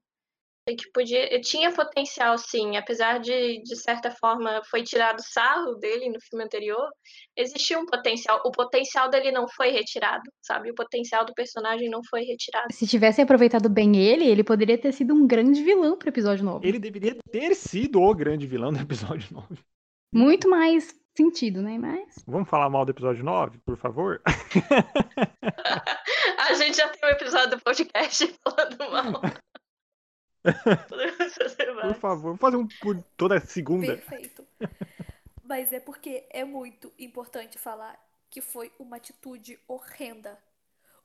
Que 0.68 0.92
podia, 0.92 1.40
tinha 1.40 1.72
potencial, 1.72 2.38
sim, 2.38 2.76
apesar 2.76 3.20
de, 3.20 3.62
de 3.64 3.76
certa 3.78 4.12
forma, 4.12 4.62
foi 4.70 4.84
tirado 4.84 5.22
sarro 5.22 5.76
dele 5.76 6.10
no 6.10 6.20
filme 6.20 6.44
anterior, 6.44 6.90
existia 7.38 7.80
um 7.80 7.86
potencial. 7.86 8.42
O 8.46 8.52
potencial 8.52 9.10
dele 9.10 9.32
não 9.32 9.48
foi 9.48 9.70
retirado, 9.70 10.30
sabe? 10.42 10.70
O 10.70 10.76
potencial 10.76 11.24
do 11.24 11.34
personagem 11.34 11.90
não 11.90 12.02
foi 12.10 12.24
retirado. 12.24 12.68
Se 12.74 12.86
tivessem 12.86 13.24
aproveitado 13.24 13.70
bem 13.70 13.96
ele, 13.96 14.28
ele 14.28 14.44
poderia 14.44 14.78
ter 14.78 14.92
sido 14.92 15.14
um 15.14 15.26
grande 15.26 15.64
vilão 15.64 15.98
pro 15.98 16.10
episódio 16.10 16.44
novo. 16.44 16.66
Ele 16.66 16.80
deveria 16.80 17.16
ter 17.32 17.56
sido 17.56 18.02
o 18.02 18.14
grande 18.14 18.46
vilão 18.46 18.74
do 18.74 18.80
episódio 18.82 19.26
9. 19.32 19.56
Muito 20.14 20.50
mais 20.50 20.94
sentido, 21.18 21.62
né? 21.62 21.78
Mas. 21.78 22.24
Vamos 22.28 22.48
falar 22.48 22.70
mal 22.70 22.86
do 22.86 22.92
episódio 22.92 23.24
9, 23.24 23.58
por 23.60 23.76
favor? 23.76 24.22
A 26.38 26.54
gente 26.54 26.78
já 26.78 26.88
tem 26.90 27.10
um 27.10 27.14
episódio 27.14 27.58
do 27.58 27.62
podcast 27.62 28.28
falando 28.44 28.78
mal. 28.92 29.22
por 31.82 31.96
favor, 31.96 32.22
vamos 32.22 32.40
fazer 32.40 32.58
um 32.58 32.68
por 32.80 33.04
toda 33.18 33.40
segunda. 33.40 33.98
Perfeito. 33.98 34.46
Mas 35.44 35.74
é 35.74 35.80
porque 35.80 36.28
é 36.30 36.46
muito 36.46 36.94
importante 37.00 37.58
falar 37.58 38.00
que 38.30 38.40
foi 38.40 38.72
uma 38.78 38.98
atitude 38.98 39.60
horrenda 39.68 40.38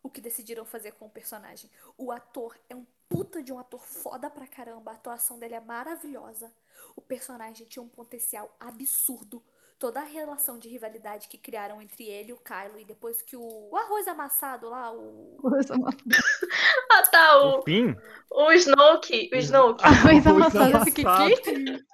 o 0.02 0.10
que 0.10 0.20
decidiram 0.20 0.64
fazer 0.64 0.92
com 0.92 1.06
o 1.06 1.10
personagem. 1.10 1.70
O 1.96 2.10
ator 2.10 2.58
é 2.68 2.74
um 2.74 2.84
puta 3.08 3.42
de 3.42 3.52
um 3.52 3.58
ator 3.58 3.80
foda 3.80 4.28
pra 4.28 4.46
caramba, 4.46 4.90
a 4.90 4.94
atuação 4.94 5.38
dele 5.38 5.54
é 5.54 5.60
maravilhosa. 5.60 6.52
O 6.96 7.00
personagem 7.00 7.66
tinha 7.66 7.82
um 7.82 7.88
potencial 7.88 8.54
absurdo 8.58 9.42
toda 9.82 9.98
a 9.98 10.04
relação 10.04 10.60
de 10.60 10.68
rivalidade 10.68 11.26
que 11.26 11.36
criaram 11.36 11.82
entre 11.82 12.04
ele 12.04 12.30
e 12.30 12.32
o 12.32 12.36
Kylo, 12.36 12.78
e 12.78 12.84
depois 12.84 13.20
que 13.20 13.34
o, 13.34 13.42
o 13.42 13.76
arroz 13.76 14.06
amassado 14.06 14.70
lá, 14.70 14.92
o. 14.92 15.40
Arroz 15.44 15.68
amassado. 15.72 16.04
ah, 16.92 17.02
tá, 17.10 17.42
o. 17.42 17.58
O 17.58 17.62
fim? 17.62 17.96
O 18.30 18.52
Snoke. 18.52 19.28
O 19.32 19.36
Snoke. 19.38 19.84
Arroz 19.84 20.24
amassado, 20.24 20.76
eu 20.76 20.84
fiquei 20.84 21.04
quê? 21.04 21.84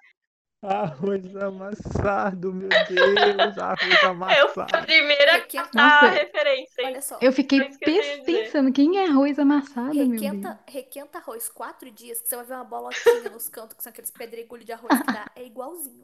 Arroz 0.62 1.34
amassado, 1.36 2.52
meu 2.52 2.68
Deus, 2.68 3.56
arroz 3.56 4.04
amassado. 4.04 4.38
Eu 4.38 4.48
fui 4.50 4.64
a 4.70 4.82
primeira 4.82 5.46
Nossa, 5.72 6.06
a 6.06 6.08
referência. 6.10 6.84
Olha 6.84 7.00
só. 7.00 7.18
Eu 7.22 7.32
fiquei 7.32 7.70
que 7.70 8.22
pensando, 8.26 8.70
quem 8.70 8.98
é 8.98 9.08
arroz 9.08 9.38
amassado, 9.38 9.94
meu 9.94 10.08
Deus? 10.08 10.20
Requenta, 10.20 10.60
requenta 10.66 11.18
arroz 11.18 11.48
quatro 11.48 11.90
dias, 11.90 12.20
que 12.20 12.28
você 12.28 12.36
vai 12.36 12.44
ver 12.44 12.54
uma 12.54 12.64
bolotinha 12.64 13.30
nos 13.30 13.48
cantos, 13.48 13.78
que 13.78 13.82
são 13.82 13.88
aqueles 13.88 14.10
pedregulhos 14.10 14.66
de 14.66 14.72
arroz 14.72 15.00
que 15.00 15.06
dá. 15.06 15.30
É 15.34 15.42
igualzinho. 15.42 16.02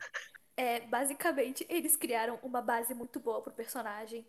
É, 0.57 0.81
basicamente, 0.81 1.67
eles 1.69 1.97
criaram 1.97 2.39
uma 2.43 2.61
base 2.63 2.95
muito 2.95 3.19
boa 3.21 3.43
pro 3.43 3.53
personagem. 3.53 4.27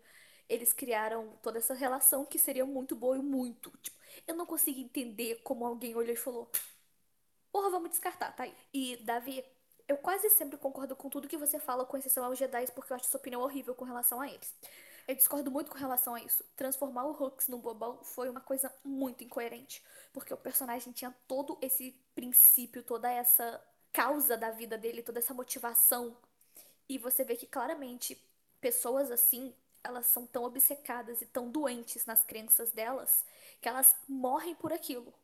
Eles 0.48 0.72
criaram 0.72 1.36
toda 1.42 1.58
essa 1.58 1.74
relação 1.74 2.24
que 2.24 2.38
seria 2.38 2.64
muito 2.66 2.94
boa 2.96 3.16
e 3.16 3.22
muito. 3.22 3.70
Tipo, 3.82 3.96
eu 4.26 4.34
não 4.36 4.46
consigo 4.46 4.80
entender 4.80 5.40
como 5.42 5.66
alguém 5.66 5.94
olhou 5.94 6.12
e 6.12 6.16
falou: 6.16 6.50
Porra, 7.52 7.70
vamos 7.70 7.90
descartar, 7.90 8.32
tá 8.32 8.44
aí. 8.44 8.54
E, 8.72 8.96
Davi, 8.98 9.44
eu 9.88 9.96
quase 9.96 10.28
sempre 10.30 10.58
concordo 10.58 10.94
com 10.96 11.08
tudo 11.08 11.28
que 11.28 11.36
você 11.36 11.58
fala, 11.58 11.84
com 11.84 11.96
exceção 11.96 12.24
aos 12.24 12.38
Jedi, 12.38 12.66
porque 12.72 12.92
eu 12.92 12.96
acho 12.96 13.06
sua 13.06 13.18
opinião 13.18 13.40
horrível 13.42 13.74
com 13.74 13.84
relação 13.84 14.20
a 14.20 14.28
eles. 14.28 14.54
Eu 15.08 15.14
discordo 15.14 15.50
muito 15.50 15.70
com 15.70 15.78
relação 15.78 16.14
a 16.14 16.20
isso. 16.20 16.44
Transformar 16.56 17.04
o 17.06 17.12
Hux 17.12 17.48
num 17.48 17.58
bobão 17.60 18.02
foi 18.02 18.28
uma 18.28 18.40
coisa 18.40 18.72
muito 18.84 19.22
incoerente. 19.24 19.82
Porque 20.12 20.34
o 20.34 20.36
personagem 20.36 20.92
tinha 20.92 21.14
todo 21.28 21.56
esse 21.62 21.92
princípio, 22.14 22.82
toda 22.82 23.10
essa 23.10 23.62
causa 23.96 24.36
da 24.36 24.50
vida 24.50 24.76
dele, 24.76 25.02
toda 25.02 25.20
essa 25.20 25.32
motivação. 25.32 26.14
E 26.86 26.98
você 26.98 27.24
vê 27.24 27.34
que 27.34 27.46
claramente 27.46 28.22
pessoas 28.60 29.10
assim, 29.10 29.54
elas 29.82 30.04
são 30.04 30.26
tão 30.26 30.44
obcecadas 30.44 31.22
e 31.22 31.26
tão 31.26 31.50
doentes 31.50 32.04
nas 32.04 32.22
crenças 32.22 32.70
delas 32.72 33.24
que 33.58 33.66
elas 33.66 33.96
morrem 34.06 34.54
por 34.54 34.70
aquilo. 34.70 35.14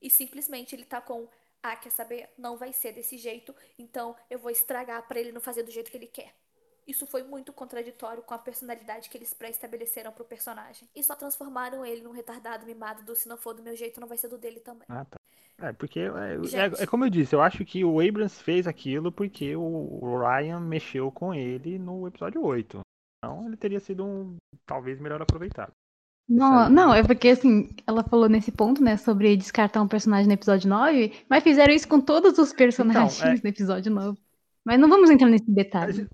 E 0.00 0.08
simplesmente 0.08 0.74
ele 0.74 0.86
tá 0.86 1.02
com, 1.02 1.28
ah, 1.62 1.76
quer 1.76 1.90
saber? 1.90 2.30
Não 2.38 2.56
vai 2.56 2.72
ser 2.72 2.92
desse 2.92 3.18
jeito, 3.18 3.54
então 3.78 4.16
eu 4.30 4.38
vou 4.38 4.50
estragar 4.50 5.06
pra 5.06 5.20
ele 5.20 5.30
não 5.30 5.40
fazer 5.40 5.62
do 5.62 5.70
jeito 5.70 5.90
que 5.90 5.96
ele 5.98 6.06
quer. 6.06 6.34
Isso 6.86 7.06
foi 7.06 7.22
muito 7.22 7.52
contraditório 7.52 8.22
com 8.22 8.32
a 8.32 8.38
personalidade 8.38 9.10
que 9.10 9.16
eles 9.18 9.34
pré-estabeleceram 9.34 10.10
pro 10.10 10.24
personagem. 10.24 10.88
E 10.96 11.04
só 11.04 11.14
transformaram 11.14 11.84
ele 11.84 12.00
num 12.00 12.12
retardado 12.12 12.64
mimado 12.64 13.02
do 13.02 13.14
se 13.14 13.28
não 13.28 13.36
for 13.36 13.52
do 13.52 13.62
meu 13.62 13.76
jeito, 13.76 14.00
não 14.00 14.08
vai 14.08 14.16
ser 14.16 14.28
do 14.28 14.38
dele 14.38 14.58
também. 14.58 14.86
Ah, 14.88 15.04
tá. 15.04 15.21
É, 15.62 15.72
porque 15.72 16.00
é, 16.00 16.04
é- 16.06 16.42
Gente. 16.42 16.82
é 16.82 16.86
como 16.86 17.04
eu 17.04 17.10
disse, 17.10 17.34
eu 17.36 17.40
acho 17.40 17.64
que 17.64 17.84
o 17.84 18.00
Abrams 18.00 18.42
fez 18.42 18.66
aquilo 18.66 19.12
porque 19.12 19.54
o, 19.54 20.18
Ryan 20.18 20.58
mexeu 20.58 21.10
com 21.12 21.32
ele 21.32 21.78
no 21.78 22.08
episódio 22.08 22.42
8. 22.42 22.80
Então 23.18 23.46
ele 23.46 23.56
teria 23.56 23.78
sido 23.78 24.04
um 24.04 24.36
talvez 24.66 24.98
melhor 24.98 25.22
aproveitado. 25.22 25.72
Não, 26.28 26.68
não, 26.68 26.94
é 26.94 27.02
porque 27.04 27.28
assim, 27.28 27.70
ela 27.86 28.02
falou 28.02 28.28
nesse 28.28 28.50
ponto, 28.50 28.82
né, 28.82 28.96
sobre 28.96 29.36
descartar 29.36 29.82
um 29.82 29.88
personagem 29.88 30.26
no 30.26 30.32
episódio 30.32 30.68
9, 30.68 31.12
mas 31.28 31.44
fizeram 31.44 31.72
isso 31.72 31.86
com 31.86 32.00
todos 32.00 32.38
os 32.38 32.52
personagens 32.52 33.18
Então, 33.18 33.32
é- 33.32 33.34
no 33.34 33.48
episódio 33.48 33.92
9. 33.92 34.18
Mas 34.64 34.80
não 34.80 34.88
vamos 34.88 35.10
entrar 35.10 35.28
nesse 35.28 35.50
detalhe. 35.50 36.08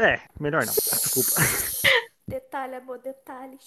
É, 0.00 0.20
melhor 0.38 0.64
não. 0.66 0.72
Desculpa. 0.72 1.30
Detalhe, 2.26 2.76
amor, 2.76 2.98
detalhe. 2.98 3.58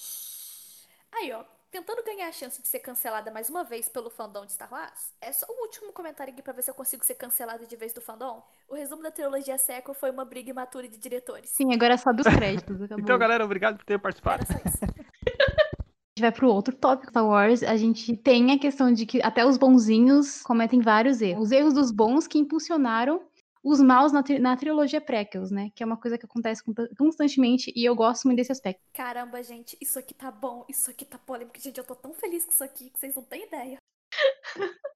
Aí, 1.14 1.32
ó. 1.34 1.44
Tentando 1.76 2.02
ganhar 2.06 2.30
a 2.30 2.32
chance 2.32 2.62
de 2.62 2.70
ser 2.70 2.80
cancelada 2.80 3.30
mais 3.30 3.50
uma 3.50 3.62
vez 3.62 3.90
pelo 3.90 4.10
fandom 4.10 4.46
de 4.46 4.54
Star 4.54 4.72
Wars, 4.72 5.14
é 5.20 5.34
só 5.34 5.46
um 5.50 5.64
último 5.64 5.92
comentário 5.92 6.32
aqui 6.32 6.42
pra 6.42 6.54
ver 6.54 6.62
se 6.62 6.72
eu 6.72 6.74
consigo 6.74 7.04
ser 7.04 7.16
cancelada 7.16 7.66
de 7.66 7.76
vez 7.76 7.92
do 7.92 8.00
fandom. 8.00 8.42
O 8.70 8.76
resumo 8.76 9.04
da 9.04 9.12
trilogia 9.12 9.58
sequel 9.58 9.94
foi 9.94 10.10
uma 10.10 10.24
briga 10.24 10.50
imatura 10.50 10.88
de 10.88 10.98
diretores. 10.98 11.50
Sim, 11.50 11.74
agora 11.74 11.98
sobe 11.98 12.22
os 12.22 12.34
créditos. 12.34 12.82
Acabou. 12.82 13.04
Então, 13.04 13.20
galera, 13.20 13.44
obrigado 13.44 13.76
por 13.76 13.84
ter 13.84 14.00
participado. 14.00 14.46
Era 14.50 14.58
só 14.58 14.70
isso. 14.70 14.86
A 16.16 16.18
gente 16.18 16.22
vai 16.22 16.32
pro 16.32 16.48
outro 16.48 16.74
tópico 16.74 17.12
Star 17.12 17.28
Wars. 17.28 17.62
A 17.62 17.76
gente 17.76 18.16
tem 18.16 18.54
a 18.54 18.58
questão 18.58 18.94
de 18.94 19.06
que 19.06 19.22
até 19.22 19.46
os 19.46 19.58
bonzinhos 19.58 20.42
cometem 20.44 20.80
vários 20.80 21.22
erros. 21.22 21.48
Os 21.48 21.52
erros 21.52 21.74
dos 21.74 21.92
bons 21.92 22.26
que 22.26 22.40
impulsionaram 22.40 23.22
os 23.66 23.82
maus 23.82 24.12
na, 24.12 24.22
tri- 24.22 24.38
na 24.38 24.56
trilogia 24.56 25.02
prequels, 25.02 25.50
né? 25.50 25.72
Que 25.74 25.82
é 25.82 25.86
uma 25.86 25.98
coisa 25.98 26.20
que 26.20 26.26
acontece 26.26 26.62
constantemente 26.96 27.74
e 27.76 27.84
eu 27.84 27.96
gosto 27.96 28.26
muito 28.26 28.38
desse 28.38 28.52
aspecto. 28.52 28.80
Caramba, 28.94 29.42
gente, 29.42 29.76
isso 29.82 29.98
aqui 29.98 30.14
tá 30.14 30.30
bom, 30.30 30.64
isso 30.70 30.92
aqui 30.92 31.04
tá 31.04 31.18
polêmico. 31.18 31.60
Gente, 31.60 31.80
eu 31.80 31.84
tô 31.84 31.96
tão 31.96 32.14
feliz 32.14 32.46
com 32.46 32.52
isso 32.52 32.64
aqui 32.64 32.92
que 32.92 33.00
vocês 33.00 33.16
não 33.16 33.24
têm 33.24 33.48
ideia. 33.48 33.78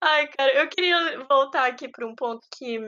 Ai, 0.00 0.26
cara, 0.28 0.54
eu 0.54 0.68
queria 0.70 1.22
voltar 1.28 1.66
aqui 1.66 1.88
para 1.88 2.06
um 2.06 2.14
ponto 2.14 2.40
que 2.56 2.78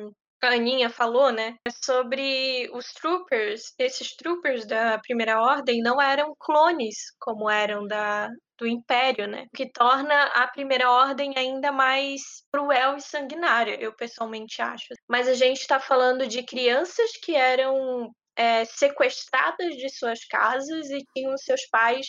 a 0.43 0.55
Aninha 0.55 0.91
falou, 0.91 1.30
né? 1.32 1.57
Sobre 1.84 2.70
os 2.72 2.93
troopers. 2.93 3.74
Esses 3.78 4.14
troopers 4.16 4.66
da 4.66 4.99
Primeira 4.99 5.41
Ordem 5.41 5.82
não 5.82 6.01
eram 6.01 6.34
clones 6.38 6.97
como 7.18 7.49
eram 7.49 7.86
da, 7.86 8.28
do 8.59 8.66
Império, 8.66 9.26
né? 9.26 9.47
O 9.53 9.57
que 9.57 9.70
torna 9.70 10.24
a 10.34 10.47
Primeira 10.49 10.91
Ordem 10.91 11.32
ainda 11.36 11.72
mais 11.72 12.20
cruel 12.53 12.97
e 12.97 13.01
sanguinária, 13.01 13.80
eu 13.80 13.93
pessoalmente 13.95 14.61
acho. 14.61 14.88
Mas 15.09 15.26
a 15.28 15.34
gente 15.34 15.61
está 15.61 15.80
falando 15.80 16.26
de 16.26 16.43
crianças 16.43 17.11
que 17.22 17.34
eram 17.34 18.11
é, 18.36 18.64
sequestradas 18.64 19.76
de 19.76 19.88
suas 19.88 20.24
casas 20.24 20.91
e 20.91 21.05
tinham 21.14 21.36
seus 21.36 21.66
pais 21.66 22.07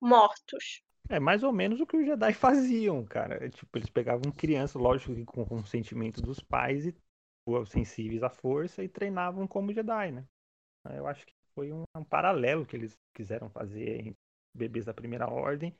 mortos. 0.00 0.82
É 1.08 1.20
mais 1.20 1.42
ou 1.42 1.52
menos 1.52 1.80
o 1.80 1.86
que 1.86 1.96
os 1.96 2.06
Jedi 2.06 2.32
faziam, 2.34 3.04
cara. 3.04 3.48
Tipo, 3.50 3.78
eles 3.78 3.90
pegavam 3.90 4.32
crianças, 4.32 4.80
lógico 4.80 5.14
que 5.14 5.24
com 5.24 5.44
consentimento 5.44 6.20
dos 6.20 6.40
pais 6.40 6.86
e 6.86 6.94
sensíveis 7.66 8.22
à 8.22 8.30
força 8.30 8.82
e 8.82 8.88
treinavam 8.88 9.46
como 9.46 9.72
Jedi, 9.72 10.12
né? 10.12 10.24
Eu 10.90 11.06
acho 11.06 11.26
que 11.26 11.32
foi 11.54 11.72
um, 11.72 11.84
um 11.96 12.04
paralelo 12.04 12.66
que 12.66 12.76
eles 12.76 12.94
quiseram 13.14 13.48
fazer 13.48 14.00
entre 14.00 14.14
bebês 14.54 14.84
da 14.84 14.94
Primeira 14.94 15.28
Ordem 15.28 15.74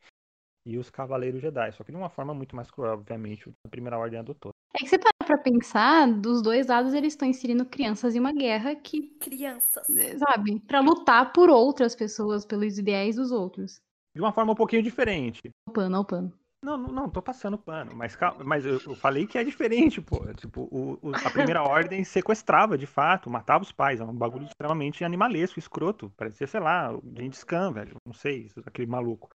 e 0.66 0.78
os 0.78 0.90
Cavaleiros 0.90 1.42
Jedi, 1.42 1.72
só 1.72 1.84
que 1.84 1.92
de 1.92 1.98
uma 1.98 2.08
forma 2.08 2.32
muito 2.32 2.56
mais 2.56 2.70
cruel, 2.70 2.94
obviamente, 2.94 3.50
a 3.66 3.68
Primeira 3.68 3.98
Ordem 3.98 4.18
adotou. 4.18 4.50
É 4.74 4.78
que 4.78 4.88
você 4.88 4.98
para 4.98 5.12
pra 5.24 5.38
pensar, 5.38 6.10
dos 6.12 6.42
dois 6.42 6.66
lados 6.66 6.94
eles 6.94 7.12
estão 7.12 7.28
inserindo 7.28 7.64
crianças 7.64 8.14
em 8.14 8.20
uma 8.20 8.32
guerra 8.32 8.74
que, 8.74 9.08
Crianças. 9.18 9.86
sabe, 10.18 10.60
pra 10.60 10.80
lutar 10.80 11.32
por 11.32 11.48
outras 11.50 11.94
pessoas, 11.94 12.44
pelos 12.44 12.78
ideais 12.78 13.16
dos 13.16 13.30
outros. 13.30 13.80
De 14.14 14.20
uma 14.20 14.32
forma 14.32 14.52
um 14.52 14.56
pouquinho 14.56 14.82
diferente. 14.82 15.40
O 15.68 15.72
pano, 15.72 16.00
o 16.00 16.04
pano. 16.04 16.32
Não, 16.64 16.78
não, 16.78 17.10
tô 17.10 17.20
passando 17.20 17.58
pano, 17.58 17.94
mas, 17.94 18.16
calma, 18.16 18.42
mas 18.42 18.64
eu, 18.64 18.80
eu 18.86 18.96
falei 18.96 19.26
que 19.26 19.36
é 19.36 19.44
diferente, 19.44 20.00
pô. 20.00 20.32
Tipo, 20.34 20.62
o, 20.70 20.94
o- 21.02 21.18
a 21.22 21.30
primeira 21.30 21.62
ordem 21.62 22.02
sequestrava, 22.04 22.78
de 22.78 22.86
fato, 22.86 23.28
matava 23.28 23.62
os 23.62 23.70
pais. 23.72 24.00
É 24.00 24.04
um 24.04 24.14
bagulho 24.16 24.46
extremamente 24.46 25.04
animalesco, 25.04 25.58
escroto. 25.58 26.10
Parecia, 26.16 26.46
sei 26.46 26.60
lá, 26.60 26.90
o 26.94 27.02
Gengis 27.16 27.44
Khan, 27.44 27.70
velho. 27.72 27.96
Não 28.06 28.14
sei, 28.14 28.50
aquele 28.64 28.86
maluco. 28.90 29.28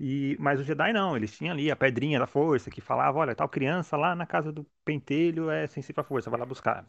E, 0.00 0.36
mas 0.40 0.60
os 0.60 0.66
Jedi 0.66 0.92
não, 0.92 1.16
eles 1.16 1.32
tinham 1.36 1.52
ali 1.54 1.70
a 1.70 1.76
pedrinha 1.76 2.18
da 2.20 2.26
força 2.26 2.70
que 2.70 2.80
falava, 2.80 3.18
olha, 3.18 3.34
tal 3.36 3.48
criança 3.48 3.96
lá 3.96 4.14
na 4.14 4.26
casa 4.26 4.52
do 4.52 4.64
pentelho 4.84 5.50
é 5.50 5.66
sensível 5.68 6.02
à 6.02 6.04
força, 6.04 6.30
vai 6.30 6.40
lá 6.40 6.46
buscar. 6.46 6.86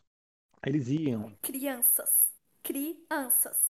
Aí 0.61 0.72
eles 0.72 0.89
iam. 0.89 1.34
Crianças. 1.41 2.32
Crianças. 2.63 3.70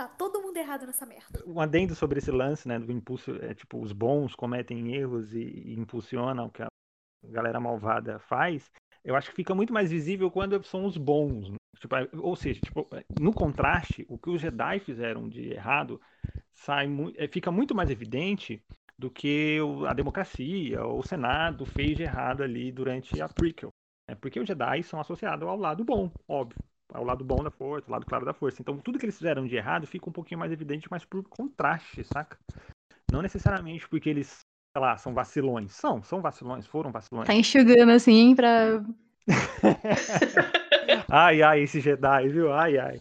Tá 0.00 0.08
todo 0.08 0.40
mundo 0.40 0.56
errado 0.56 0.86
nessa 0.86 1.04
merda. 1.04 1.44
Um 1.46 1.60
adendo 1.60 1.94
sobre 1.94 2.20
esse 2.20 2.30
lance, 2.30 2.66
né, 2.66 2.78
do 2.78 2.90
impulso, 2.90 3.32
é 3.42 3.52
tipo, 3.52 3.78
os 3.78 3.92
bons 3.92 4.34
cometem 4.34 4.94
erros 4.94 5.34
e, 5.34 5.42
e 5.42 5.78
impulsionam 5.78 6.46
o 6.46 6.50
que 6.50 6.62
a 6.62 6.68
galera 7.24 7.60
malvada 7.60 8.18
faz. 8.18 8.70
Eu 9.04 9.14
acho 9.14 9.28
que 9.28 9.36
fica 9.36 9.54
muito 9.54 9.74
mais 9.74 9.90
visível 9.90 10.30
quando 10.30 10.64
são 10.64 10.86
os 10.86 10.96
bons. 10.96 11.50
né? 11.50 11.56
Tipo, 11.78 11.96
é, 11.96 12.08
ou 12.14 12.34
seja, 12.34 12.58
tipo, 12.62 12.88
no 13.20 13.30
contraste, 13.30 14.06
o 14.08 14.16
que 14.16 14.30
os 14.30 14.40
Jedi 14.40 14.80
fizeram 14.80 15.28
de 15.28 15.52
errado 15.52 16.00
sai 16.50 16.88
é, 17.16 17.28
fica 17.28 17.50
muito 17.50 17.74
mais 17.74 17.90
evidente 17.90 18.64
do 18.98 19.10
que 19.10 19.58
a 19.86 19.92
democracia, 19.92 20.82
o 20.82 21.02
Senado 21.02 21.66
fez 21.66 21.94
de 21.98 22.04
errado 22.04 22.42
ali 22.42 22.72
durante 22.72 23.20
a 23.20 23.28
prequel. 23.28 23.68
Né? 24.08 24.14
Porque 24.14 24.40
os 24.40 24.48
Jedi 24.48 24.82
são 24.82 24.98
associados 24.98 25.46
ao 25.46 25.58
lado 25.58 25.84
bom, 25.84 26.10
óbvio. 26.26 26.58
Ao 26.92 27.04
lado 27.04 27.24
bom 27.24 27.42
da 27.42 27.50
força, 27.50 27.86
ao 27.86 27.92
lado 27.92 28.06
claro 28.06 28.24
da 28.24 28.32
força. 28.32 28.60
Então 28.60 28.78
tudo 28.78 28.98
que 28.98 29.04
eles 29.04 29.16
fizeram 29.16 29.46
de 29.46 29.56
errado 29.56 29.86
fica 29.86 30.08
um 30.08 30.12
pouquinho 30.12 30.40
mais 30.40 30.52
evidente, 30.52 30.88
mas 30.90 31.04
por 31.04 31.22
contraste, 31.24 32.04
saca? 32.04 32.38
Não 33.10 33.22
necessariamente 33.22 33.88
porque 33.88 34.08
eles, 34.08 34.40
sei 34.72 34.80
lá, 34.80 34.96
são 34.96 35.12
vacilões. 35.12 35.72
São, 35.72 36.02
são 36.02 36.20
vacilões, 36.20 36.66
foram 36.66 36.92
vacilões. 36.92 37.26
Tá 37.26 37.34
enxugando 37.34 37.90
assim 37.90 38.34
pra. 38.34 38.82
ai, 41.08 41.42
ai, 41.42 41.60
esse 41.62 41.80
Jedi, 41.80 42.28
viu? 42.28 42.52
Ai, 42.52 42.78
ai. 42.78 43.00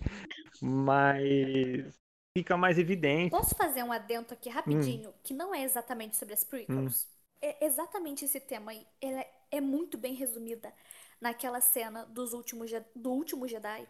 Mas 0.62 2.00
fica 2.38 2.58
mais 2.58 2.78
evidente. 2.78 3.32
Posso 3.32 3.56
fazer 3.56 3.84
um 3.84 3.92
adento 3.92 4.34
aqui 4.34 4.50
rapidinho, 4.50 5.10
hum. 5.10 5.14
que 5.24 5.34
não 5.34 5.54
é 5.54 5.64
exatamente 5.64 6.16
sobre 6.16 6.34
as 6.34 6.44
prequels? 6.44 7.06
Hum. 7.06 7.20
É 7.42 7.66
exatamente 7.66 8.26
esse 8.26 8.40
tema 8.40 8.72
aí. 8.72 8.86
Ela 9.02 9.26
é 9.50 9.62
muito 9.62 9.98
bem 9.98 10.14
resumida 10.14 10.74
naquela 11.20 11.62
cena 11.62 12.06
dos 12.06 12.34
últimos, 12.34 12.72
do 12.96 13.12
último 13.12 13.48
Jedi, 13.48 13.88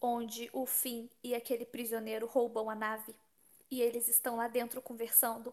onde 0.00 0.48
o 0.52 0.66
Finn 0.66 1.08
e 1.22 1.34
aquele 1.34 1.64
prisioneiro 1.64 2.26
roubam 2.26 2.70
a 2.70 2.74
nave 2.74 3.14
e 3.70 3.80
eles 3.82 4.08
estão 4.08 4.36
lá 4.36 4.48
dentro 4.48 4.80
conversando. 4.80 5.52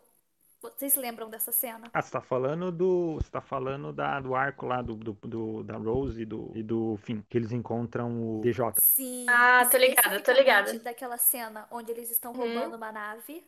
Vocês 0.61 0.95
lembram 0.95 1.29
dessa 1.29 1.51
cena? 1.51 1.89
Ah, 1.93 2.01
você 2.01 2.09
tá 2.09 2.21
falando 2.21 2.71
do. 2.71 3.15
Você 3.15 3.29
tá 3.29 3.41
falando 3.41 3.91
da, 3.91 4.21
do 4.21 4.33
arco 4.33 4.65
lá 4.65 4.81
do, 4.81 4.95
do, 4.95 5.11
do 5.11 5.61
da 5.63 5.75
Rose 5.75 6.21
e 6.21 6.25
do, 6.25 6.51
e 6.55 6.63
do 6.63 6.97
Finn, 7.03 7.21
que 7.29 7.37
eles 7.37 7.51
encontram 7.51 8.39
o 8.39 8.41
DJ. 8.41 8.71
Sim. 8.77 9.25
Ah, 9.27 9.65
tô 9.69 9.77
ligada, 9.77 10.21
tô 10.21 10.31
ligada. 10.31 10.79
Daquela 10.79 11.17
cena 11.17 11.67
onde 11.69 11.91
eles 11.91 12.09
estão 12.09 12.31
uhum. 12.31 12.37
roubando 12.37 12.73
hum. 12.73 12.77
uma 12.77 12.93
nave. 12.93 13.45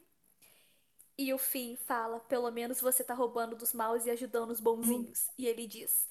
E 1.18 1.34
o 1.34 1.38
Finn 1.38 1.78
fala: 1.78 2.20
pelo 2.20 2.52
menos 2.52 2.82
você 2.82 3.02
tá 3.02 3.14
roubando 3.14 3.56
dos 3.56 3.72
maus 3.72 4.06
e 4.06 4.12
ajudando 4.12 4.50
os 4.50 4.60
bonzinhos. 4.60 5.30
Hum. 5.30 5.34
E 5.38 5.48
ele 5.48 5.68
diz: 5.68 6.10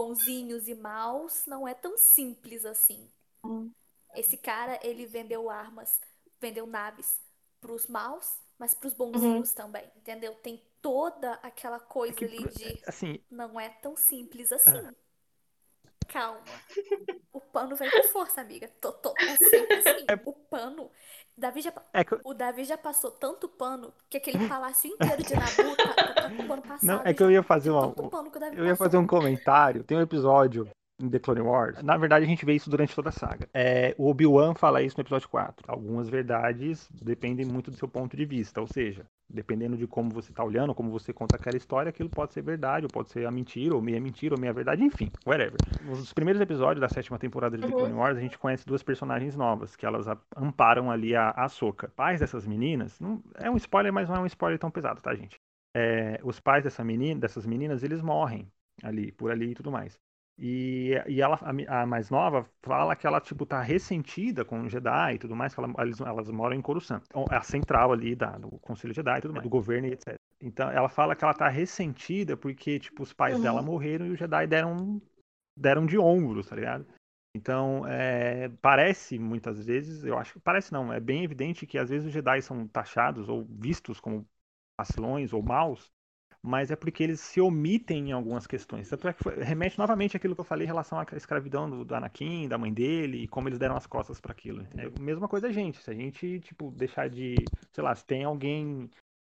bonzinhos 0.00 0.68
e 0.68 0.74
maus 0.74 1.44
não 1.46 1.66
é 1.66 1.74
tão 1.74 1.96
simples 1.98 2.64
assim. 2.64 3.10
Hum. 3.44 3.70
Esse 4.14 4.36
cara, 4.36 4.78
ele 4.82 5.06
vendeu 5.06 5.50
armas, 5.50 6.00
vendeu 6.40 6.66
naves 6.66 7.20
pros 7.60 7.86
maus 7.86 8.38
mas 8.60 8.74
pros 8.74 8.92
bonzinhos 8.92 9.48
uhum. 9.48 9.54
também, 9.54 9.90
entendeu? 9.96 10.34
Tem 10.34 10.62
toda 10.82 11.32
aquela 11.42 11.80
coisa 11.80 12.12
é 12.12 12.16
que, 12.18 12.24
ali 12.26 12.46
de 12.50 12.82
assim, 12.86 13.18
não 13.30 13.58
é 13.58 13.70
tão 13.70 13.96
simples 13.96 14.52
assim. 14.52 14.76
Ah. 14.76 14.94
Calma. 16.06 16.44
O 17.32 17.40
pano 17.40 17.74
vem 17.74 17.90
com 17.90 18.02
força, 18.08 18.42
amiga. 18.42 18.68
Tô, 18.80 18.92
tô, 18.92 19.14
é 19.16 19.36
sempre 19.36 19.76
assim. 19.76 20.04
É... 20.08 20.14
O 20.26 20.32
pano. 20.32 20.90
Davi 21.40 21.62
já, 21.62 21.72
é 21.92 22.04
que... 22.04 22.18
O 22.22 22.34
Davi 22.34 22.64
já 22.64 22.76
passou 22.76 23.10
tanto 23.10 23.48
pano 23.48 23.92
que 24.08 24.18
aquele 24.18 24.46
palácio 24.46 24.90
inteiro 24.92 25.22
de 25.22 25.34
Nabu 25.34 25.76
tá, 25.76 25.94
tá, 25.94 26.12
tá 26.12 26.30
com 26.30 26.46
pano 26.46 26.62
passado. 26.62 26.86
Não, 26.86 27.00
é 27.04 27.14
que 27.14 27.22
eu 27.22 27.30
ia 27.30 27.42
fazer 27.42 27.70
uma. 27.70 27.94
Eu 28.54 28.66
ia 28.66 28.76
fazer 28.76 28.98
um 28.98 29.06
comentário. 29.06 29.82
Tem 29.82 29.96
um 29.96 30.02
episódio 30.02 30.68
em 31.00 31.08
The 31.08 31.18
Clone 31.18 31.40
Wars. 31.40 31.82
Na 31.82 31.96
verdade, 31.96 32.24
a 32.24 32.28
gente 32.28 32.44
vê 32.44 32.54
isso 32.54 32.68
durante 32.68 32.94
toda 32.94 33.08
a 33.08 33.12
saga. 33.12 33.48
É, 33.54 33.94
o 33.98 34.08
Obi-Wan 34.08 34.54
fala 34.54 34.82
isso 34.82 34.96
no 34.98 35.02
episódio 35.02 35.28
4. 35.28 35.64
Algumas 35.66 36.08
verdades 36.08 36.88
dependem 36.92 37.46
muito 37.46 37.70
do 37.70 37.76
seu 37.76 37.88
ponto 37.88 38.16
de 38.16 38.24
vista, 38.24 38.60
ou 38.60 38.66
seja, 38.66 39.06
dependendo 39.32 39.76
de 39.76 39.86
como 39.86 40.10
você 40.10 40.30
está 40.30 40.42
olhando, 40.44 40.74
como 40.74 40.90
você 40.90 41.12
conta 41.12 41.36
aquela 41.36 41.56
história, 41.56 41.90
aquilo 41.90 42.08
pode 42.08 42.32
ser 42.32 42.42
verdade, 42.42 42.86
ou 42.86 42.90
pode 42.90 43.10
ser 43.10 43.26
a 43.26 43.30
mentira, 43.30 43.74
ou 43.74 43.80
meia 43.80 44.00
mentira, 44.00 44.34
ou 44.34 44.40
meia 44.40 44.52
verdade, 44.52 44.82
enfim, 44.82 45.10
whatever. 45.26 45.56
Nos 45.84 46.12
primeiros 46.12 46.40
episódios 46.40 46.80
da 46.80 46.88
sétima 46.88 47.18
temporada 47.18 47.56
de 47.56 47.62
The 47.62 47.72
Clone 47.72 47.94
Wars, 47.94 48.18
a 48.18 48.20
gente 48.20 48.38
conhece 48.38 48.66
duas 48.66 48.82
personagens 48.82 49.36
novas, 49.36 49.76
que 49.76 49.86
elas 49.86 50.06
amparam 50.36 50.90
ali 50.90 51.14
a, 51.14 51.30
a 51.30 51.48
Soca. 51.48 51.88
Pais 51.94 52.20
dessas 52.20 52.46
meninas, 52.46 52.98
não, 53.00 53.22
é 53.36 53.50
um 53.50 53.56
spoiler, 53.56 53.92
mas 53.92 54.08
não 54.08 54.16
é 54.16 54.20
um 54.20 54.26
spoiler 54.26 54.58
tão 54.58 54.70
pesado, 54.70 55.00
tá, 55.00 55.14
gente? 55.14 55.40
É, 55.74 56.20
os 56.24 56.40
pais 56.40 56.64
dessa 56.64 56.82
menina, 56.82 57.20
dessas 57.20 57.46
meninas, 57.46 57.82
eles 57.84 58.02
morrem 58.02 58.50
ali, 58.82 59.12
por 59.12 59.30
ali 59.30 59.52
e 59.52 59.54
tudo 59.54 59.70
mais. 59.70 59.98
E, 60.42 60.94
e 61.06 61.20
ela, 61.20 61.38
a, 61.42 61.82
a, 61.82 61.86
mais 61.86 62.08
nova, 62.08 62.48
fala 62.62 62.96
que 62.96 63.06
ela, 63.06 63.20
tipo, 63.20 63.44
tá 63.44 63.60
ressentida 63.60 64.42
com 64.42 64.62
o 64.62 64.70
Jedi 64.70 65.16
e 65.16 65.18
tudo 65.18 65.36
mais, 65.36 65.54
que 65.54 65.60
ela, 65.60 65.70
elas, 65.76 66.00
elas 66.00 66.30
moram 66.30 66.56
em 66.56 66.62
Coruscant. 66.62 67.02
Então, 67.06 67.26
é 67.30 67.36
a 67.36 67.42
central 67.42 67.92
ali 67.92 68.16
da, 68.16 68.38
do 68.38 68.48
Conselho 68.60 68.94
Jedi 68.94 69.18
e 69.18 69.20
tudo 69.20 69.34
mais, 69.34 69.42
do 69.42 69.50
governo 69.50 69.88
e 69.88 69.92
etc. 69.92 70.14
Então, 70.40 70.70
ela 70.70 70.88
fala 70.88 71.14
que 71.14 71.22
ela 71.22 71.34
tá 71.34 71.46
ressentida 71.46 72.38
porque, 72.38 72.78
tipo, 72.78 73.02
os 73.02 73.12
pais 73.12 73.36
uhum. 73.36 73.42
dela 73.42 73.60
morreram 73.60 74.06
e 74.06 74.12
os 74.12 74.18
Jedi 74.18 74.46
deram, 74.46 75.02
deram 75.54 75.84
de 75.84 75.98
ombros, 75.98 76.48
tá 76.48 76.56
ligado? 76.56 76.86
Então, 77.36 77.86
é, 77.86 78.48
parece 78.62 79.18
muitas 79.18 79.66
vezes, 79.66 80.04
eu 80.04 80.16
acho 80.16 80.32
que 80.32 80.40
parece 80.40 80.72
não, 80.72 80.90
é 80.90 80.98
bem 80.98 81.22
evidente 81.22 81.66
que 81.66 81.76
às 81.76 81.90
vezes 81.90 82.06
os 82.06 82.12
Jedi 82.14 82.40
são 82.40 82.66
taxados 82.66 83.28
ou 83.28 83.44
vistos 83.44 84.00
como 84.00 84.26
vacilões 84.78 85.34
ou 85.34 85.42
maus 85.42 85.92
mas 86.42 86.70
é 86.70 86.76
porque 86.76 87.02
eles 87.02 87.20
se 87.20 87.40
omitem 87.40 88.10
em 88.10 88.12
algumas 88.12 88.46
questões. 88.46 88.88
Tanto 88.88 89.08
é 89.08 89.12
que 89.12 89.22
foi, 89.22 89.42
remete 89.42 89.78
novamente 89.78 90.16
àquilo 90.16 90.34
que 90.34 90.40
eu 90.40 90.44
falei 90.44 90.64
em 90.64 90.68
relação 90.68 90.98
à 90.98 91.06
escravidão 91.14 91.68
do, 91.68 91.84
do 91.84 91.94
Anakin, 91.94 92.48
da 92.48 92.56
mãe 92.56 92.72
dele, 92.72 93.24
e 93.24 93.28
como 93.28 93.48
eles 93.48 93.58
deram 93.58 93.76
as 93.76 93.86
costas 93.86 94.20
para 94.20 94.32
aquilo. 94.32 94.66
É 94.76 94.86
a 94.86 95.02
mesma 95.02 95.28
coisa 95.28 95.48
a 95.48 95.52
gente. 95.52 95.82
Se 95.82 95.90
a 95.90 95.94
gente, 95.94 96.40
tipo, 96.40 96.70
deixar 96.70 97.08
de. 97.08 97.34
Sei 97.72 97.84
lá, 97.84 97.94
se 97.94 98.04
tem 98.04 98.24
alguém 98.24 98.88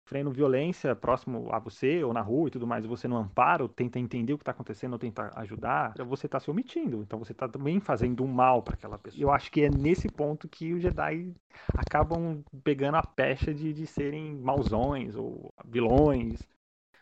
sofrendo 0.09 0.31
violência 0.31 0.95
próximo 0.95 1.49
a 1.51 1.59
você 1.59 2.03
ou 2.03 2.11
na 2.11 2.21
rua 2.21 2.47
e 2.47 2.51
tudo 2.51 2.65
mais, 2.65 2.83
e 2.83 2.87
você 2.87 3.07
não 3.07 3.17
ampara, 3.17 3.61
ou 3.61 3.69
tenta 3.69 3.99
entender 3.99 4.33
o 4.33 4.37
que 4.37 4.41
está 4.41 4.51
acontecendo, 4.51 4.93
ou 4.93 4.99
tenta 4.99 5.31
ajudar, 5.35 5.93
você 6.05 6.25
está 6.25 6.39
se 6.39 6.49
omitindo. 6.49 7.03
Então 7.03 7.19
você 7.19 7.31
está 7.31 7.47
também 7.47 7.79
fazendo 7.79 8.23
um 8.23 8.27
mal 8.27 8.63
para 8.63 8.73
aquela 8.73 8.97
pessoa. 8.97 9.21
Eu 9.21 9.31
acho 9.31 9.51
que 9.51 9.61
é 9.61 9.69
nesse 9.69 10.09
ponto 10.09 10.47
que 10.47 10.73
os 10.73 10.81
Jedi 10.81 11.31
acabam 11.75 12.43
pegando 12.63 12.95
a 12.95 13.03
pecha 13.03 13.53
de, 13.53 13.71
de 13.71 13.85
serem 13.85 14.35
mauzões 14.35 15.15
ou 15.15 15.53
vilões 15.63 16.39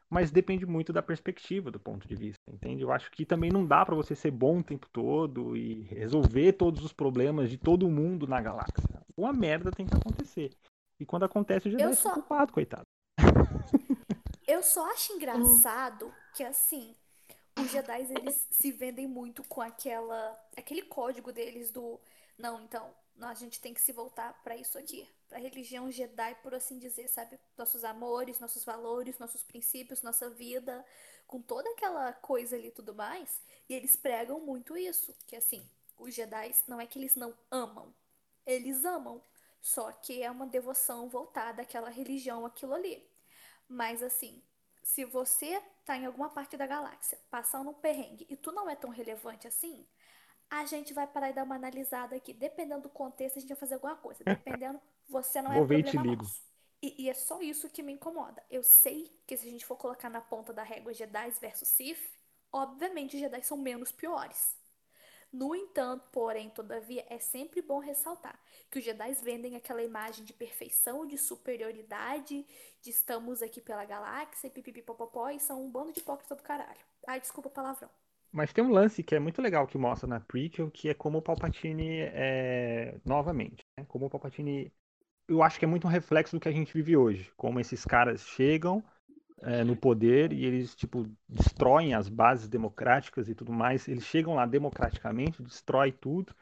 mas 0.10 0.32
depende 0.32 0.66
muito 0.66 0.94
da 0.94 1.02
perspectiva, 1.02 1.70
do 1.70 1.80
ponto 1.80 2.08
de 2.08 2.16
vista, 2.16 2.42
entende? 2.52 2.84
Eu 2.84 2.92
acho 2.92 3.12
que 3.12 3.26
também 3.26 3.52
não 3.52 3.66
dá 3.66 3.86
para 3.86 3.96
você 3.96 4.16
ser 4.16 4.32
bom 4.32 4.60
o 4.60 4.64
tempo 4.64 4.88
todo 4.90 5.56
e 5.58 5.82
resolver 5.84 6.54
todos 6.54 6.84
os 6.84 6.94
problemas 6.94 7.50
de 7.50 7.58
todo 7.58 7.90
mundo 7.90 8.26
na 8.26 8.42
galáxia. 8.42 9.02
Uma 9.16 9.34
merda 9.34 9.72
tem 9.72 9.86
que 9.86 9.96
acontecer. 9.96 10.52
E 11.00 11.06
quando 11.06 11.24
acontece, 11.24 11.68
o 11.68 11.72
Jedi 11.72 11.84
é 11.84 11.94
só... 11.94 12.14
culpado, 12.14 12.54
coitado. 12.54 12.86
Eu 14.48 14.64
só 14.64 14.90
acho 14.92 15.12
engraçado 15.14 16.10
que, 16.34 16.42
assim, 16.42 16.96
os 17.60 17.70
Jedi, 17.70 18.08
eles 18.10 18.48
se 18.50 18.72
vendem 18.72 19.06
muito 19.06 19.44
com 19.44 19.62
aquela 19.62 20.40
aquele 20.56 20.84
código 20.84 21.34
deles 21.34 21.70
do... 21.70 22.00
Não, 22.38 22.62
então, 22.64 22.94
a 23.22 23.34
gente 23.34 23.60
tem 23.60 23.74
que 23.74 23.82
se 23.82 23.92
voltar 23.92 24.34
para 24.44 24.56
isso 24.56 24.78
aqui 24.78 25.08
a 25.32 25.38
religião 25.38 25.92
Jedi, 25.92 26.36
por 26.36 26.54
assim 26.54 26.78
dizer, 26.78 27.08
sabe? 27.10 27.40
Nossos 27.58 27.84
amores, 27.84 28.40
nossos 28.40 28.64
valores, 28.64 29.20
nossos 29.20 29.44
princípios, 29.44 30.02
nossa 30.02 30.30
vida, 30.30 30.86
com 31.26 31.42
toda 31.42 31.70
aquela 31.72 32.14
coisa 32.14 32.56
ali 32.56 32.68
e 32.68 32.72
tudo 32.72 32.94
mais. 32.94 33.42
E 33.68 33.74
eles 33.74 33.96
pregam 33.96 34.40
muito 34.40 34.78
isso, 34.78 35.14
que 35.26 35.36
assim, 35.36 35.68
os 35.98 36.14
Jedi 36.14 36.52
não 36.68 36.80
é 36.80 36.86
que 36.86 36.98
eles 36.98 37.16
não 37.16 37.38
amam, 37.52 37.94
eles 38.46 38.86
amam, 38.86 39.22
só 39.62 39.92
que 39.92 40.22
é 40.22 40.32
uma 40.32 40.48
devoção 40.48 41.10
voltada 41.10 41.62
àquela 41.62 41.90
religião, 41.90 42.46
aquilo 42.46 42.74
ali. 42.74 43.06
Mas 43.68 44.02
assim, 44.02 44.42
se 44.82 45.04
você 45.04 45.62
tá 45.84 45.98
em 45.98 46.06
alguma 46.06 46.30
parte 46.30 46.56
da 46.56 46.66
galáxia, 46.66 47.20
passando 47.30 47.72
um 47.72 47.74
perrengue 47.74 48.26
e 48.30 48.38
tu 48.38 48.52
não 48.52 48.70
é 48.70 48.76
tão 48.76 48.90
relevante 48.90 49.48
assim, 49.48 49.86
a 50.50 50.66
gente 50.66 50.94
vai 50.94 51.06
parar 51.08 51.30
e 51.30 51.34
dar 51.34 51.44
uma 51.44 51.56
analisada 51.56 52.16
aqui. 52.16 52.34
Dependendo 52.34 52.84
do 52.84 52.90
contexto, 52.90 53.38
a 53.38 53.40
gente 53.40 53.50
vai 53.50 53.58
fazer 53.58 53.76
alguma 53.76 53.96
coisa. 53.96 54.24
Dependendo, 54.24 54.80
você 55.08 55.42
não 55.42 55.52
é 55.52 55.56
Vou 55.56 55.68
problema 55.68 55.90
te 55.90 55.98
ligo. 55.98 56.26
E, 56.82 57.06
e, 57.06 57.10
é 57.10 57.14
só 57.14 57.42
isso 57.42 57.70
que 57.70 57.82
me 57.82 57.94
incomoda. 57.94 58.44
Eu 58.50 58.62
sei 58.62 59.12
que 59.26 59.36
se 59.36 59.48
a 59.48 59.50
gente 59.50 59.66
for 59.66 59.76
colocar 59.78 60.10
na 60.10 60.22
ponta 60.22 60.54
da 60.54 60.62
régua 60.62 60.94
Jedi 60.94 61.32
versus 61.42 61.68
Sith, 61.70 62.12
obviamente 62.52 63.16
os 63.16 63.20
Jedi 63.20 63.42
são 63.44 63.58
menos 63.58 63.92
piores. 63.92 64.56
No 65.34 65.56
entanto, 65.56 66.08
porém, 66.12 66.50
todavia, 66.50 67.06
é 67.10 67.20
sempre 67.20 67.62
bom 67.62 67.80
ressaltar 67.80 68.40
que 68.70 68.80
os 68.80 68.86
Jedi 68.86 69.14
vendem 69.16 69.56
aquela 69.56 69.84
imagem 69.84 70.24
de 70.24 70.34
perfeição, 70.34 71.06
de 71.06 71.18
superioridade, 71.18 72.46
de 72.82 72.90
estamos 72.90 73.42
aqui 73.42 73.60
pela 73.60 73.84
galáxia, 73.84 74.50
pipipipopopó, 74.50 75.30
e 75.30 75.40
são 75.40 75.64
um 75.64 75.70
bando 75.70 75.92
de 75.92 76.00
hipócrita 76.00 76.36
do 76.36 76.44
caralho. 76.44 76.80
Ai, 77.06 77.20
desculpa 77.20 77.50
o 77.50 77.52
palavrão. 77.52 77.90
Mas 78.32 78.54
tem 78.54 78.64
um 78.64 78.72
lance 78.72 79.02
que 79.02 79.16
é 79.16 79.20
muito 79.20 79.42
legal 79.42 79.66
que 79.68 79.78
mostra 79.78 80.08
na 80.08 80.20
prequel, 80.20 80.70
que 80.70 80.90
é 80.90 80.94
como 80.94 81.20
o 81.20 81.22
Palpatine 81.22 82.02
é... 82.02 83.00
novamente, 83.06 83.66
né? 83.78 83.86
como 83.88 84.06
o 84.06 84.10
Palpatine 84.10 84.72
eu 85.28 85.44
acho 85.44 85.60
que 85.60 85.66
é 85.66 85.68
muito 85.68 85.86
um 85.86 85.90
reflexo 85.90 86.36
do 86.36 86.40
que 86.40 86.48
a 86.48 86.52
gente 86.52 86.74
vive 86.74 86.96
hoje, 86.96 87.32
como 87.36 87.60
esses 87.60 87.84
caras 87.84 88.22
chegam 88.22 88.84
é, 89.42 89.64
no 89.64 89.76
poder 89.76 90.32
e 90.32 90.46
eles 90.46 90.74
tipo 90.74 91.06
destroem 91.28 91.94
as 91.94 92.08
bases 92.08 92.48
democráticas 92.48 93.28
e 93.28 93.36
tudo 93.36 93.52
mais, 93.52 93.88
eles 93.88 94.06
chegam 94.06 94.36
lá 94.36 94.46
democraticamente, 94.46 95.44
destrói 95.44 95.92
tudo 95.92 96.34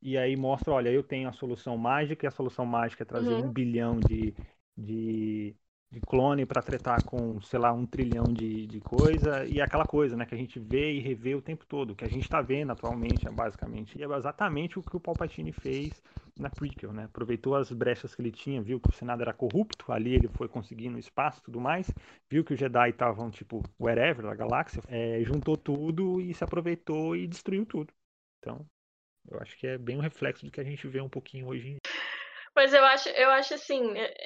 e 0.00 0.16
aí 0.16 0.36
mostra, 0.36 0.72
olha, 0.72 0.90
eu 0.90 1.02
tenho 1.02 1.28
a 1.28 1.32
solução 1.32 1.76
mágica 1.76 2.26
e 2.26 2.28
a 2.28 2.32
solução 2.32 2.64
mágica 2.64 3.02
é 3.02 3.06
trazer 3.06 3.34
uhum. 3.34 3.46
um 3.46 3.52
bilhão 3.52 3.98
de, 3.98 4.34
de 4.76 5.56
de 5.90 6.00
clone 6.00 6.44
para 6.44 6.60
tretar 6.60 7.02
com, 7.02 7.40
sei 7.40 7.58
lá, 7.58 7.72
um 7.72 7.86
trilhão 7.86 8.24
de, 8.24 8.66
de 8.66 8.80
coisa, 8.80 9.46
e 9.46 9.60
é 9.60 9.62
aquela 9.62 9.86
coisa, 9.86 10.16
né, 10.16 10.26
que 10.26 10.34
a 10.34 10.38
gente 10.38 10.58
vê 10.58 10.92
e 10.92 11.00
revê 11.00 11.34
o 11.34 11.40
tempo 11.40 11.64
todo, 11.66 11.94
que 11.94 12.04
a 12.04 12.08
gente 12.08 12.24
está 12.24 12.42
vendo 12.42 12.72
atualmente, 12.72 13.26
é 13.26 13.30
basicamente, 13.30 13.98
e 13.98 14.02
é 14.02 14.06
exatamente 14.16 14.78
o 14.78 14.82
que 14.82 14.96
o 14.96 15.00
Palpatine 15.00 15.52
fez 15.52 16.02
na 16.38 16.50
prequel, 16.50 16.92
né, 16.92 17.04
aproveitou 17.04 17.56
as 17.56 17.72
brechas 17.72 18.14
que 18.14 18.20
ele 18.20 18.30
tinha, 18.30 18.60
viu 18.60 18.78
que 18.78 18.90
o 18.90 18.92
Senado 18.92 19.22
era 19.22 19.32
corrupto, 19.32 19.90
ali 19.90 20.14
ele 20.14 20.28
foi 20.28 20.46
conseguindo 20.46 20.98
espaço 20.98 21.40
e 21.40 21.44
tudo 21.44 21.58
mais, 21.58 21.90
viu 22.28 22.44
que 22.44 22.52
os 22.52 22.60
Jedi 22.60 22.90
estavam, 22.90 23.30
tipo, 23.30 23.62
wherever, 23.80 24.24
da 24.26 24.34
galáxia, 24.34 24.82
é, 24.88 25.22
juntou 25.24 25.56
tudo 25.56 26.20
e 26.20 26.34
se 26.34 26.44
aproveitou 26.44 27.16
e 27.16 27.26
destruiu 27.26 27.64
tudo. 27.64 27.92
Então, 28.38 28.64
eu 29.30 29.38
acho 29.40 29.56
que 29.58 29.66
é 29.66 29.78
bem 29.78 29.96
um 29.96 30.00
reflexo 30.00 30.44
do 30.44 30.52
que 30.52 30.60
a 30.60 30.64
gente 30.64 30.86
vê 30.86 31.00
um 31.00 31.08
pouquinho 31.08 31.46
hoje 31.46 31.68
em 31.68 31.70
dia. 31.72 31.97
Mas 32.58 32.74
eu 32.74 32.84
acho, 32.84 33.08
eu 33.10 33.30
acho 33.30 33.54
assim, 33.54 33.80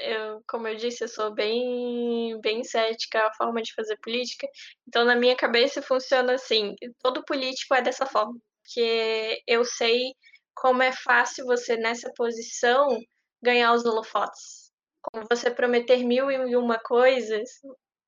eu, 0.06 0.42
como 0.48 0.66
eu 0.66 0.74
disse, 0.74 1.04
eu 1.04 1.08
sou 1.08 1.34
bem, 1.34 2.40
bem 2.40 2.64
cética 2.64 3.26
a 3.26 3.34
forma 3.34 3.60
de 3.60 3.74
fazer 3.74 3.98
política. 3.98 4.48
Então, 4.88 5.04
na 5.04 5.14
minha 5.14 5.36
cabeça 5.36 5.82
funciona 5.82 6.32
assim: 6.32 6.74
todo 7.02 7.22
político 7.26 7.74
é 7.74 7.82
dessa 7.82 8.06
forma, 8.06 8.34
porque 8.62 9.42
eu 9.46 9.66
sei 9.66 10.14
como 10.54 10.82
é 10.82 10.92
fácil 10.92 11.44
você 11.44 11.76
nessa 11.76 12.10
posição 12.16 12.98
ganhar 13.42 13.74
os 13.74 13.84
holofotes. 13.84 14.72
Como 15.02 15.26
você 15.30 15.50
prometer 15.50 16.02
mil 16.02 16.30
e 16.30 16.56
uma 16.56 16.78
coisas, 16.78 17.50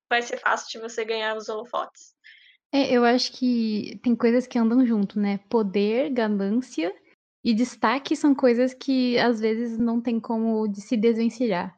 vai 0.09 0.23
ser 0.23 0.37
fácil 0.37 0.71
de 0.71 0.79
você 0.79 1.05
ganhar 1.05 1.37
os 1.37 1.49
holofotes. 1.49 2.15
É, 2.73 2.91
eu 2.91 3.05
acho 3.05 3.31
que 3.31 3.99
tem 4.01 4.15
coisas 4.15 4.47
que 4.47 4.57
andam 4.57 4.83
junto, 4.87 5.19
né? 5.19 5.39
Poder, 5.47 6.09
ganância 6.09 6.91
e 7.45 7.53
destaque 7.55 8.15
são 8.17 8.35
coisas 8.35 8.73
que 8.73 9.17
às 9.19 9.39
vezes 9.41 9.77
não 9.79 10.01
tem 10.01 10.19
como 10.19 10.67
de 10.67 10.81
se 10.81 10.97
desvencilhar. 10.97 11.77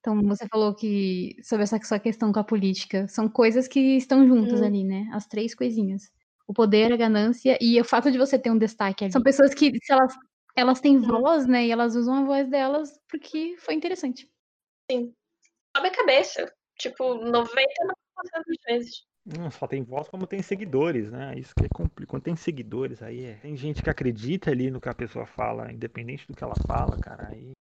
Então, 0.00 0.22
você 0.22 0.46
falou 0.48 0.74
que 0.74 1.36
sobre 1.44 1.64
essa 1.64 1.78
sua 1.84 1.98
questão 2.00 2.32
com 2.32 2.40
a 2.40 2.44
política, 2.44 3.08
são 3.08 3.28
coisas 3.28 3.68
que 3.68 3.80
estão 3.98 4.26
juntas 4.28 4.62
Hum. 4.62 4.66
ali, 4.66 4.84
né? 4.84 5.08
As 5.12 5.26
três 5.26 5.54
coisinhas. 5.54 6.04
O 6.48 6.54
poder, 6.54 6.92
a 6.92 6.96
ganância 6.96 7.58
e 7.60 7.80
o 7.80 7.84
fato 7.84 8.10
de 8.12 8.18
você 8.18 8.38
ter 8.38 8.50
um 8.50 8.58
destaque 8.58 9.04
ali. 9.04 9.12
São 9.12 9.22
pessoas 9.22 9.54
que, 9.54 9.72
se 9.82 9.92
elas, 9.92 10.14
elas 10.56 10.80
têm 10.80 10.98
Hum. 10.98 11.02
voz, 11.02 11.46
né? 11.46 11.66
E 11.66 11.70
elas 11.72 11.96
usam 11.96 12.16
a 12.16 12.24
voz 12.24 12.48
delas 12.50 12.90
porque 13.10 13.56
foi 13.60 13.74
interessante. 13.74 14.28
Sobe 15.76 15.88
a 15.88 15.92
cabeça. 15.92 16.52
Tipo, 16.78 17.14
99% 17.14 18.44
das 18.46 18.58
vezes. 18.68 19.04
Não 19.26 19.50
só 19.50 19.66
tem 19.66 19.82
voz, 19.82 20.06
como 20.08 20.26
tem 20.26 20.42
seguidores, 20.42 21.10
né? 21.10 21.34
Isso 21.38 21.54
que 21.56 21.64
é 21.64 21.68
complicado. 21.68 22.06
Quando 22.08 22.22
tem 22.24 22.36
seguidores, 22.36 23.02
aí 23.02 23.24
é... 23.24 23.34
tem 23.34 23.56
gente 23.56 23.82
que 23.82 23.88
acredita 23.88 24.50
ali 24.50 24.70
no 24.70 24.80
que 24.80 24.88
a 24.88 24.94
pessoa 24.94 25.24
fala, 25.24 25.72
independente 25.72 26.26
do 26.26 26.34
que 26.36 26.44
ela 26.44 26.54
fala, 26.66 26.98
cara. 26.98 27.28
Aí 27.28 27.52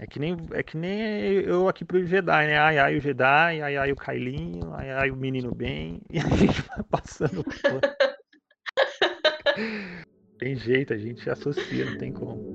é 0.00 0.06
que 0.06 0.18
nem 0.18 0.36
é 0.52 0.62
que 0.64 0.76
nem 0.76 1.00
eu 1.44 1.68
aqui 1.68 1.84
pro 1.84 2.04
Jedi, 2.04 2.46
né? 2.48 2.58
Ai 2.58 2.76
ai 2.78 2.96
o 2.96 3.00
Jedi, 3.00 3.62
ai 3.62 3.76
ai 3.76 3.92
o 3.92 3.96
Kailinho, 3.96 4.74
ai 4.74 4.90
ai 4.90 5.10
o 5.12 5.16
menino 5.16 5.54
bem, 5.54 6.00
e 6.10 6.18
a 6.18 6.28
gente 6.36 6.60
vai 6.62 6.82
passando. 6.90 7.44
por- 7.44 7.80
tem 10.38 10.56
jeito, 10.56 10.92
a 10.92 10.98
gente 10.98 11.30
associa, 11.30 11.84
não 11.86 11.98
tem 11.98 12.12
como. 12.12 12.50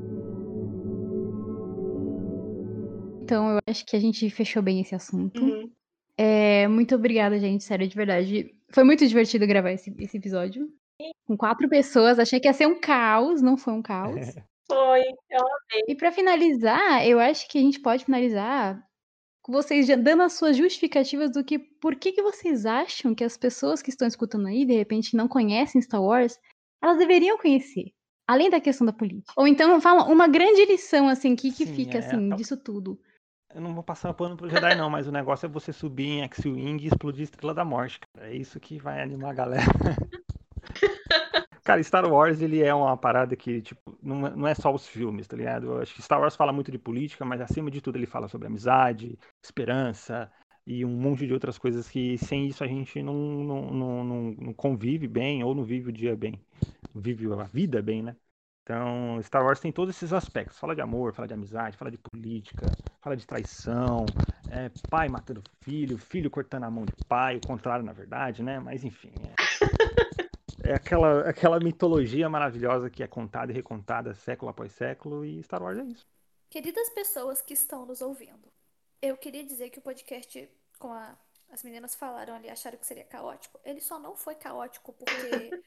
Então, 3.24 3.52
eu 3.52 3.60
acho 3.70 3.86
que 3.86 3.96
a 3.96 4.00
gente 4.00 4.30
fechou 4.30 4.62
bem 4.62 4.82
esse 4.82 4.96
assunto. 4.96 5.42
Uhum. 5.44 5.72
É, 6.18 6.68
muito 6.68 6.96
obrigada, 6.96 7.40
gente. 7.40 7.64
Sério, 7.64 7.88
de 7.88 7.96
verdade. 7.96 8.56
Foi 8.72 8.84
muito 8.84 9.06
divertido 9.06 9.46
gravar 9.46 9.72
esse, 9.72 9.94
esse 10.00 10.18
episódio. 10.18 10.68
Com 11.28 11.38
quatro 11.38 11.70
pessoas. 11.70 12.18
Achei 12.18 12.40
que 12.40 12.48
ia 12.48 12.54
ser 12.54 12.66
um 12.66 12.80
caos, 12.80 13.42
não 13.42 13.56
foi 13.56 13.74
um 13.74 13.82
caos. 13.82 14.16
Foi. 14.70 15.02
Eu 15.30 15.46
E 15.88 15.96
pra 15.96 16.12
finalizar, 16.12 17.08
eu 17.08 17.22
acho 17.22 17.48
que 17.48 17.58
a 17.58 17.62
gente 17.62 17.80
pode 17.80 18.04
finalizar 18.04 18.86
com 19.42 19.54
vocês 19.54 19.88
já 19.88 19.96
dando 19.96 20.24
as 20.24 20.34
suas 20.34 20.58
justificativas 20.58 21.32
do 21.32 21.42
que 21.42 21.58
por 21.58 21.96
que, 21.96 22.12
que 22.12 22.22
vocês 22.22 22.66
acham 22.66 23.16
que 23.16 23.24
as 23.24 23.38
pessoas 23.38 23.82
que 23.82 23.90
estão 23.90 24.06
escutando 24.06 24.46
aí, 24.46 24.66
de 24.66 24.74
repente, 24.74 25.16
não 25.16 25.26
conhecem 25.26 25.82
Star 25.82 26.04
Wars, 26.04 26.38
elas 26.84 26.98
deveriam 26.98 27.38
conhecer. 27.38 27.94
Além 28.28 28.50
da 28.50 28.60
questão 28.60 28.86
da 28.86 28.92
política. 28.92 29.32
Ou 29.38 29.48
então 29.48 29.80
falam 29.80 30.12
uma 30.12 30.28
grande 30.28 30.66
lição, 30.66 31.08
assim, 31.08 31.34
que, 31.34 31.50
que 31.50 31.66
Sim, 31.66 31.74
fica, 31.74 31.96
é, 31.96 32.00
assim, 32.00 32.28
disso 32.36 32.58
tudo. 32.58 33.00
Eu 33.54 33.62
não 33.62 33.74
vou 33.74 33.84
passar 33.84 34.14
pano 34.14 34.36
pro 34.36 34.50
Jedi, 34.50 34.76
não, 34.76 34.90
mas 34.90 35.08
o 35.08 35.12
negócio 35.12 35.46
é 35.46 35.50
você 35.50 35.72
subir 35.74 36.10
em 36.10 36.24
X-Wing 36.24 36.84
e 36.84 36.88
explodir 36.88 37.22
a 37.22 37.24
Estrela 37.24 37.54
da 37.54 37.66
Morte, 37.66 38.00
cara. 38.00 38.30
É 38.30 38.36
isso 38.36 38.60
que 38.60 38.78
vai 38.78 39.02
animar 39.02 39.32
a 39.32 39.34
galera. 39.34 39.66
Cara, 41.64 41.84
Star 41.84 42.10
Wars, 42.10 42.40
ele 42.40 42.64
é 42.64 42.74
uma 42.74 42.96
parada 42.96 43.36
que, 43.36 43.62
tipo, 43.62 44.00
não 44.02 44.26
é, 44.26 44.36
não 44.38 44.48
é 44.48 44.56
só 44.56 44.74
os 44.74 44.88
filmes, 44.88 45.28
tá 45.28 45.36
ligado? 45.36 45.66
Eu 45.66 45.82
acho 45.82 45.94
que 45.94 46.02
Star 46.02 46.18
Wars 46.18 46.34
fala 46.34 46.54
muito 46.54 46.72
de 46.72 46.78
política, 46.78 47.26
mas 47.26 47.42
acima 47.42 47.70
de 47.70 47.82
tudo 47.82 47.98
ele 47.98 48.06
fala 48.06 48.30
sobre 48.30 48.48
amizade, 48.48 49.20
esperança 49.44 50.32
e 50.66 50.86
um 50.86 50.90
monte 50.90 51.28
de 51.28 51.34
outras 51.34 51.58
coisas 51.58 51.90
que 51.90 52.18
sem 52.18 52.48
isso 52.48 52.64
a 52.64 52.68
gente 52.68 53.02
não, 53.02 53.14
não, 53.14 53.74
não, 53.74 54.04
não, 54.04 54.54
convive 54.54 55.10
bem 55.10 55.44
ou 55.44 55.54
não 55.54 55.66
vive 55.66 55.90
o 55.90 55.94
dia 55.94 56.16
bem. 56.16 56.40
Vive 56.96 57.26
a 57.34 57.44
vida 57.44 57.82
bem, 57.82 58.02
né? 58.02 58.16
Então, 58.68 59.18
Star 59.24 59.46
Wars 59.46 59.62
tem 59.62 59.72
todos 59.72 59.96
esses 59.96 60.12
aspectos. 60.12 60.60
Fala 60.60 60.76
de 60.76 60.82
amor, 60.82 61.14
fala 61.14 61.26
de 61.26 61.34
amizade, 61.34 61.78
fala 61.78 61.90
de 61.90 61.98
política, 61.98 62.66
fala 63.00 63.16
de 63.16 63.26
traição, 63.26 64.06
é, 64.52 64.70
pai 64.90 65.08
matando 65.08 65.42
filho, 65.62 65.98
filho 65.98 66.30
cortando 66.30 66.66
a 66.66 66.70
mão 66.70 66.84
de 66.84 66.92
pai, 67.08 67.38
o 67.38 67.48
contrário, 67.48 67.86
na 67.86 67.94
verdade, 67.94 68.44
né? 68.44 68.60
Mas 68.60 68.84
enfim. 68.84 69.14
É, 70.66 70.72
é 70.72 70.74
aquela, 70.76 71.22
aquela 71.30 71.60
mitologia 71.62 72.28
maravilhosa 72.28 72.90
que 72.90 73.02
é 73.02 73.08
contada 73.08 73.54
e 73.54 73.56
recontada 73.56 74.14
século 74.14 74.52
após 74.52 74.74
século, 74.74 75.24
e 75.24 75.42
Star 75.44 75.64
Wars 75.64 75.80
é 75.80 75.84
isso. 75.86 76.06
Queridas 76.50 76.90
pessoas 76.90 77.42
que 77.42 77.54
estão 77.54 77.86
nos 77.86 78.02
ouvindo, 78.02 78.52
eu 79.02 79.16
queria 79.16 79.46
dizer 79.46 79.70
que 79.70 79.80
o 79.80 79.82
podcast, 79.82 80.50
como 80.78 80.94
a- 80.94 81.18
as 81.54 81.64
meninas 81.64 81.96
falaram 81.96 82.36
ali, 82.36 82.50
acharam 82.50 82.78
que 82.78 82.86
seria 82.86 83.06
caótico. 83.06 83.58
Ele 83.64 83.80
só 83.80 83.98
não 83.98 84.14
foi 84.14 84.36
caótico 84.36 84.92
porque 84.92 85.58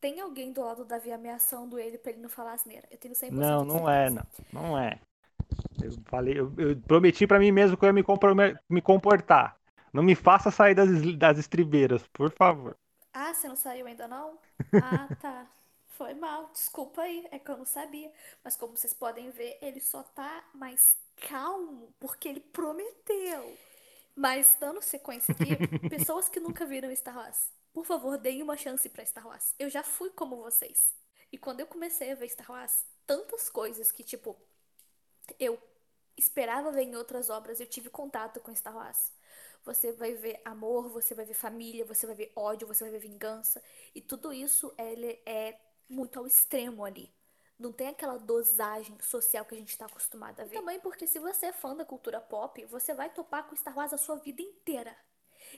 tem 0.00 0.20
alguém 0.20 0.52
do 0.52 0.62
lado 0.62 0.78
do 0.78 0.84
Davi 0.84 1.10
ameaçando 1.12 1.78
ele 1.78 1.98
pra 1.98 2.12
ele 2.12 2.20
não 2.20 2.28
falar 2.28 2.52
asneira. 2.52 2.86
Eu 2.90 2.98
tenho 2.98 3.14
100% 3.14 3.30
Não, 3.30 3.64
não 3.64 3.88
é, 3.88 4.10
não. 4.10 4.22
Não 4.52 4.78
é. 4.78 4.98
Eu 5.82 5.92
falei, 6.06 6.38
eu, 6.38 6.52
eu 6.58 6.76
prometi 6.76 7.26
pra 7.26 7.38
mim 7.38 7.52
mesmo 7.52 7.76
que 7.76 7.84
eu 7.84 7.88
ia 7.88 7.92
me, 7.92 8.04
me 8.68 8.82
comportar. 8.82 9.56
Não 9.92 10.02
me 10.02 10.14
faça 10.14 10.50
sair 10.50 10.74
das, 10.74 10.88
das 11.16 11.38
estribeiras, 11.38 12.06
por 12.12 12.30
favor. 12.30 12.76
Ah, 13.12 13.32
você 13.32 13.48
não 13.48 13.56
saiu 13.56 13.86
ainda 13.86 14.06
não? 14.06 14.38
Ah, 14.82 15.08
tá. 15.20 15.46
Foi 15.96 16.12
mal, 16.12 16.50
desculpa 16.52 17.00
aí, 17.02 17.26
é 17.30 17.38
que 17.38 17.50
eu 17.50 17.56
não 17.56 17.64
sabia. 17.64 18.12
Mas 18.44 18.56
como 18.56 18.76
vocês 18.76 18.92
podem 18.92 19.30
ver, 19.30 19.56
ele 19.62 19.80
só 19.80 20.02
tá 20.02 20.44
mais 20.52 20.98
calmo 21.28 21.88
porque 21.98 22.28
ele 22.28 22.40
prometeu. 22.40 23.56
Mas 24.14 24.56
dando 24.60 24.82
sequência 24.82 25.32
aqui, 25.32 25.56
pessoas 25.88 26.28
que 26.28 26.40
nunca 26.40 26.66
viram 26.66 26.94
Star 26.94 27.16
Wars, 27.16 27.50
por 27.76 27.84
favor, 27.84 28.16
deem 28.16 28.42
uma 28.42 28.56
chance 28.56 28.88
pra 28.88 29.04
Star 29.04 29.26
Wars. 29.26 29.54
Eu 29.58 29.68
já 29.68 29.82
fui 29.82 30.08
como 30.08 30.42
vocês. 30.42 30.94
E 31.30 31.36
quando 31.36 31.60
eu 31.60 31.66
comecei 31.66 32.10
a 32.10 32.14
ver 32.14 32.30
Star 32.30 32.50
Wars, 32.50 32.86
tantas 33.06 33.50
coisas 33.50 33.92
que, 33.92 34.02
tipo, 34.02 34.34
eu 35.38 35.62
esperava 36.16 36.72
ver 36.72 36.84
em 36.84 36.96
outras 36.96 37.28
obras, 37.28 37.60
eu 37.60 37.66
tive 37.66 37.90
contato 37.90 38.40
com 38.40 38.54
Star 38.54 38.74
Wars. 38.74 39.12
Você 39.62 39.92
vai 39.92 40.14
ver 40.14 40.40
amor, 40.42 40.88
você 40.88 41.14
vai 41.14 41.26
ver 41.26 41.34
família, 41.34 41.84
você 41.84 42.06
vai 42.06 42.16
ver 42.16 42.32
ódio, 42.34 42.66
você 42.66 42.82
vai 42.82 42.92
ver 42.92 42.98
vingança. 43.10 43.62
E 43.94 44.00
tudo 44.00 44.32
isso 44.32 44.74
ele 44.78 45.20
é 45.26 45.60
muito 45.86 46.18
ao 46.18 46.26
extremo 46.26 46.82
ali. 46.82 47.14
Não 47.58 47.74
tem 47.74 47.88
aquela 47.88 48.16
dosagem 48.16 48.98
social 49.02 49.44
que 49.44 49.54
a 49.54 49.58
gente 49.58 49.72
está 49.72 49.84
acostumado 49.84 50.40
a 50.40 50.44
ver. 50.44 50.56
Também 50.56 50.80
porque 50.80 51.06
se 51.06 51.18
você 51.18 51.48
é 51.48 51.52
fã 51.52 51.76
da 51.76 51.84
cultura 51.84 52.22
pop, 52.22 52.64
você 52.64 52.94
vai 52.94 53.12
topar 53.12 53.46
com 53.46 53.54
Star 53.54 53.76
Wars 53.76 53.92
a 53.92 53.98
sua 53.98 54.16
vida 54.16 54.40
inteira. 54.40 54.96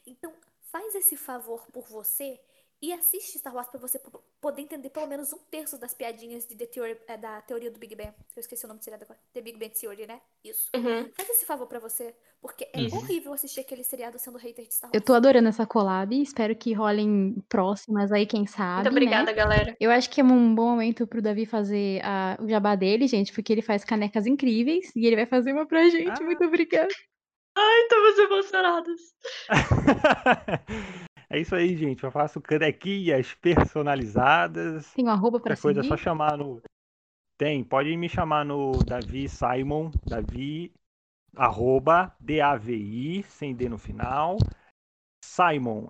Então, 0.05 0.35
faz 0.71 0.95
esse 0.95 1.16
favor 1.16 1.66
por 1.73 1.87
você 1.89 2.39
e 2.81 2.93
assiste 2.93 3.39
Star 3.41 3.53
Wars 3.53 3.69
pra 3.69 3.81
você 3.81 3.99
po- 3.99 4.23
poder 4.41 4.62
entender 4.62 4.89
pelo 4.91 5.09
menos 5.09 5.33
um 5.33 5.39
terço 5.51 5.77
das 5.77 5.93
piadinhas 5.93 6.47
de 6.47 6.55
The 6.55 6.66
Theory- 6.66 7.01
eh, 7.09 7.16
da 7.16 7.41
teoria 7.43 7.73
do 7.73 7.79
Big 7.79 7.97
Bang. 7.97 8.12
Eu 8.37 8.41
esqueci 8.41 8.64
o 8.64 8.69
nome 8.69 8.79
do 8.79 8.85
seriado 8.85 9.03
agora. 9.03 9.19
The 9.33 9.41
Big 9.41 9.59
Bang 9.59 9.71
Theory, 9.77 10.07
né? 10.07 10.21
Isso. 10.45 10.69
Uhum. 10.77 11.11
Faz 11.12 11.29
esse 11.31 11.45
favor 11.45 11.66
pra 11.66 11.81
você, 11.81 12.14
porque 12.41 12.69
é 12.73 12.83
Uhum. 12.83 12.99
horrível 12.99 13.33
assistir 13.33 13.59
aquele 13.59 13.83
seriado 13.83 14.16
sendo 14.21 14.39
hater 14.39 14.64
de 14.64 14.73
Star 14.73 14.91
Eu 14.93 14.99
Wars. 14.99 15.05
tô 15.05 15.12
adorando 15.12 15.49
essa 15.49 15.66
collab, 15.66 16.12
espero 16.23 16.55
que 16.55 16.73
rolem 16.73 17.43
próximas 17.49 18.12
aí, 18.12 18.25
quem 18.27 18.47
sabe, 18.47 18.85
Muito 18.85 18.93
obrigada, 18.93 19.27
né? 19.33 19.33
galera. 19.35 19.77
Eu 19.81 19.91
acho 19.91 20.09
que 20.09 20.21
é 20.21 20.25
um 20.25 20.55
bom 20.55 20.71
momento 20.71 21.05
pro 21.05 21.21
Davi 21.21 21.47
fazer 21.47 22.01
a- 22.05 22.39
o 22.41 22.47
jabá 22.49 22.77
dele, 22.77 23.09
gente, 23.09 23.33
porque 23.33 23.53
ele 23.53 23.62
faz 23.62 23.85
canecas 23.85 24.25
incríveis 24.25 24.95
e 24.95 25.05
ele 25.05 25.16
vai 25.16 25.27
fazer 25.27 25.53
uma 25.53 25.66
pra 25.66 25.89
gente. 25.89 26.23
Ah. 26.23 26.25
Muito 26.25 26.45
obrigada. 26.45 26.95
Ai, 27.61 27.83
estamos 27.83 28.19
emocionados. 28.19 29.01
É 31.31 31.39
isso 31.39 31.55
aí, 31.55 31.77
gente. 31.77 32.03
Eu 32.03 32.11
faço 32.11 32.41
canequinhas 32.41 33.35
personalizadas. 33.35 34.91
Tem 34.95 35.05
um 35.05 35.11
arroba 35.11 35.39
pra 35.39 35.55
coisa 35.59 35.81
é 35.81 35.83
seguir. 35.83 35.95
só 35.95 35.97
chamar 36.03 36.39
no. 36.39 36.63
Tem, 37.37 37.63
pode 37.63 37.95
me 37.99 38.09
chamar 38.09 38.47
no 38.47 38.83
Davi 38.83 39.29
Simon, 39.29 39.91
Davi, 40.07 40.73
arroba, 41.37 42.17
D-A-V-I, 42.19 43.23
sem 43.25 43.55
D 43.55 43.69
no 43.69 43.77
final, 43.77 44.39
Simon, 45.29 45.89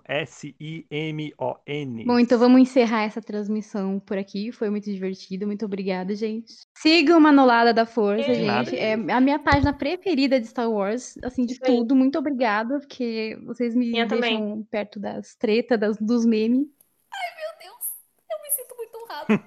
S-I-M-O-N. 0.89 2.05
Bom, 2.05 2.19
então 2.19 2.37
vamos 2.37 2.61
encerrar 2.61 3.03
essa 3.03 3.21
transmissão 3.21 3.99
por 3.99 4.17
aqui. 4.17 4.51
Foi 4.51 4.69
muito 4.69 4.91
divertido. 4.91 5.47
Muito 5.47 5.65
obrigada, 5.65 6.13
gente. 6.13 6.53
Siga 6.77 7.17
o 7.17 7.21
Manolada 7.21 7.73
da 7.73 7.85
Força, 7.85 8.33
gente. 8.33 8.45
nada. 8.45 8.75
É 8.75 8.93
a 8.93 9.21
minha 9.21 9.39
página 9.39 9.71
preferida 9.73 10.39
de 10.39 10.47
Star 10.47 10.69
Wars, 10.69 11.15
assim, 11.23 11.45
de 11.45 11.53
aí. 11.61 11.75
tudo. 11.75 11.95
Muito 11.95 12.19
obrigada, 12.19 12.79
porque 12.79 13.37
vocês 13.45 13.73
me 13.75 13.91
Minha 13.91 14.05
deixam 14.05 14.29
também. 14.39 14.67
perto 14.69 14.99
das 14.99 15.35
tretas, 15.35 15.79
das- 15.79 15.97
dos 15.97 16.25
memes. 16.25 16.67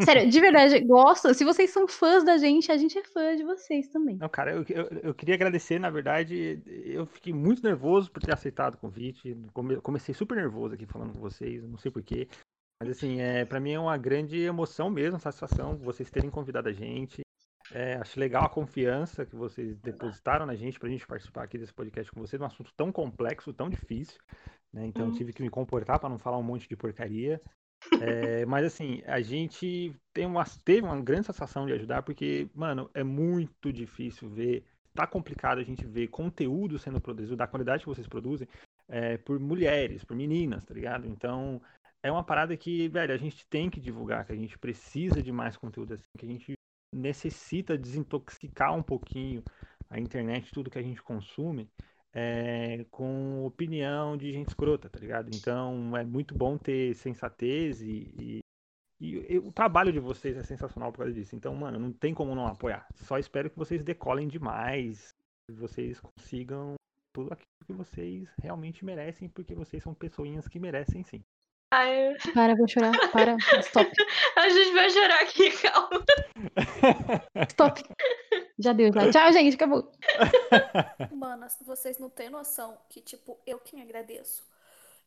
Sério, 0.04 0.28
de 0.30 0.40
verdade, 0.40 0.80
gosto. 0.80 1.32
Se 1.34 1.44
vocês 1.44 1.70
são 1.70 1.86
fãs 1.88 2.24
da 2.24 2.36
gente, 2.36 2.70
a 2.72 2.76
gente 2.76 2.98
é 2.98 3.04
fã 3.04 3.36
de 3.36 3.44
vocês 3.44 3.88
também. 3.88 4.16
Não, 4.16 4.28
cara, 4.28 4.52
eu, 4.52 4.64
eu, 4.68 4.86
eu 5.02 5.14
queria 5.14 5.34
agradecer, 5.34 5.78
na 5.78 5.90
verdade, 5.90 6.62
eu 6.66 7.06
fiquei 7.06 7.32
muito 7.32 7.62
nervoso 7.62 8.10
por 8.10 8.22
ter 8.22 8.32
aceitado 8.32 8.74
o 8.74 8.78
convite. 8.78 9.36
Come- 9.52 9.80
comecei 9.80 10.14
super 10.14 10.36
nervoso 10.36 10.74
aqui 10.74 10.86
falando 10.86 11.12
com 11.12 11.20
vocês, 11.20 11.62
não 11.62 11.78
sei 11.78 11.90
porquê. 11.90 12.28
Mas 12.80 12.90
assim, 12.90 13.20
é, 13.20 13.44
para 13.44 13.60
mim 13.60 13.72
é 13.72 13.78
uma 13.78 13.96
grande 13.96 14.40
emoção 14.40 14.90
mesmo, 14.90 15.18
satisfação 15.20 15.76
vocês 15.78 16.10
terem 16.10 16.30
convidado 16.30 16.68
a 16.68 16.72
gente. 16.72 17.22
É, 17.72 17.94
acho 17.94 18.18
legal 18.18 18.44
a 18.44 18.48
confiança 18.50 19.24
que 19.24 19.36
vocês 19.36 19.78
depositaram 19.78 20.44
na 20.44 20.54
gente 20.56 20.78
pra 20.78 20.88
gente 20.90 21.06
participar 21.06 21.44
aqui 21.44 21.56
desse 21.56 21.72
podcast 21.72 22.10
com 22.12 22.20
vocês, 22.20 22.42
um 22.42 22.44
assunto 22.44 22.70
tão 22.76 22.90
complexo, 22.90 23.52
tão 23.52 23.70
difícil. 23.70 24.18
né? 24.72 24.84
Então 24.86 25.06
Hum. 25.06 25.12
tive 25.12 25.32
que 25.32 25.42
me 25.42 25.48
comportar 25.48 25.98
para 26.00 26.08
não 26.08 26.18
falar 26.18 26.38
um 26.38 26.42
monte 26.42 26.68
de 26.68 26.76
porcaria. 26.76 27.40
É, 28.00 28.46
mas 28.46 28.64
assim, 28.64 29.02
a 29.06 29.20
gente 29.20 29.94
tem 30.12 30.26
uma, 30.26 30.44
teve 30.64 30.82
uma 30.82 31.00
grande 31.00 31.26
sensação 31.26 31.66
de 31.66 31.72
ajudar, 31.72 32.02
porque, 32.02 32.48
mano, 32.54 32.90
é 32.94 33.02
muito 33.02 33.72
difícil 33.72 34.28
ver. 34.28 34.64
Tá 34.94 35.06
complicado 35.06 35.58
a 35.58 35.64
gente 35.64 35.86
ver 35.86 36.08
conteúdo 36.08 36.78
sendo 36.78 37.00
produzido, 37.00 37.34
da 37.36 37.46
qualidade 37.46 37.82
que 37.82 37.88
vocês 37.88 38.06
produzem, 38.06 38.46
é, 38.88 39.16
por 39.16 39.40
mulheres, 39.40 40.04
por 40.04 40.14
meninas, 40.14 40.64
tá 40.66 40.74
ligado? 40.74 41.06
Então, 41.06 41.62
é 42.02 42.12
uma 42.12 42.22
parada 42.22 42.56
que, 42.56 42.88
velho, 42.88 43.14
a 43.14 43.16
gente 43.16 43.46
tem 43.46 43.70
que 43.70 43.80
divulgar, 43.80 44.26
que 44.26 44.32
a 44.32 44.36
gente 44.36 44.58
precisa 44.58 45.22
de 45.22 45.32
mais 45.32 45.56
conteúdo 45.56 45.94
assim, 45.94 46.04
que 46.18 46.26
a 46.26 46.28
gente 46.28 46.52
necessita 46.92 47.78
desintoxicar 47.78 48.74
um 48.74 48.82
pouquinho 48.82 49.42
a 49.88 49.98
internet, 49.98 50.50
tudo 50.52 50.70
que 50.70 50.78
a 50.78 50.82
gente 50.82 51.02
consome, 51.02 51.68
é, 52.14 52.84
com 52.90 53.44
opinião 53.44 54.16
de 54.16 54.32
gente 54.32 54.48
escrota, 54.48 54.88
tá 54.88 54.98
ligado? 54.98 55.30
Então 55.34 55.96
é 55.96 56.04
muito 56.04 56.34
bom 56.34 56.58
ter 56.58 56.94
sensatez 56.94 57.80
e, 57.80 58.12
e, 58.18 58.40
e 59.00 59.38
o 59.38 59.50
trabalho 59.50 59.92
de 59.92 59.98
vocês 59.98 60.36
é 60.36 60.42
sensacional 60.42 60.92
por 60.92 60.98
causa 60.98 61.12
disso. 61.12 61.34
Então, 61.34 61.54
mano, 61.54 61.78
não 61.78 61.92
tem 61.92 62.12
como 62.14 62.34
não 62.34 62.46
apoiar. 62.46 62.86
Só 62.94 63.18
espero 63.18 63.50
que 63.50 63.58
vocês 63.58 63.82
decolem 63.82 64.28
demais, 64.28 65.14
que 65.48 65.56
vocês 65.56 66.00
consigam 66.00 66.74
tudo 67.14 67.32
aquilo 67.32 67.48
que 67.66 67.72
vocês 67.72 68.28
realmente 68.40 68.84
merecem, 68.84 69.28
porque 69.28 69.54
vocês 69.54 69.82
são 69.82 69.94
pessoinhas 69.94 70.48
que 70.48 70.58
merecem 70.58 71.02
sim. 71.02 71.22
Ai, 71.72 72.14
Para, 72.34 72.54
vou 72.54 72.68
chorar. 72.68 72.92
Para. 73.12 73.34
Stop. 73.60 73.90
a 74.36 74.48
gente 74.50 74.74
vai 74.74 74.90
chorar 74.90 75.22
aqui, 75.22 75.50
calma. 75.62 76.04
Stop. 77.48 77.82
Já 78.62 78.72
deu, 78.72 78.92
já. 78.92 79.10
Tchau, 79.10 79.32
gente. 79.32 79.56
Acabou. 79.56 79.90
Manas, 81.12 81.56
vocês 81.60 81.98
não 81.98 82.08
têm 82.08 82.30
noção 82.30 82.78
que, 82.88 83.00
tipo, 83.00 83.38
eu 83.46 83.58
que 83.58 83.74
me 83.74 83.82
agradeço. 83.82 84.46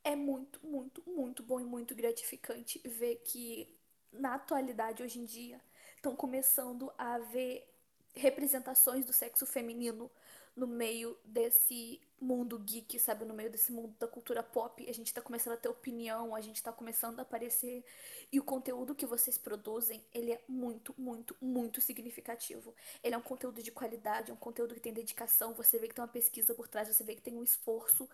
É 0.03 0.15
muito, 0.15 0.59
muito, 0.63 1.01
muito 1.07 1.41
bom 1.41 1.59
e 1.59 1.63
muito 1.63 1.95
gratificante 1.95 2.81
ver 2.85 3.21
que, 3.23 3.73
na 4.11 4.35
atualidade, 4.35 5.01
hoje 5.01 5.19
em 5.19 5.25
dia, 5.25 5.59
estão 5.95 6.15
começando 6.15 6.91
a 6.97 7.15
haver 7.15 7.67
representações 8.13 9.05
do 9.05 9.13
sexo 9.13 9.45
feminino 9.45 10.11
no 10.55 10.67
meio 10.67 11.17
desse 11.25 12.01
mundo 12.19 12.57
geek, 12.57 12.97
sabe? 12.99 13.25
No 13.25 13.33
meio 13.33 13.49
desse 13.49 13.71
mundo 13.71 13.93
da 13.99 14.07
cultura 14.07 14.41
pop. 14.41 14.87
A 14.89 14.93
gente 14.93 15.13
tá 15.13 15.21
começando 15.21 15.53
a 15.53 15.57
ter 15.57 15.67
opinião, 15.67 16.33
a 16.33 16.41
gente 16.41 16.63
tá 16.63 16.71
começando 16.71 17.19
a 17.19 17.23
aparecer. 17.23 17.83
E 18.31 18.39
o 18.39 18.43
conteúdo 18.43 18.95
que 18.95 19.05
vocês 19.05 19.37
produzem, 19.37 20.03
ele 20.13 20.31
é 20.31 20.41
muito, 20.47 20.95
muito, 20.97 21.35
muito 21.41 21.81
significativo. 21.81 22.73
Ele 23.03 23.15
é 23.15 23.17
um 23.17 23.21
conteúdo 23.21 23.61
de 23.61 23.71
qualidade, 23.71 24.31
é 24.31 24.33
um 24.33 24.37
conteúdo 24.37 24.73
que 24.73 24.79
tem 24.79 24.93
dedicação, 24.93 25.53
você 25.53 25.77
vê 25.77 25.87
que 25.87 25.93
tem 25.93 26.03
uma 26.03 26.07
pesquisa 26.11 26.53
por 26.55 26.67
trás, 26.67 26.87
você 26.87 27.03
vê 27.03 27.15
que 27.15 27.21
tem 27.21 27.35
um 27.35 27.43
esforço. 27.43 28.09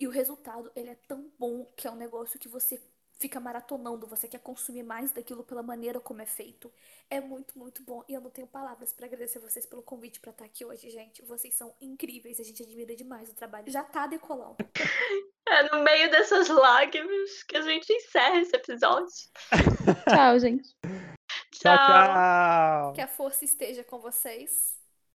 E 0.00 0.06
o 0.06 0.10
resultado, 0.10 0.70
ele 0.76 0.90
é 0.90 0.94
tão 1.06 1.30
bom 1.38 1.64
que 1.76 1.86
é 1.86 1.90
um 1.90 1.96
negócio 1.96 2.38
que 2.38 2.48
você 2.48 2.80
fica 3.18 3.40
maratonando, 3.40 4.06
você 4.06 4.28
quer 4.28 4.38
consumir 4.38 4.82
mais 4.82 5.10
daquilo 5.10 5.42
pela 5.42 5.62
maneira 5.62 6.00
como 6.00 6.22
é 6.22 6.26
feito. 6.26 6.72
É 7.10 7.20
muito, 7.20 7.58
muito 7.58 7.82
bom. 7.82 8.04
E 8.08 8.14
eu 8.14 8.20
não 8.20 8.30
tenho 8.30 8.46
palavras 8.46 8.92
pra 8.92 9.06
agradecer 9.06 9.38
vocês 9.40 9.66
pelo 9.66 9.82
convite 9.82 10.20
pra 10.20 10.30
estar 10.30 10.44
aqui 10.44 10.64
hoje, 10.64 10.88
gente. 10.90 11.22
Vocês 11.22 11.54
são 11.54 11.74
incríveis, 11.80 12.38
a 12.38 12.44
gente 12.44 12.62
admira 12.62 12.94
demais 12.94 13.28
o 13.28 13.34
trabalho. 13.34 13.70
Já 13.70 13.82
tá 13.82 14.06
decolando. 14.06 14.56
É 15.50 15.62
no 15.74 15.82
meio 15.82 16.10
dessas 16.10 16.46
lágrimas 16.50 17.42
que 17.44 17.56
a 17.56 17.62
gente 17.62 17.90
encerra 17.90 18.38
esse 18.38 18.54
episódio. 18.54 19.08
Tchau, 20.06 20.38
gente. 20.38 20.76
tchau, 21.50 21.74
tchau! 21.74 22.92
Que 22.92 23.00
a 23.00 23.08
força 23.08 23.46
esteja 23.46 23.82
com 23.82 23.98
vocês. 23.98 24.77